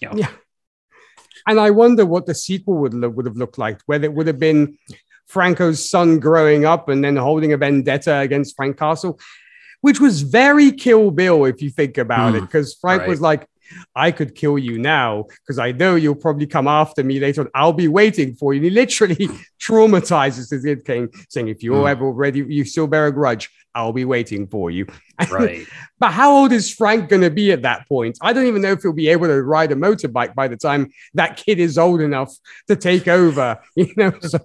You 0.00 0.08
know, 0.08 0.14
Yeah. 0.18 0.30
And 1.46 1.60
I 1.60 1.70
wonder 1.70 2.04
what 2.04 2.26
the 2.26 2.34
sequel 2.34 2.74
would 2.78 2.94
look, 2.94 3.16
would 3.16 3.26
have 3.26 3.36
looked 3.36 3.58
like, 3.58 3.80
whether 3.86 4.04
it 4.04 4.14
would 4.14 4.26
have 4.26 4.38
been 4.38 4.78
Franco's 5.26 5.88
son 5.88 6.18
growing 6.18 6.64
up 6.64 6.88
and 6.88 7.04
then 7.04 7.16
holding 7.16 7.52
a 7.52 7.56
vendetta 7.56 8.18
against 8.18 8.56
Frank 8.56 8.78
Castle, 8.78 9.18
which 9.80 10.00
was 10.00 10.22
very 10.22 10.72
Kill 10.72 11.10
Bill 11.10 11.44
if 11.44 11.62
you 11.62 11.70
think 11.70 11.98
about 11.98 12.34
it, 12.34 12.40
Hmm, 12.40 12.44
because 12.46 12.74
Frank 12.74 13.00
right. 13.00 13.08
was 13.08 13.20
like, 13.20 13.46
I 13.94 14.10
could 14.10 14.34
kill 14.34 14.58
you 14.58 14.78
now 14.78 15.24
because 15.40 15.58
I 15.58 15.72
know 15.72 15.94
you'll 15.96 16.14
probably 16.14 16.46
come 16.46 16.68
after 16.68 17.02
me 17.04 17.20
later 17.20 17.42
on. 17.42 17.48
I'll 17.54 17.72
be 17.72 17.88
waiting 17.88 18.34
for 18.34 18.52
you. 18.54 18.58
And 18.58 18.64
he 18.64 18.70
literally 18.70 19.28
traumatizes 19.60 20.48
the 20.50 20.60
Kid 20.62 20.84
King, 20.84 21.08
saying, 21.28 21.48
If 21.48 21.62
you're 21.62 21.82
Hmm. 21.82 21.86
ever 21.92 22.10
ready, 22.10 22.40
you 22.46 22.64
still 22.64 22.86
bear 22.86 23.06
a 23.06 23.12
grudge, 23.12 23.50
I'll 23.74 23.92
be 23.92 24.04
waiting 24.04 24.46
for 24.46 24.70
you. 24.70 24.86
right. 25.30 25.66
But 25.98 26.12
how 26.12 26.34
old 26.36 26.52
is 26.52 26.72
Frank 26.72 27.08
going 27.08 27.22
to 27.22 27.30
be 27.30 27.52
at 27.52 27.62
that 27.62 27.86
point? 27.88 28.18
I 28.22 28.32
don't 28.32 28.46
even 28.46 28.62
know 28.62 28.72
if 28.72 28.82
he'll 28.82 28.92
be 28.92 29.08
able 29.08 29.26
to 29.26 29.42
ride 29.42 29.72
a 29.72 29.74
motorbike 29.74 30.34
by 30.34 30.48
the 30.48 30.56
time 30.56 30.90
that 31.14 31.36
kid 31.36 31.58
is 31.58 31.76
old 31.78 32.00
enough 32.00 32.34
to 32.68 32.76
take 32.76 33.06
over. 33.08 33.58
You 33.76 33.92
know, 33.96 34.12
so 34.20 34.38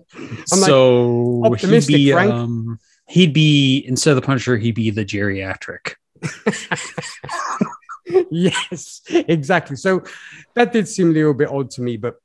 I'm 0.53 0.59
like, 0.59 1.53
optimistic, 1.53 1.95
be, 1.95 2.11
Frank. 2.11 2.33
um, 2.33 2.79
he'd 3.07 3.33
be 3.33 3.83
instead 3.87 4.11
of 4.11 4.15
the 4.17 4.21
Punisher, 4.21 4.57
he'd 4.57 4.75
be 4.75 4.89
the 4.89 5.05
geriatric. 5.05 5.95
Yes, 8.31 9.01
exactly. 9.09 9.75
So 9.75 10.03
that 10.55 10.73
did 10.73 10.87
seem 10.87 11.09
a 11.09 11.13
little 11.13 11.33
bit 11.33 11.49
odd 11.49 11.71
to 11.71 11.81
me, 11.81 11.97
but 11.97 12.15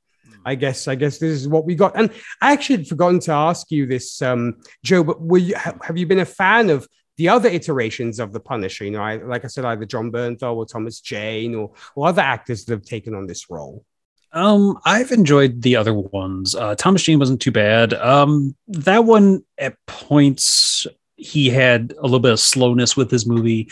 I 0.44 0.54
guess 0.54 0.86
I 0.86 0.94
guess 0.94 1.18
this 1.18 1.32
is 1.32 1.48
what 1.48 1.64
we 1.64 1.74
got. 1.74 1.96
And 1.96 2.10
I 2.40 2.52
actually 2.52 2.76
had 2.76 2.88
forgotten 2.88 3.20
to 3.20 3.32
ask 3.32 3.70
you 3.70 3.86
this, 3.86 4.22
um, 4.22 4.56
Joe. 4.84 5.02
But 5.02 5.20
were 5.20 5.38
you 5.38 5.56
have 5.56 5.96
you 5.96 6.06
been 6.06 6.20
a 6.20 6.24
fan 6.24 6.70
of 6.70 6.86
the 7.16 7.28
other 7.28 7.48
iterations 7.48 8.20
of 8.20 8.32
the 8.32 8.40
Punisher? 8.40 8.84
You 8.84 8.92
know, 8.92 9.02
I, 9.02 9.16
like 9.16 9.44
I 9.44 9.48
said, 9.48 9.64
either 9.64 9.84
Jon 9.84 10.12
Bernthal 10.12 10.54
or 10.54 10.64
Thomas 10.64 11.00
Jane 11.00 11.54
or 11.54 11.72
or 11.96 12.08
other 12.08 12.22
actors 12.22 12.64
that 12.64 12.74
have 12.74 12.84
taken 12.84 13.14
on 13.14 13.26
this 13.26 13.50
role. 13.50 13.84
Um, 14.32 14.78
I've 14.84 15.12
enjoyed 15.12 15.62
the 15.62 15.76
other 15.76 15.94
ones. 15.94 16.54
Uh, 16.54 16.74
Thomas 16.74 17.02
Jane 17.02 17.18
wasn't 17.18 17.40
too 17.40 17.52
bad. 17.52 17.94
Um, 17.94 18.54
that 18.68 19.04
one 19.04 19.42
at 19.58 19.76
points 19.86 20.86
he 21.16 21.48
had 21.48 21.94
a 21.98 22.02
little 22.02 22.20
bit 22.20 22.32
of 22.32 22.40
slowness 22.40 22.96
with 22.96 23.10
his 23.10 23.26
movie, 23.26 23.70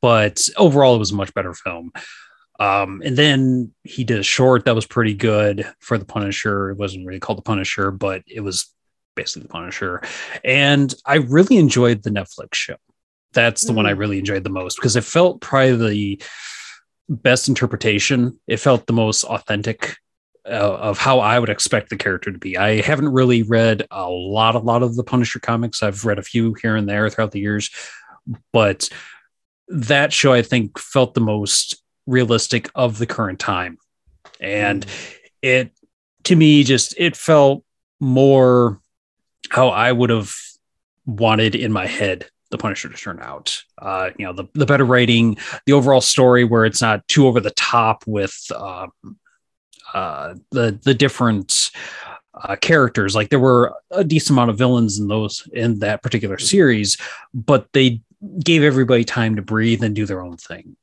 but 0.00 0.46
overall 0.56 0.94
it 0.94 0.98
was 0.98 1.12
a 1.12 1.16
much 1.16 1.32
better 1.34 1.54
film. 1.54 1.92
Um, 2.58 3.00
and 3.02 3.16
then 3.16 3.72
he 3.84 4.04
did 4.04 4.18
a 4.18 4.22
short 4.22 4.66
that 4.66 4.74
was 4.74 4.86
pretty 4.86 5.14
good 5.14 5.66
for 5.80 5.96
the 5.96 6.04
Punisher. 6.04 6.70
It 6.70 6.76
wasn't 6.76 7.06
really 7.06 7.20
called 7.20 7.38
the 7.38 7.42
Punisher, 7.42 7.90
but 7.90 8.22
it 8.26 8.40
was 8.40 8.70
basically 9.16 9.42
the 9.42 9.48
Punisher. 9.48 10.02
And 10.44 10.94
I 11.06 11.16
really 11.16 11.56
enjoyed 11.56 12.02
the 12.02 12.10
Netflix 12.10 12.54
show. 12.54 12.76
That's 13.32 13.64
the 13.64 13.72
one 13.72 13.86
I 13.86 13.90
really 13.90 14.18
enjoyed 14.18 14.44
the 14.44 14.50
most 14.50 14.76
because 14.76 14.96
it 14.96 15.04
felt 15.04 15.40
probably 15.40 15.76
the 15.76 16.22
best 17.08 17.48
interpretation. 17.48 18.38
It 18.46 18.58
felt 18.58 18.86
the 18.86 18.92
most 18.92 19.24
authentic 19.24 19.96
uh, 20.46 20.50
of 20.50 20.98
how 20.98 21.20
I 21.20 21.38
would 21.38 21.48
expect 21.48 21.90
the 21.90 21.96
character 21.96 22.32
to 22.32 22.38
be. 22.38 22.56
I 22.56 22.80
haven't 22.80 23.10
really 23.10 23.42
read 23.42 23.86
a 23.90 24.08
lot, 24.08 24.54
a 24.54 24.58
lot 24.58 24.82
of 24.82 24.96
the 24.96 25.04
Punisher 25.04 25.38
comics. 25.38 25.82
I've 25.82 26.04
read 26.04 26.18
a 26.18 26.22
few 26.22 26.54
here 26.60 26.76
and 26.76 26.88
there 26.88 27.08
throughout 27.08 27.30
the 27.32 27.40
years, 27.40 27.70
but 28.52 28.88
that 29.70 30.12
show 30.12 30.32
I 30.32 30.42
think 30.42 30.78
felt 30.78 31.14
the 31.14 31.20
most 31.20 31.82
realistic 32.06 32.70
of 32.74 32.98
the 32.98 33.06
current 33.06 33.38
time, 33.38 33.78
and 34.40 34.84
it 35.42 35.72
to 36.24 36.36
me 36.36 36.64
just 36.64 36.94
it 36.98 37.16
felt 37.16 37.64
more 38.00 38.80
how 39.50 39.68
I 39.68 39.92
would 39.92 40.10
have 40.10 40.32
wanted 41.06 41.54
in 41.54 41.72
my 41.72 41.86
head 41.86 42.26
the 42.50 42.58
Punisher 42.58 42.88
to 42.88 42.96
turn 42.96 43.20
out. 43.20 43.62
Uh, 43.78 44.10
you 44.18 44.26
know, 44.26 44.32
the, 44.32 44.44
the 44.54 44.66
better 44.66 44.84
writing, 44.84 45.36
the 45.66 45.72
overall 45.72 46.00
story 46.00 46.44
where 46.44 46.64
it's 46.64 46.82
not 46.82 47.06
too 47.08 47.26
over 47.26 47.40
the 47.40 47.52
top 47.52 48.02
with 48.06 48.36
um, 48.54 48.90
uh, 49.94 50.34
the 50.50 50.78
the 50.82 50.94
different 50.94 51.70
uh, 52.34 52.56
characters. 52.56 53.14
Like 53.14 53.30
there 53.30 53.40
were 53.40 53.74
a 53.90 54.04
decent 54.04 54.30
amount 54.30 54.50
of 54.50 54.58
villains 54.58 54.98
in 54.98 55.08
those 55.08 55.48
in 55.52 55.78
that 55.80 56.02
particular 56.02 56.38
series, 56.38 56.96
but 57.32 57.68
they 57.72 58.02
gave 58.42 58.62
everybody 58.62 59.04
time 59.04 59.36
to 59.36 59.42
breathe 59.42 59.82
and 59.82 59.94
do 59.94 60.06
their 60.06 60.22
own 60.22 60.36
thing. 60.36 60.76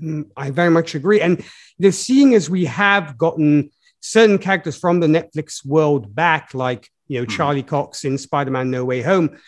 Mm, 0.00 0.30
I 0.36 0.50
very 0.50 0.70
much 0.70 0.94
agree. 0.94 1.20
And 1.20 1.44
the 1.78 1.92
seeing 1.92 2.34
as 2.34 2.48
we 2.48 2.64
have 2.66 3.18
gotten 3.18 3.70
certain 4.00 4.38
characters 4.38 4.76
from 4.76 5.00
the 5.00 5.06
Netflix 5.06 5.64
world 5.64 6.14
back, 6.14 6.54
like 6.54 6.88
you 7.08 7.20
know 7.20 7.26
Charlie 7.26 7.62
Cox 7.62 8.04
in 8.04 8.18
Spider-Man: 8.18 8.70
No 8.70 8.84
Way 8.84 9.02
Home. 9.02 9.38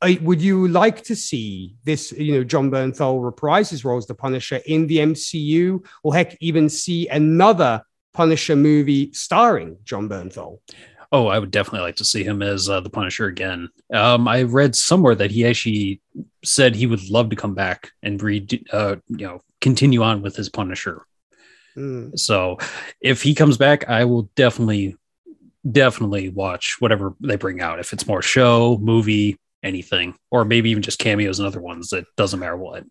uh, 0.00 0.12
would 0.22 0.40
you 0.40 0.68
like 0.68 1.02
to 1.04 1.16
see 1.16 1.76
this, 1.84 2.12
you 2.12 2.34
know, 2.34 2.44
Jon 2.44 2.70
Bernthal 2.70 3.24
reprise 3.24 3.70
his 3.70 3.84
role 3.84 3.98
as 3.98 4.06
the 4.06 4.14
Punisher 4.14 4.60
in 4.66 4.86
the 4.86 4.98
MCU, 4.98 5.84
or 6.02 6.14
heck, 6.14 6.36
even 6.40 6.68
see 6.68 7.08
another 7.08 7.82
Punisher 8.14 8.56
movie 8.56 9.12
starring 9.12 9.78
Jon 9.84 10.08
Bernthal? 10.08 10.58
Oh, 11.10 11.26
I 11.26 11.38
would 11.38 11.50
definitely 11.50 11.86
like 11.86 11.96
to 11.96 12.04
see 12.04 12.22
him 12.22 12.42
as 12.42 12.68
uh, 12.68 12.80
the 12.80 12.90
Punisher 12.90 13.26
again. 13.26 13.70
Um, 13.92 14.28
I 14.28 14.42
read 14.42 14.76
somewhere 14.76 15.14
that 15.14 15.30
he 15.30 15.46
actually 15.46 16.02
said 16.44 16.74
he 16.74 16.86
would 16.86 17.08
love 17.08 17.30
to 17.30 17.36
come 17.36 17.54
back 17.54 17.92
and 18.02 18.22
read, 18.22 18.66
uh, 18.72 18.96
you 19.08 19.26
know, 19.26 19.40
continue 19.60 20.02
on 20.02 20.20
with 20.20 20.36
his 20.36 20.50
Punisher. 20.50 21.06
Mm. 21.76 22.18
So, 22.18 22.58
if 23.00 23.22
he 23.22 23.34
comes 23.34 23.56
back, 23.56 23.88
I 23.88 24.04
will 24.04 24.30
definitely, 24.34 24.96
definitely 25.70 26.28
watch 26.28 26.76
whatever 26.78 27.14
they 27.20 27.36
bring 27.36 27.60
out. 27.60 27.78
If 27.78 27.92
it's 27.94 28.06
more 28.06 28.20
show, 28.20 28.76
movie, 28.78 29.38
anything, 29.62 30.14
or 30.30 30.44
maybe 30.44 30.70
even 30.70 30.82
just 30.82 30.98
cameos 30.98 31.38
and 31.38 31.46
other 31.46 31.60
ones. 31.60 31.90
That 31.90 32.04
doesn't 32.16 32.40
matter 32.40 32.56
what. 32.56 32.84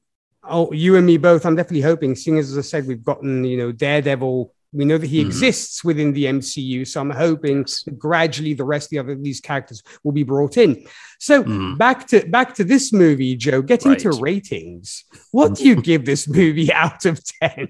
Oh, 0.43 0.71
you 0.71 0.95
and 0.95 1.05
me 1.05 1.17
both. 1.17 1.45
I'm 1.45 1.55
definitely 1.55 1.81
hoping, 1.81 2.15
seeing 2.15 2.37
as, 2.37 2.51
as 2.51 2.57
I 2.57 2.61
said, 2.61 2.87
we've 2.87 3.03
gotten, 3.03 3.43
you 3.43 3.57
know, 3.57 3.71
Daredevil. 3.71 4.53
We 4.73 4.83
know 4.85 4.97
that 4.97 5.07
he 5.07 5.21
Mhm. 5.23 5.27
exists 5.27 5.83
within 5.83 6.11
the 6.13 6.25
MCU. 6.27 6.83
So 6.85 6.99
I'm 7.01 7.09
hoping 7.09 7.63
that 7.85 7.97
gradually 7.97 8.53
the 8.53 8.65
rest 8.65 8.87
of 8.87 8.89
the 8.91 8.99
other 8.99 9.15
these 9.15 9.39
characters 9.39 9.81
will 10.03 10.11
be 10.11 10.23
brought 10.23 10.57
in. 10.57 10.85
So 11.19 11.43
Mhm. 11.43 11.77
back 11.77 12.07
to 12.09 12.25
back 12.27 12.53
to 12.55 12.63
this 12.63 12.91
movie, 12.91 13.35
Joe. 13.37 13.61
Getting 13.61 13.95
to 13.97 14.11
ratings. 14.11 15.05
What 15.31 15.55
do 15.55 15.63
you 15.67 15.75
give 15.81 16.05
this 16.05 16.27
movie 16.27 16.71
out 16.73 17.05
of 17.05 17.21
10? 17.41 17.69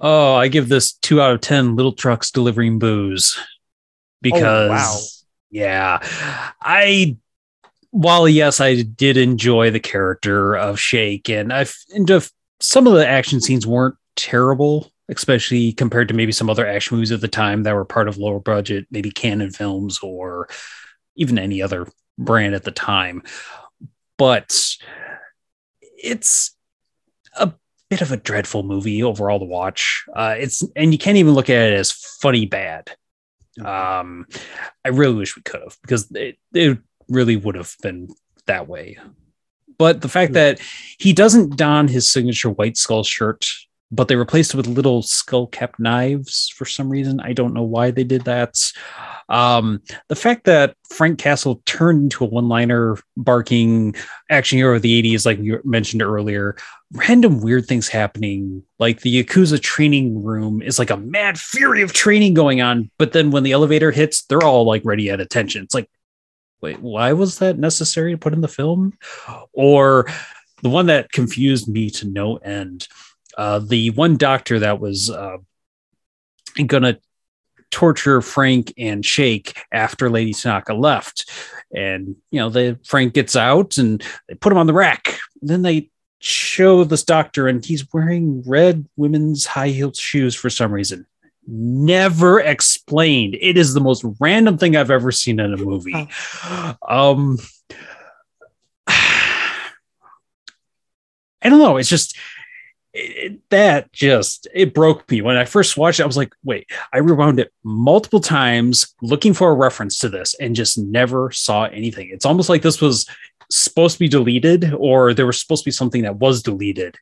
Oh, 0.00 0.34
I 0.34 0.48
give 0.48 0.68
this 0.68 0.92
two 0.92 1.20
out 1.20 1.32
of 1.34 1.40
10 1.40 1.74
little 1.76 1.92
trucks 1.92 2.30
delivering 2.30 2.78
booze 2.78 3.36
because, 4.22 4.70
wow. 4.70 4.96
yeah, 5.50 5.98
I, 6.62 7.16
while 7.90 8.28
yes, 8.28 8.60
I 8.60 8.82
did 8.82 9.16
enjoy 9.16 9.70
the 9.70 9.80
character 9.80 10.54
of 10.56 10.78
Shake 10.78 11.28
and 11.28 11.52
I've, 11.52 11.74
and 11.90 12.08
some 12.60 12.86
of 12.86 12.92
the 12.94 13.06
action 13.06 13.40
scenes 13.40 13.66
weren't 13.66 13.96
terrible, 14.18 14.90
especially 15.08 15.72
compared 15.72 16.08
to 16.08 16.14
maybe 16.14 16.32
some 16.32 16.50
other 16.50 16.66
action 16.66 16.96
movies 16.96 17.12
at 17.12 17.20
the 17.22 17.28
time 17.28 17.62
that 17.62 17.74
were 17.74 17.84
part 17.84 18.08
of 18.08 18.18
lower 18.18 18.40
budget, 18.40 18.86
maybe 18.90 19.10
Cannon 19.10 19.50
films 19.50 20.00
or 20.02 20.48
even 21.16 21.38
any 21.38 21.62
other 21.62 21.86
brand 22.18 22.54
at 22.54 22.64
the 22.64 22.72
time. 22.72 23.22
But 24.18 24.76
it's 25.82 26.54
a 27.36 27.52
bit 27.88 28.02
of 28.02 28.12
a 28.12 28.16
dreadful 28.16 28.64
movie 28.64 29.02
overall 29.02 29.38
to 29.38 29.44
watch. 29.44 30.04
Uh, 30.14 30.34
it's 30.38 30.64
and 30.74 30.92
you 30.92 30.98
can't 30.98 31.16
even 31.16 31.34
look 31.34 31.48
at 31.48 31.72
it 31.72 31.78
as 31.78 31.92
funny 31.92 32.44
bad. 32.44 32.90
Um, 33.64 34.26
I 34.84 34.88
really 34.88 35.14
wish 35.14 35.36
we 35.36 35.42
could 35.42 35.62
have 35.62 35.78
because 35.82 36.10
it, 36.12 36.38
it 36.52 36.78
really 37.08 37.36
would 37.36 37.54
have 37.54 37.74
been 37.82 38.08
that 38.46 38.68
way. 38.68 38.98
But 39.78 40.00
the 40.00 40.08
fact 40.08 40.32
that 40.32 40.60
he 40.98 41.12
doesn't 41.12 41.56
don 41.56 41.86
his 41.86 42.10
signature 42.10 42.50
white 42.50 42.76
skull 42.76 43.04
shirt, 43.04 43.46
but 43.90 44.08
they 44.08 44.16
replaced 44.16 44.52
it 44.52 44.56
with 44.56 44.66
little 44.66 45.02
skull 45.02 45.46
cap 45.46 45.74
knives 45.78 46.52
for 46.54 46.64
some 46.64 46.90
reason. 46.90 47.20
I 47.20 47.32
don't 47.32 47.54
know 47.54 47.62
why 47.62 47.90
they 47.90 48.04
did 48.04 48.24
that. 48.24 48.54
Um, 49.28 49.82
the 50.08 50.16
fact 50.16 50.44
that 50.44 50.74
Frank 50.90 51.18
Castle 51.18 51.62
turned 51.64 52.04
into 52.04 52.24
a 52.24 52.28
one-liner 52.28 52.98
barking 53.16 53.94
action 54.30 54.58
hero 54.58 54.76
of 54.76 54.82
the 54.82 55.02
80s, 55.02 55.24
like 55.24 55.38
you 55.38 55.60
mentioned 55.64 56.02
earlier, 56.02 56.56
random 56.92 57.40
weird 57.40 57.66
things 57.66 57.88
happening. 57.88 58.62
Like 58.78 59.00
the 59.00 59.22
Yakuza 59.22 59.60
training 59.60 60.22
room 60.22 60.62
is 60.62 60.78
like 60.78 60.90
a 60.90 60.96
mad 60.96 61.38
fury 61.38 61.82
of 61.82 61.92
training 61.92 62.34
going 62.34 62.60
on, 62.60 62.90
but 62.98 63.12
then 63.12 63.30
when 63.30 63.42
the 63.42 63.52
elevator 63.52 63.90
hits, 63.90 64.22
they're 64.22 64.44
all 64.44 64.64
like 64.64 64.82
ready 64.84 65.10
at 65.10 65.20
attention. 65.20 65.62
It's 65.62 65.74
like, 65.74 65.90
wait, 66.60 66.80
why 66.80 67.12
was 67.12 67.38
that 67.38 67.58
necessary 67.58 68.12
to 68.12 68.18
put 68.18 68.32
in 68.32 68.40
the 68.40 68.48
film? 68.48 68.94
Or 69.52 70.06
the 70.62 70.68
one 70.68 70.86
that 70.86 71.12
confused 71.12 71.68
me 71.68 71.90
to 71.90 72.08
no 72.08 72.36
end. 72.36 72.88
Uh, 73.38 73.60
the 73.60 73.90
one 73.90 74.16
doctor 74.16 74.58
that 74.58 74.80
was 74.80 75.10
uh, 75.10 75.36
gonna 76.66 76.98
torture 77.70 78.20
Frank 78.20 78.74
and 78.76 79.06
Shake 79.06 79.56
after 79.70 80.10
Lady 80.10 80.34
Tanaka 80.34 80.74
left. 80.74 81.30
And 81.72 82.16
you 82.32 82.40
know, 82.40 82.50
the 82.50 82.80
Frank 82.84 83.14
gets 83.14 83.36
out 83.36 83.78
and 83.78 84.02
they 84.28 84.34
put 84.34 84.50
him 84.50 84.58
on 84.58 84.66
the 84.66 84.72
rack. 84.72 85.20
Then 85.40 85.62
they 85.62 85.90
show 86.18 86.82
this 86.82 87.04
doctor 87.04 87.46
and 87.46 87.64
he's 87.64 87.86
wearing 87.92 88.42
red 88.44 88.86
women's 88.96 89.46
high-heeled 89.46 89.96
shoes 89.96 90.34
for 90.34 90.50
some 90.50 90.72
reason. 90.72 91.06
Never 91.46 92.40
explained. 92.40 93.36
It 93.40 93.56
is 93.56 93.72
the 93.72 93.80
most 93.80 94.04
random 94.18 94.58
thing 94.58 94.76
I've 94.76 94.90
ever 94.90 95.12
seen 95.12 95.38
in 95.38 95.54
a 95.54 95.56
movie. 95.56 96.08
Um 96.82 97.38
I 101.40 101.50
don't 101.50 101.60
know. 101.60 101.76
It's 101.76 101.88
just 101.88 102.18
it, 102.92 103.40
that 103.50 103.92
just 103.92 104.48
it 104.54 104.74
broke 104.74 105.10
me 105.10 105.20
when 105.20 105.36
I 105.36 105.44
first 105.44 105.76
watched 105.76 106.00
it. 106.00 106.04
I 106.04 106.06
was 106.06 106.16
like, 106.16 106.32
wait, 106.42 106.70
I 106.92 106.98
rewound 106.98 107.38
it 107.40 107.52
multiple 107.62 108.20
times 108.20 108.94
looking 109.02 109.34
for 109.34 109.50
a 109.50 109.54
reference 109.54 109.98
to 109.98 110.08
this 110.08 110.34
and 110.34 110.56
just 110.56 110.78
never 110.78 111.30
saw 111.30 111.64
anything. 111.64 112.10
It's 112.10 112.26
almost 112.26 112.48
like 112.48 112.62
this 112.62 112.80
was 112.80 113.06
supposed 113.50 113.94
to 113.94 114.00
be 114.00 114.08
deleted 114.08 114.74
or 114.74 115.14
there 115.14 115.26
was 115.26 115.40
supposed 115.40 115.64
to 115.64 115.68
be 115.68 115.72
something 115.72 116.02
that 116.02 116.16
was 116.16 116.42
deleted. 116.42 116.96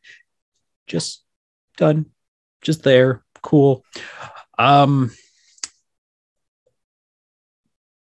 Just 0.86 1.22
done, 1.76 2.06
just 2.62 2.82
there, 2.82 3.24
cool. 3.42 3.84
Um, 4.58 5.10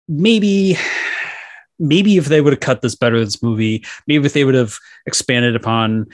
maybe 0.09 0.77
maybe 1.79 2.17
if 2.17 2.27
they 2.27 2.41
would 2.41 2.53
have 2.53 2.61
cut 2.61 2.83
this 2.83 2.95
better 2.95 3.19
this 3.19 3.43
movie 3.43 3.85
maybe 4.07 4.27
if 4.27 4.33
they 4.33 4.45
would 4.45 4.55
have 4.55 4.77
expanded 5.07 5.57
upon 5.57 6.07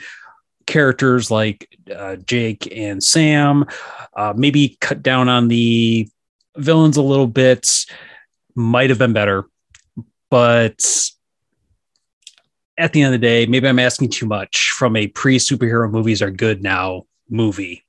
characters 0.65 1.31
like 1.31 1.77
uh, 1.93 2.17
Jake 2.17 2.75
and 2.75 3.03
Sam, 3.03 3.65
uh, 4.15 4.33
maybe 4.35 4.77
cut 4.81 5.01
down 5.01 5.29
on 5.29 5.47
the 5.47 6.09
villains 6.55 6.97
a 6.97 7.01
little 7.01 7.27
bit, 7.27 7.85
might 8.55 8.89
have 8.89 8.99
been 8.99 9.13
better. 9.13 9.45
But 10.29 10.85
at 12.77 12.93
the 12.93 13.01
end 13.01 13.13
of 13.13 13.19
the 13.19 13.25
day, 13.25 13.45
maybe 13.45 13.67
I'm 13.67 13.79
asking 13.79 14.09
too 14.09 14.25
much 14.25 14.71
from 14.71 14.95
a 14.95 15.07
pre 15.07 15.37
superhero 15.37 15.89
movies 15.89 16.21
are 16.21 16.31
good 16.31 16.63
now 16.63 17.03
movie. 17.29 17.85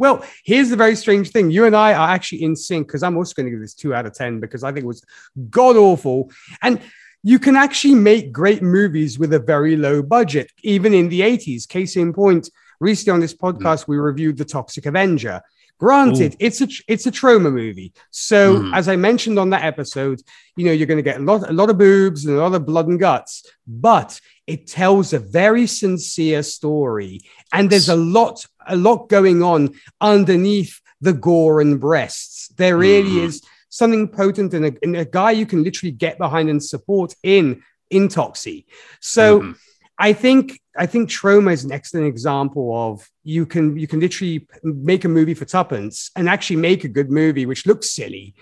Well, 0.00 0.24
here's 0.44 0.70
the 0.70 0.76
very 0.76 0.96
strange 0.96 1.30
thing. 1.30 1.50
You 1.50 1.66
and 1.66 1.76
I 1.76 1.92
are 1.92 2.08
actually 2.08 2.42
in 2.42 2.56
sync 2.56 2.86
because 2.86 3.02
I'm 3.02 3.18
also 3.18 3.34
going 3.34 3.44
to 3.44 3.50
give 3.50 3.60
this 3.60 3.74
two 3.74 3.94
out 3.94 4.06
of 4.06 4.14
10 4.14 4.40
because 4.40 4.64
I 4.64 4.72
think 4.72 4.84
it 4.84 4.86
was 4.86 5.04
god 5.50 5.76
awful. 5.76 6.30
And 6.62 6.80
you 7.22 7.38
can 7.38 7.56
actually 7.56 7.94
make 7.94 8.32
great 8.32 8.62
movies 8.62 9.18
with 9.18 9.32
a 9.34 9.38
very 9.38 9.76
low 9.76 10.02
budget, 10.02 10.50
even 10.62 10.94
in 10.94 11.08
the 11.08 11.20
80s. 11.20 11.68
Case 11.68 11.96
in 11.96 12.12
point, 12.12 12.50
recently 12.80 13.12
on 13.12 13.20
this 13.20 13.34
podcast, 13.34 13.86
we 13.86 13.98
reviewed 13.98 14.38
The 14.38 14.44
Toxic 14.44 14.86
Avenger. 14.86 15.42
Granted, 15.78 16.34
Ooh. 16.34 16.36
it's 16.40 16.60
a 16.60 16.68
it's 16.88 17.06
a 17.06 17.10
Troma 17.10 17.50
movie. 17.50 17.94
So 18.10 18.58
mm. 18.58 18.76
as 18.76 18.86
I 18.86 18.96
mentioned 18.96 19.38
on 19.38 19.48
that 19.50 19.64
episode, 19.64 20.20
you 20.54 20.66
know, 20.66 20.72
you're 20.72 20.86
going 20.86 20.98
to 20.98 21.02
get 21.02 21.20
a 21.20 21.24
lot 21.24 21.48
a 21.48 21.54
lot 21.54 21.70
of 21.70 21.78
boobs 21.78 22.26
and 22.26 22.36
a 22.36 22.40
lot 22.40 22.54
of 22.54 22.66
blood 22.66 22.88
and 22.88 23.00
guts, 23.00 23.46
but 23.66 24.20
it 24.46 24.66
tells 24.66 25.14
a 25.14 25.18
very 25.18 25.66
sincere 25.66 26.42
story 26.42 27.20
and 27.52 27.70
there's 27.70 27.88
a 27.88 27.96
lot 27.96 28.44
a 28.66 28.76
lot 28.76 29.08
going 29.08 29.42
on 29.42 29.74
underneath 30.02 30.82
the 31.00 31.14
gore 31.14 31.62
and 31.62 31.80
breasts. 31.80 32.48
There 32.58 32.76
really 32.76 33.12
mm. 33.12 33.24
is 33.24 33.42
something 33.70 34.08
potent 34.08 34.52
and 34.52 34.66
a, 34.66 35.00
a, 35.00 35.04
guy 35.04 35.30
you 35.30 35.46
can 35.46 35.62
literally 35.62 35.92
get 35.92 36.18
behind 36.18 36.50
and 36.50 36.62
support 36.62 37.14
in 37.22 37.62
in 37.88 38.08
Toxie. 38.08 38.66
So 39.00 39.40
mm-hmm. 39.40 39.52
I 39.98 40.12
think 40.12 40.60
I 40.76 40.86
think 40.86 41.08
Troma 41.08 41.52
is 41.52 41.64
an 41.64 41.72
excellent 41.72 42.06
example 42.06 42.76
of 42.76 43.08
you 43.22 43.46
can 43.46 43.76
you 43.76 43.86
can 43.86 44.00
literally 44.00 44.46
make 44.62 45.04
a 45.04 45.08
movie 45.08 45.34
for 45.34 45.44
tuppence 45.44 46.10
and 46.16 46.28
actually 46.28 46.56
make 46.56 46.84
a 46.84 46.88
good 46.88 47.10
movie 47.10 47.46
which 47.46 47.66
looks 47.66 47.90
silly. 47.90 48.34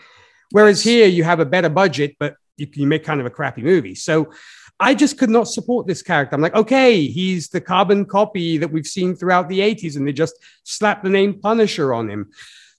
Whereas 0.50 0.82
here 0.82 1.06
you 1.06 1.24
have 1.24 1.40
a 1.40 1.44
better 1.44 1.68
budget, 1.68 2.16
but 2.18 2.36
you, 2.56 2.66
you 2.72 2.86
make 2.86 3.04
kind 3.04 3.20
of 3.20 3.26
a 3.26 3.30
crappy 3.30 3.62
movie. 3.62 3.94
So 3.94 4.32
I 4.80 4.94
just 4.94 5.18
could 5.18 5.30
not 5.30 5.48
support 5.48 5.86
this 5.86 6.02
character. 6.02 6.34
I'm 6.34 6.40
like, 6.40 6.54
okay, 6.54 7.06
he's 7.06 7.48
the 7.48 7.60
carbon 7.60 8.04
copy 8.04 8.58
that 8.58 8.70
we've 8.70 8.86
seen 8.86 9.14
throughout 9.14 9.48
the 9.48 9.60
80s, 9.60 9.96
and 9.96 10.06
they 10.06 10.12
just 10.12 10.34
slapped 10.62 11.02
the 11.02 11.10
name 11.10 11.40
Punisher 11.40 11.92
on 11.92 12.08
him. 12.08 12.30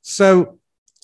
So 0.02 0.60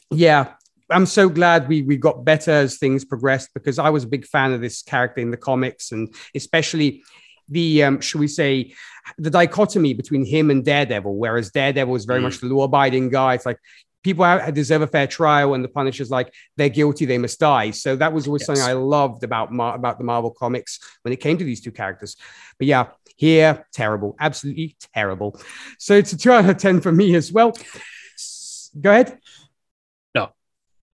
yeah, 0.10 0.54
I'm 0.90 1.06
so 1.06 1.30
glad 1.30 1.68
we 1.68 1.82
we 1.82 1.98
got 1.98 2.26
better 2.26 2.52
as 2.52 2.78
things 2.78 3.06
progressed 3.06 3.50
because 3.54 3.80
I 3.80 3.90
was 3.90 4.04
a 4.04 4.08
big 4.08 4.26
fan 4.26 4.54
of 4.54 4.62
this 4.62 4.82
character 4.82 5.22
in 5.22 5.32
the 5.32 5.38
comics 5.38 5.92
and 5.92 6.14
especially 6.36 7.04
the 7.50 7.84
um, 7.84 8.02
should 8.02 8.20
we 8.20 8.28
say 8.28 8.74
the 9.18 9.30
dichotomy 9.30 9.94
between 9.94 10.26
him 10.26 10.50
and 10.50 10.66
Daredevil, 10.66 11.16
whereas 11.16 11.52
Daredevil 11.52 11.96
is 11.96 12.06
very 12.06 12.20
mm. 12.20 12.24
much 12.24 12.40
the 12.40 12.48
law-abiding 12.48 13.10
guy. 13.10 13.36
It's 13.36 13.46
like 13.46 13.60
people 14.04 14.26
deserve 14.54 14.82
a 14.82 14.88
fair 14.88 15.08
trial, 15.08 15.54
and 15.54 15.64
the 15.64 15.68
Punisher's 15.68 16.10
like 16.10 16.34
they're 16.58 16.70
guilty, 16.70 17.06
they 17.06 17.18
must 17.18 17.40
die. 17.40 17.72
So 17.72 17.96
that 17.96 18.14
was 18.14 18.28
always 18.28 18.42
yes. 18.42 18.48
something 18.48 18.64
I 18.64 18.74
loved 18.74 19.24
about 19.24 19.52
Mar- 19.52 19.76
about 19.76 19.98
the 19.98 20.04
Marvel 20.04 20.32
comics 20.32 20.80
when 21.02 21.14
it 21.14 21.18
came 21.18 21.38
to 21.38 21.44
these 21.44 21.62
two 21.62 21.72
characters. 21.72 22.16
But 22.58 22.68
yeah, 22.68 22.88
here 23.16 23.66
terrible, 23.74 24.16
absolutely 24.20 24.76
terrible. 24.94 25.40
So 25.80 25.96
it's 25.96 26.14
a 26.14 26.18
two 26.18 26.32
out 26.32 26.50
of 26.50 26.58
ten 26.58 26.82
for 26.82 26.92
me 26.92 27.16
as 27.16 27.32
well. 27.32 27.54
Go 28.80 28.92
ahead. 28.92 29.20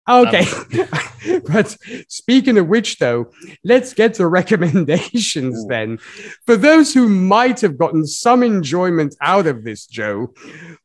Okay. 0.08 0.44
Um, 0.46 1.42
but 1.48 1.76
speaking 2.08 2.58
of 2.58 2.68
which, 2.68 2.98
though, 2.98 3.30
let's 3.64 3.94
get 3.94 4.14
to 4.14 4.26
recommendations 4.40 5.64
Ooh. 5.64 5.68
then. 5.68 5.98
For 6.46 6.56
those 6.56 6.94
who 6.94 7.08
might 7.08 7.60
have 7.60 7.78
gotten 7.78 8.06
some 8.06 8.42
enjoyment 8.42 9.14
out 9.20 9.46
of 9.46 9.64
this, 9.64 9.86
Joe, 9.86 10.32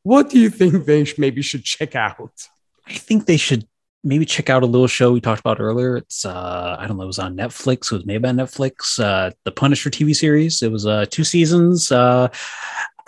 what 0.02 0.30
do 0.30 0.38
you 0.38 0.50
think 0.50 0.84
they 0.84 1.06
maybe 1.18 1.42
should 1.42 1.64
check 1.64 1.94
out? 1.94 2.48
I 2.86 2.94
think 2.94 3.26
they 3.26 3.38
should 3.38 3.66
maybe 4.04 4.26
check 4.26 4.50
out 4.50 4.62
a 4.62 4.66
little 4.66 4.86
show 4.86 5.12
we 5.12 5.20
talked 5.20 5.40
about 5.40 5.60
earlier. 5.60 5.96
It's 5.96 6.24
uh 6.26 6.76
I 6.78 6.86
don't 6.86 6.98
know, 6.98 7.04
it 7.04 7.06
was 7.06 7.18
on 7.18 7.36
Netflix. 7.36 7.90
It 7.90 7.96
was 7.96 8.06
made 8.06 8.20
by 8.22 8.30
Netflix. 8.30 9.00
Uh 9.02 9.30
the 9.44 9.50
Punisher 9.50 9.90
TV 9.90 10.14
series. 10.14 10.62
It 10.62 10.70
was 10.70 10.86
uh 10.86 11.06
two 11.10 11.24
seasons. 11.24 11.90
Uh 11.90 12.28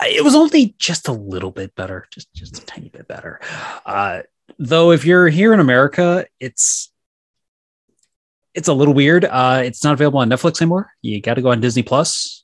it 0.05 0.23
was 0.23 0.35
only 0.35 0.75
just 0.79 1.07
a 1.07 1.11
little 1.11 1.51
bit 1.51 1.75
better, 1.75 2.07
just 2.11 2.33
just 2.33 2.57
a 2.57 2.65
tiny 2.65 2.89
bit 2.89 3.07
better. 3.07 3.39
Uh 3.85 4.23
Though 4.59 4.91
if 4.91 5.05
you're 5.05 5.27
here 5.27 5.53
in 5.53 5.59
America, 5.59 6.25
it's 6.39 6.91
it's 8.53 8.67
a 8.67 8.73
little 8.73 8.93
weird. 8.93 9.23
Uh, 9.23 9.61
it's 9.63 9.83
not 9.83 9.93
available 9.93 10.19
on 10.19 10.29
Netflix 10.29 10.61
anymore. 10.61 10.91
You 11.01 11.21
got 11.21 11.35
to 11.35 11.41
go 11.41 11.51
on 11.51 11.61
Disney 11.61 11.83
Plus. 11.83 12.43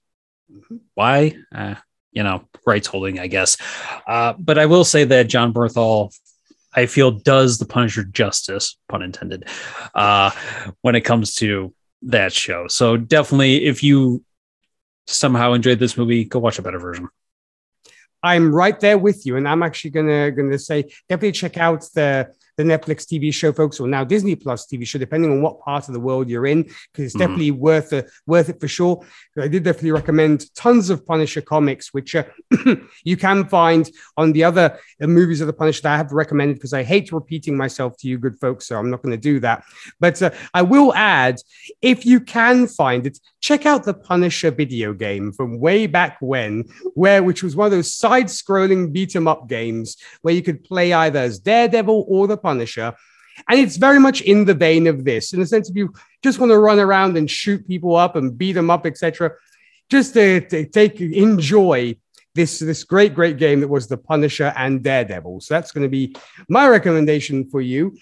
Why? 0.93 1.36
Uh, 1.54 1.76
you 2.12 2.22
know, 2.22 2.47
rights 2.68 2.88
holding, 2.88 3.20
I 3.20 3.26
guess. 3.28 3.58
Uh, 4.08 4.34
but 4.38 4.60
I 4.60 4.68
will 4.68 4.84
say 4.84 5.06
that 5.06 5.28
Jon 5.28 5.54
Bernthal, 5.54 6.16
I 6.72 6.86
feel, 6.86 7.10
does 7.10 7.58
the 7.58 7.66
Punisher 7.66 8.04
justice, 8.04 8.78
pun 8.88 9.01
intended, 9.01 9.47
uh, 9.95 10.30
when 10.82 10.93
it 10.93 11.01
comes 11.01 11.34
to 11.36 11.74
that 12.04 12.32
show. 12.32 12.68
So 12.68 12.95
definitely, 12.95 13.66
if 13.66 13.82
you 13.82 14.24
somehow 15.08 15.54
enjoyed 15.54 15.80
this 15.80 15.97
movie, 15.97 16.26
go 16.26 16.38
watch 16.38 16.60
a 16.60 16.62
better 16.62 16.80
version. 16.80 17.10
I'm 18.24 18.53
right 18.55 18.80
there 18.80 18.97
with 18.97 19.26
you, 19.26 19.36
and 19.36 19.47
I'm 19.47 19.61
actually 19.63 19.91
gonna 19.91 20.32
gonna 20.32 20.57
say 20.57 20.84
definitely 21.09 21.34
check 21.34 21.57
out 21.57 21.82
the 21.93 22.30
the 22.58 22.64
Netflix 22.64 23.06
TV 23.06 23.34
show, 23.34 23.51
folks, 23.51 23.80
or 23.80 23.88
now 23.88 24.04
Disney 24.04 24.36
Plus 24.36 24.68
TV 24.68 24.86
show, 24.86 24.99
depending 24.99 25.32
on 25.32 25.41
what 25.41 25.60
part 25.62 25.88
of 25.88 25.93
the 25.93 25.99
world 25.99 26.30
you're 26.30 26.45
in, 26.45 26.64
because 26.64 27.06
it's 27.06 27.16
mm. 27.16 27.20
definitely 27.20 27.51
worth 27.51 27.93
it, 27.93 28.10
worth 28.26 28.49
it 28.49 28.60
for 28.60 28.68
sure. 28.68 29.04
I 29.39 29.47
did 29.47 29.64
definitely 29.64 29.91
recommend 29.91 30.54
tons 30.56 30.89
of 30.89 31.06
Punisher 31.06 31.41
comics, 31.41 31.93
which 31.93 32.16
uh, 32.16 32.24
you 33.04 33.18
can 33.18 33.45
find 33.47 33.89
on 34.18 34.34
the 34.34 34.43
other 34.43 34.80
uh, 35.01 35.08
movies 35.08 35.41
of 35.41 35.47
the 35.47 35.54
Punisher 35.54 35.82
that 35.84 35.93
I 35.93 35.97
have 35.97 36.12
recommended, 36.12 36.56
because 36.56 36.74
I 36.74 36.84
hate 36.84 37.12
repeating 37.12 37.58
myself 37.58 37.97
to 37.97 38.08
you, 38.08 38.18
good 38.18 38.39
folks, 38.39 38.68
so 38.68 38.78
I'm 38.78 38.91
not 38.91 39.01
going 39.01 39.16
to 39.16 39.22
do 39.22 39.39
that. 39.39 39.64
But 39.99 40.22
uh, 40.22 40.32
I 40.54 40.62
will 40.62 40.93
add, 40.93 41.38
if 41.82 42.06
you 42.06 42.20
can 42.20 42.68
find 42.68 43.08
it, 43.08 43.20
check 43.41 43.66
out 43.66 43.84
the 43.84 43.93
Punisher 43.93 44.51
video 44.51 44.93
game 44.93 45.32
from 45.32 45.60
way 45.60 45.88
back 45.88 46.18
when, 46.22 46.64
where 46.93 47.24
which 47.24 47.43
was 47.43 47.56
one 47.56 47.66
of 47.66 47.72
those 47.72 47.93
side-scrolling 47.93 48.93
beat 48.93 49.16
'em 49.16 49.28
up 49.28 49.49
games 49.49 49.97
where 50.22 50.34
you 50.34 50.41
could 50.41 50.64
play 50.64 50.93
either 50.93 51.20
as 51.20 51.39
Daredevil 51.39 52.06
or 52.08 52.28
the 52.28 52.38
Punisher. 52.44 52.94
And 53.50 53.60
it's 53.60 53.78
very 53.78 54.00
much 54.00 54.22
in 54.22 54.46
the 54.46 54.54
vein 54.54 54.86
of 54.86 55.06
this, 55.06 55.34
in 55.34 55.39
the 55.39 55.48
sense 55.48 55.70
if 55.70 55.76
you 55.76 55.91
just 56.22 56.39
want 56.39 56.52
to 56.52 56.60
run 56.60 56.80
around 56.80 57.18
and 57.18 57.30
shoot 57.30 57.68
people 57.68 57.96
up 57.96 58.16
and 58.16 58.38
beat 58.38 58.54
them 58.54 58.70
up, 58.70 58.86
etc. 58.86 59.32
Just 59.89 60.14
to, 60.14 60.41
to, 60.52 60.66
take 60.66 61.02
enjoy 61.02 61.96
this 62.36 62.60
this 62.60 62.84
great 62.84 63.14
great 63.14 63.38
game 63.38 63.60
that 63.62 63.68
was 63.68 63.88
the 63.88 63.98
Punisher 63.98 64.54
and 64.56 64.84
Daredevil. 64.84 65.41
So 65.41 65.54
that's 65.54 65.72
going 65.72 65.84
to 65.84 65.89
be 65.89 66.16
my 66.48 66.68
recommendation 66.68 67.50
for 67.50 67.62
you. 67.62 67.98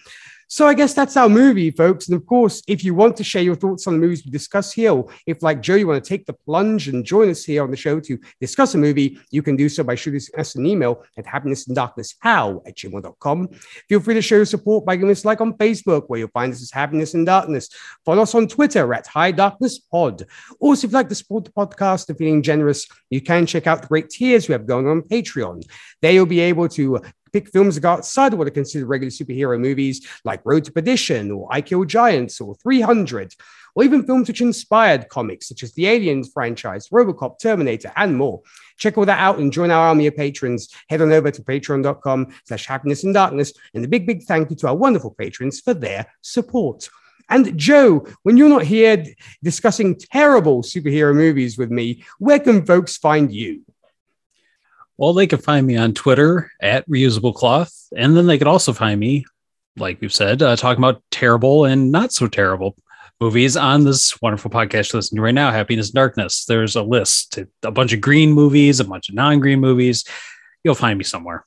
So 0.52 0.68
I 0.68 0.74
guess 0.74 0.94
that's 0.94 1.16
our 1.16 1.30
movie, 1.30 1.72
folks. 1.72 2.10
And 2.10 2.18
of 2.18 2.26
course, 2.26 2.62
if 2.68 2.84
you 2.84 2.94
want 2.94 3.16
to 3.16 3.24
share 3.24 3.42
your 3.42 3.56
thoughts 3.56 3.88
on 3.88 3.94
the 3.94 4.00
movies 4.02 4.26
we 4.26 4.32
discuss 4.32 4.74
here, 4.74 4.92
or 4.92 5.08
if 5.26 5.42
like 5.42 5.62
Joe, 5.62 5.76
you 5.76 5.88
want 5.88 6.04
to 6.04 6.08
take 6.08 6.26
the 6.26 6.34
plunge 6.34 6.90
and 6.90 7.06
join 7.06 7.30
us 7.30 7.46
here 7.46 7.64
on 7.64 7.72
the 7.72 7.78
show 7.78 8.02
to 8.02 8.20
discuss 8.42 8.76
a 8.76 8.78
movie, 8.78 9.18
you 9.32 9.42
can 9.42 9.56
do 9.56 9.70
so 9.70 9.82
by 9.82 9.96
shooting 9.96 10.20
us 10.38 10.56
an 10.56 10.66
email 10.66 11.06
at 11.18 11.26
happiness 11.26 11.70
in 11.70 11.74
darkness 11.74 12.16
how 12.20 12.62
at 12.66 12.76
gmail.com. 12.76 13.48
Feel 13.88 14.02
free 14.02 14.14
to 14.14 14.22
show 14.22 14.36
your 14.36 14.46
support 14.46 14.86
by 14.86 14.98
giving 14.98 15.12
us 15.12 15.24
a 15.24 15.28
like 15.28 15.40
on 15.40 15.54
Facebook, 15.54 16.04
where 16.08 16.20
you'll 16.20 16.28
find 16.34 16.52
us 16.52 16.62
as 16.62 16.70
Happiness 16.70 17.14
in 17.14 17.24
Darkness. 17.24 17.70
Follow 18.04 18.24
us 18.24 18.36
on 18.36 18.46
Twitter 18.46 18.94
at 18.94 19.08
High 19.08 19.32
Darkness 19.32 19.80
Pod. 19.80 20.26
Also, 20.60 20.86
if 20.86 20.92
you'd 20.92 20.98
like 20.98 21.08
to 21.08 21.16
support 21.16 21.46
the 21.46 21.52
podcast 21.52 22.10
and 22.10 22.18
feeling 22.18 22.44
generous, 22.44 22.90
you 23.10 23.22
can 23.22 23.46
check 23.46 23.68
out 23.68 23.84
the 23.84 23.88
great 23.88 24.10
tiers 24.10 24.50
we 24.50 24.52
have 24.52 24.68
going 24.68 24.86
on 24.86 25.02
Patreon. 25.04 25.64
There 26.02 26.12
you'll 26.12 26.26
be 26.26 26.42
able 26.42 26.68
to 26.70 27.00
pick 27.32 27.50
films 27.50 27.76
that 27.76 27.82
go 27.82 27.90
outside 27.90 28.34
what 28.34 28.48
are 28.48 28.52
considered 28.52 28.88
regular 28.88 29.12
superhero 29.12 29.60
movies 29.60 30.08
like 30.24 30.42
Road 30.46 30.64
to 30.66 30.72
Perdition 30.72 31.32
or 31.32 31.48
I 31.52 31.62
Kill 31.62 31.86
Giants 31.86 32.42
or 32.42 32.56
300, 32.56 33.36
or 33.76 33.84
even 33.84 34.06
films 34.06 34.28
which 34.28 34.42
inspired 34.42 35.10
comics 35.10 35.48
such 35.48 35.64
as 35.64 35.74
the 35.74 35.88
Aliens 35.88 36.30
franchise, 36.34 36.90
Robocop, 36.90 37.40
Terminator, 37.40 37.92
and 37.96 38.18
more. 38.18 38.42
Check 38.78 38.98
all 38.98 39.06
that 39.06 39.20
out 39.20 39.40
and 39.40 39.54
join 39.54 39.72
our 39.72 39.88
army 39.88 40.08
of 40.08 40.16
patrons. 40.16 40.70
Head 40.90 41.02
on 41.02 41.12
over 41.12 41.32
to 41.32 41.42
patreon.com 41.42 42.34
slash 42.46 42.66
happiness 42.66 43.04
in 43.04 43.14
darkness. 43.14 43.54
And 43.74 43.86
a 43.86 43.88
big, 43.88 44.06
big 44.06 44.24
thank 44.24 44.50
you 44.50 44.56
to 44.58 44.68
our 44.68 44.76
wonderful 44.76 45.12
patrons 45.12 45.60
for 45.60 45.74
their 45.74 46.08
support. 46.22 46.90
And 47.30 47.58
Joe, 47.58 48.06
when 48.24 48.36
you're 48.36 48.50
not 48.50 48.64
here 48.64 49.06
discussing 49.42 49.96
terrible 49.96 50.64
superhero 50.64 51.16
movies 51.16 51.58
with 51.58 51.72
me, 51.72 52.04
where 52.20 52.40
can 52.40 52.66
folks 52.66 52.98
find 52.98 53.32
you? 53.32 53.62
Well, 54.98 55.14
they 55.14 55.28
can 55.28 55.40
find 55.40 55.66
me 55.66 55.78
on 55.78 55.94
Twitter 55.94 56.52
at 56.62 56.88
reusable 56.88 57.34
cloth, 57.34 57.74
and 57.96 58.16
then 58.16 58.28
they 58.28 58.38
could 58.38 58.48
also 58.48 58.74
find 58.74 59.00
me, 59.00 59.26
like 59.78 60.00
we've 60.02 60.14
said, 60.14 60.42
uh, 60.42 60.56
talking 60.56 60.84
about 60.84 61.02
terrible 61.12 61.66
and 61.66 61.92
not 61.92 62.14
so 62.14 62.28
terrible 62.28 62.76
movies 63.20 63.56
on 63.56 63.84
this 63.84 64.20
wonderful 64.22 64.50
podcast 64.50 64.92
you're 64.92 64.98
listening 64.98 65.18
to 65.18 65.22
right 65.22 65.34
now, 65.34 65.52
Happiness 65.52 65.90
in 65.90 65.96
Darkness. 65.96 66.46
There's 66.46 66.76
a 66.76 66.82
list, 66.82 67.40
a 67.64 67.72
bunch 67.72 67.94
of 67.94 68.02
green 68.02 68.32
movies, 68.32 68.80
a 68.80 68.84
bunch 68.84 69.10
of 69.10 69.16
non-green 69.16 69.60
movies. 69.60 70.04
You'll 70.64 70.76
find 70.76 70.98
me 70.98 71.04
somewhere. 71.04 71.46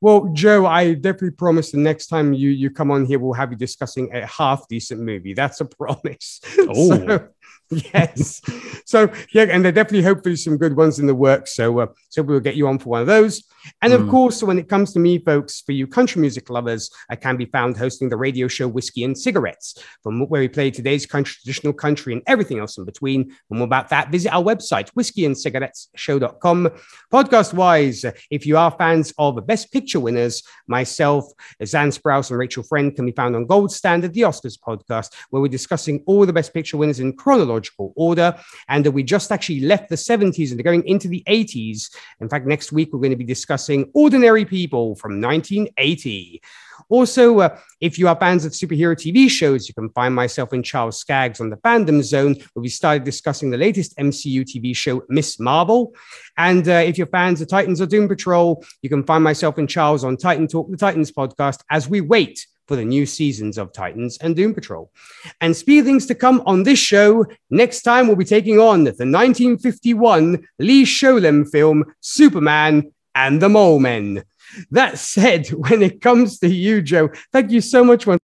Well, 0.00 0.30
Joe, 0.32 0.64
I 0.64 0.94
definitely 0.94 1.32
promise 1.32 1.72
the 1.72 1.78
next 1.78 2.06
time 2.06 2.32
you 2.32 2.50
you 2.50 2.70
come 2.70 2.90
on 2.90 3.04
here, 3.04 3.18
we'll 3.18 3.32
have 3.32 3.50
you 3.50 3.56
discussing 3.56 4.14
a 4.14 4.24
half 4.26 4.68
decent 4.68 5.00
movie. 5.00 5.34
That's 5.34 5.60
a 5.60 5.64
promise. 5.64 6.40
Oh. 6.60 6.88
So, 6.88 7.28
yes. 7.70 8.40
so 8.84 9.10
yeah, 9.32 9.44
and 9.50 9.64
there 9.64 9.72
definitely 9.72 10.02
hopefully 10.02 10.36
some 10.36 10.56
good 10.56 10.76
ones 10.76 10.98
in 10.98 11.06
the 11.06 11.14
works. 11.14 11.54
So 11.54 11.78
uh, 11.80 11.86
so 12.08 12.22
we'll 12.22 12.40
get 12.40 12.56
you 12.56 12.66
on 12.68 12.78
for 12.78 12.90
one 12.90 13.00
of 13.02 13.06
those. 13.06 13.44
And 13.82 13.92
of 13.92 14.02
Mm. 14.02 14.10
course, 14.10 14.42
when 14.42 14.58
it 14.58 14.68
comes 14.68 14.92
to 14.94 14.98
me, 14.98 15.18
folks, 15.18 15.60
for 15.60 15.72
you 15.72 15.86
country 15.86 16.20
music 16.20 16.48
lovers, 16.48 16.90
I 17.10 17.16
can 17.16 17.36
be 17.36 17.44
found 17.44 17.76
hosting 17.76 18.08
the 18.08 18.16
radio 18.16 18.48
show 18.48 18.66
Whiskey 18.68 19.04
and 19.04 19.18
Cigarettes, 19.18 19.76
from 20.02 20.20
where 20.28 20.40
we 20.40 20.48
play 20.48 20.70
today's 20.70 21.04
country, 21.04 21.34
traditional 21.42 21.74
country, 21.74 22.14
and 22.14 22.22
everything 22.26 22.58
else 22.60 22.78
in 22.78 22.84
between. 22.86 23.22
And 23.50 23.58
more 23.58 23.64
about 23.66 23.90
that, 23.90 24.10
visit 24.10 24.32
our 24.32 24.42
website, 24.42 24.90
whiskeyandcigarettesshow.com. 24.94 26.70
Podcast 27.12 27.52
wise, 27.52 28.04
if 28.30 28.46
you 28.46 28.56
are 28.56 28.70
fans 28.70 29.12
of 29.18 29.46
Best 29.46 29.70
Picture 29.72 30.00
winners, 30.00 30.42
myself, 30.66 31.26
Zan 31.64 31.90
Sprouse, 31.90 32.30
and 32.30 32.38
Rachel 32.38 32.62
Friend 32.62 32.94
can 32.94 33.04
be 33.04 33.12
found 33.12 33.36
on 33.36 33.44
Gold 33.46 33.72
Standard, 33.72 34.14
the 34.14 34.22
Oscars 34.22 34.58
podcast, 34.58 35.12
where 35.30 35.42
we're 35.42 35.48
discussing 35.48 36.02
all 36.06 36.24
the 36.24 36.32
Best 36.32 36.54
Picture 36.54 36.76
winners 36.78 37.00
in 37.00 37.12
chronological 37.14 37.57
order. 37.96 38.34
And 38.68 38.86
uh, 38.86 38.90
we 38.90 39.02
just 39.02 39.32
actually 39.32 39.60
left 39.60 39.88
the 39.88 39.96
70s 39.96 40.50
and 40.50 40.60
are 40.60 40.62
going 40.62 40.86
into 40.86 41.08
the 41.08 41.22
80s. 41.28 41.90
In 42.20 42.28
fact, 42.28 42.46
next 42.46 42.72
week 42.72 42.92
we're 42.92 43.00
going 43.00 43.10
to 43.10 43.16
be 43.16 43.24
discussing 43.24 43.90
Ordinary 43.94 44.44
People 44.44 44.94
from 44.96 45.20
1980. 45.20 46.42
Also, 46.88 47.40
uh, 47.40 47.58
if 47.80 47.98
you 47.98 48.08
are 48.08 48.16
fans 48.16 48.44
of 48.44 48.52
superhero 48.52 48.94
TV 48.94 49.28
shows, 49.28 49.68
you 49.68 49.74
can 49.74 49.90
find 49.90 50.14
myself 50.14 50.52
and 50.52 50.64
Charles 50.64 50.98
Skaggs 50.98 51.40
on 51.40 51.50
the 51.50 51.56
Fandom 51.56 52.02
Zone, 52.02 52.34
where 52.52 52.62
we 52.62 52.68
started 52.68 53.04
discussing 53.04 53.50
the 53.50 53.58
latest 53.58 53.96
MCU 53.98 54.42
TV 54.42 54.74
show, 54.74 55.02
Ms. 55.08 55.38
Marvel. 55.38 55.94
And 56.36 56.66
uh, 56.66 56.72
if 56.72 56.96
you're 56.96 57.06
fans 57.08 57.40
of 57.40 57.48
Titans 57.48 57.80
or 57.80 57.86
Doom 57.86 58.08
Patrol, 58.08 58.64
you 58.82 58.88
can 58.88 59.04
find 59.04 59.22
myself 59.22 59.58
and 59.58 59.68
Charles 59.68 60.04
on 60.04 60.16
Titan 60.16 60.48
Talk, 60.48 60.70
the 60.70 60.76
Titans 60.76 61.12
podcast, 61.12 61.60
as 61.70 61.88
we 61.88 62.00
wait 62.00 62.46
for 62.68 62.76
the 62.76 62.84
new 62.84 63.06
seasons 63.06 63.58
of 63.58 63.72
Titans 63.72 64.18
and 64.18 64.36
Doom 64.36 64.54
Patrol. 64.54 64.92
And 65.40 65.56
speed 65.56 65.84
things 65.84 66.06
to 66.06 66.14
come 66.14 66.42
on 66.46 66.62
this 66.62 66.78
show. 66.78 67.26
Next 67.50 67.82
time, 67.82 68.06
we'll 68.06 68.16
be 68.16 68.24
taking 68.24 68.60
on 68.60 68.84
the 68.84 68.90
1951 68.90 70.46
Lee 70.58 70.84
Sholem 70.84 71.50
film, 71.50 71.84
Superman 72.00 72.92
and 73.14 73.42
the 73.42 73.48
Mole 73.48 73.80
Men. 73.80 74.22
That 74.70 74.98
said, 74.98 75.48
when 75.48 75.82
it 75.82 76.00
comes 76.00 76.38
to 76.40 76.48
you, 76.48 76.82
Joe, 76.82 77.08
thank 77.32 77.50
you 77.50 77.62
so 77.62 77.82
much. 77.82 78.06
And 78.06 78.20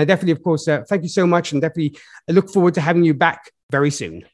I 0.00 0.04
definitely, 0.04 0.32
of 0.32 0.42
course, 0.42 0.66
uh, 0.66 0.82
thank 0.88 1.02
you 1.02 1.08
so 1.08 1.26
much. 1.26 1.52
And 1.52 1.60
definitely 1.60 1.98
look 2.28 2.50
forward 2.50 2.74
to 2.74 2.80
having 2.80 3.04
you 3.04 3.14
back 3.14 3.50
very 3.70 3.90
soon. 3.90 4.24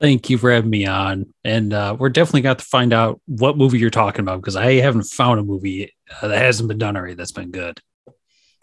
Thank 0.00 0.28
you 0.28 0.38
for 0.38 0.50
having 0.50 0.70
me 0.70 0.86
on. 0.86 1.32
And 1.44 1.72
uh, 1.72 1.96
we're 1.98 2.10
definitely 2.10 2.42
got 2.42 2.58
to 2.58 2.64
find 2.64 2.92
out 2.92 3.20
what 3.26 3.56
movie 3.56 3.78
you're 3.78 3.90
talking 3.90 4.20
about 4.20 4.40
because 4.40 4.56
I 4.56 4.74
haven't 4.74 5.04
found 5.04 5.40
a 5.40 5.44
movie 5.44 5.94
uh, 6.20 6.28
that 6.28 6.42
hasn't 6.42 6.68
been 6.68 6.78
done 6.78 6.96
already 6.96 7.14
that's 7.14 7.32
been 7.32 7.50
good. 7.50 7.80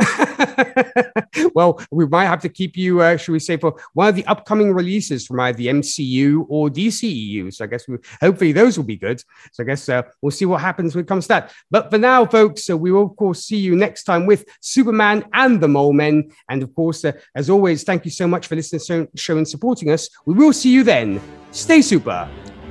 well, 1.53 1.81
we 1.91 2.05
might 2.07 2.25
have 2.25 2.41
to 2.41 2.49
keep 2.49 2.77
you, 2.77 3.01
uh, 3.01 3.17
should 3.17 3.31
we 3.31 3.39
say, 3.39 3.57
for 3.57 3.79
one 3.93 4.07
of 4.07 4.15
the 4.15 4.25
upcoming 4.25 4.73
releases 4.73 5.25
from 5.25 5.39
either 5.39 5.57
the 5.57 5.67
MCU 5.67 6.45
or 6.49 6.69
DCEU. 6.69 7.53
So 7.53 7.65
I 7.65 7.67
guess 7.67 7.87
we, 7.87 7.97
hopefully 8.19 8.51
those 8.51 8.77
will 8.77 8.85
be 8.85 8.97
good. 8.97 9.21
So 9.51 9.63
I 9.63 9.65
guess 9.65 9.87
uh, 9.89 10.03
we'll 10.21 10.31
see 10.31 10.45
what 10.45 10.61
happens 10.61 10.95
when 10.95 11.03
it 11.03 11.07
comes 11.07 11.25
to 11.25 11.29
that. 11.29 11.53
But 11.69 11.89
for 11.89 11.97
now, 11.97 12.25
folks, 12.25 12.69
uh, 12.69 12.77
we 12.77 12.91
will, 12.91 13.03
of 13.03 13.15
course, 13.15 13.45
see 13.45 13.57
you 13.57 13.75
next 13.75 14.03
time 14.03 14.25
with 14.25 14.45
Superman 14.61 15.25
and 15.33 15.61
the 15.61 15.67
Mole 15.67 15.93
Men. 15.93 16.31
And 16.49 16.63
of 16.63 16.73
course, 16.75 17.05
uh, 17.05 17.13
as 17.35 17.49
always, 17.49 17.83
thank 17.83 18.05
you 18.05 18.11
so 18.11 18.27
much 18.27 18.47
for 18.47 18.55
listening 18.55 18.81
to 18.87 19.09
the 19.11 19.19
show 19.19 19.37
and 19.37 19.47
supporting 19.47 19.89
us. 19.89 20.09
We 20.25 20.33
will 20.33 20.53
see 20.53 20.71
you 20.71 20.83
then. 20.83 21.21
Stay 21.51 21.81
super. 21.81 22.29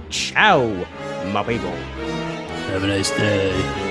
Ciao, 0.08 0.66
my 1.32 1.42
people. 1.44 1.74
Have 2.70 2.84
a 2.84 2.86
nice 2.86 3.10
day. 3.10 3.90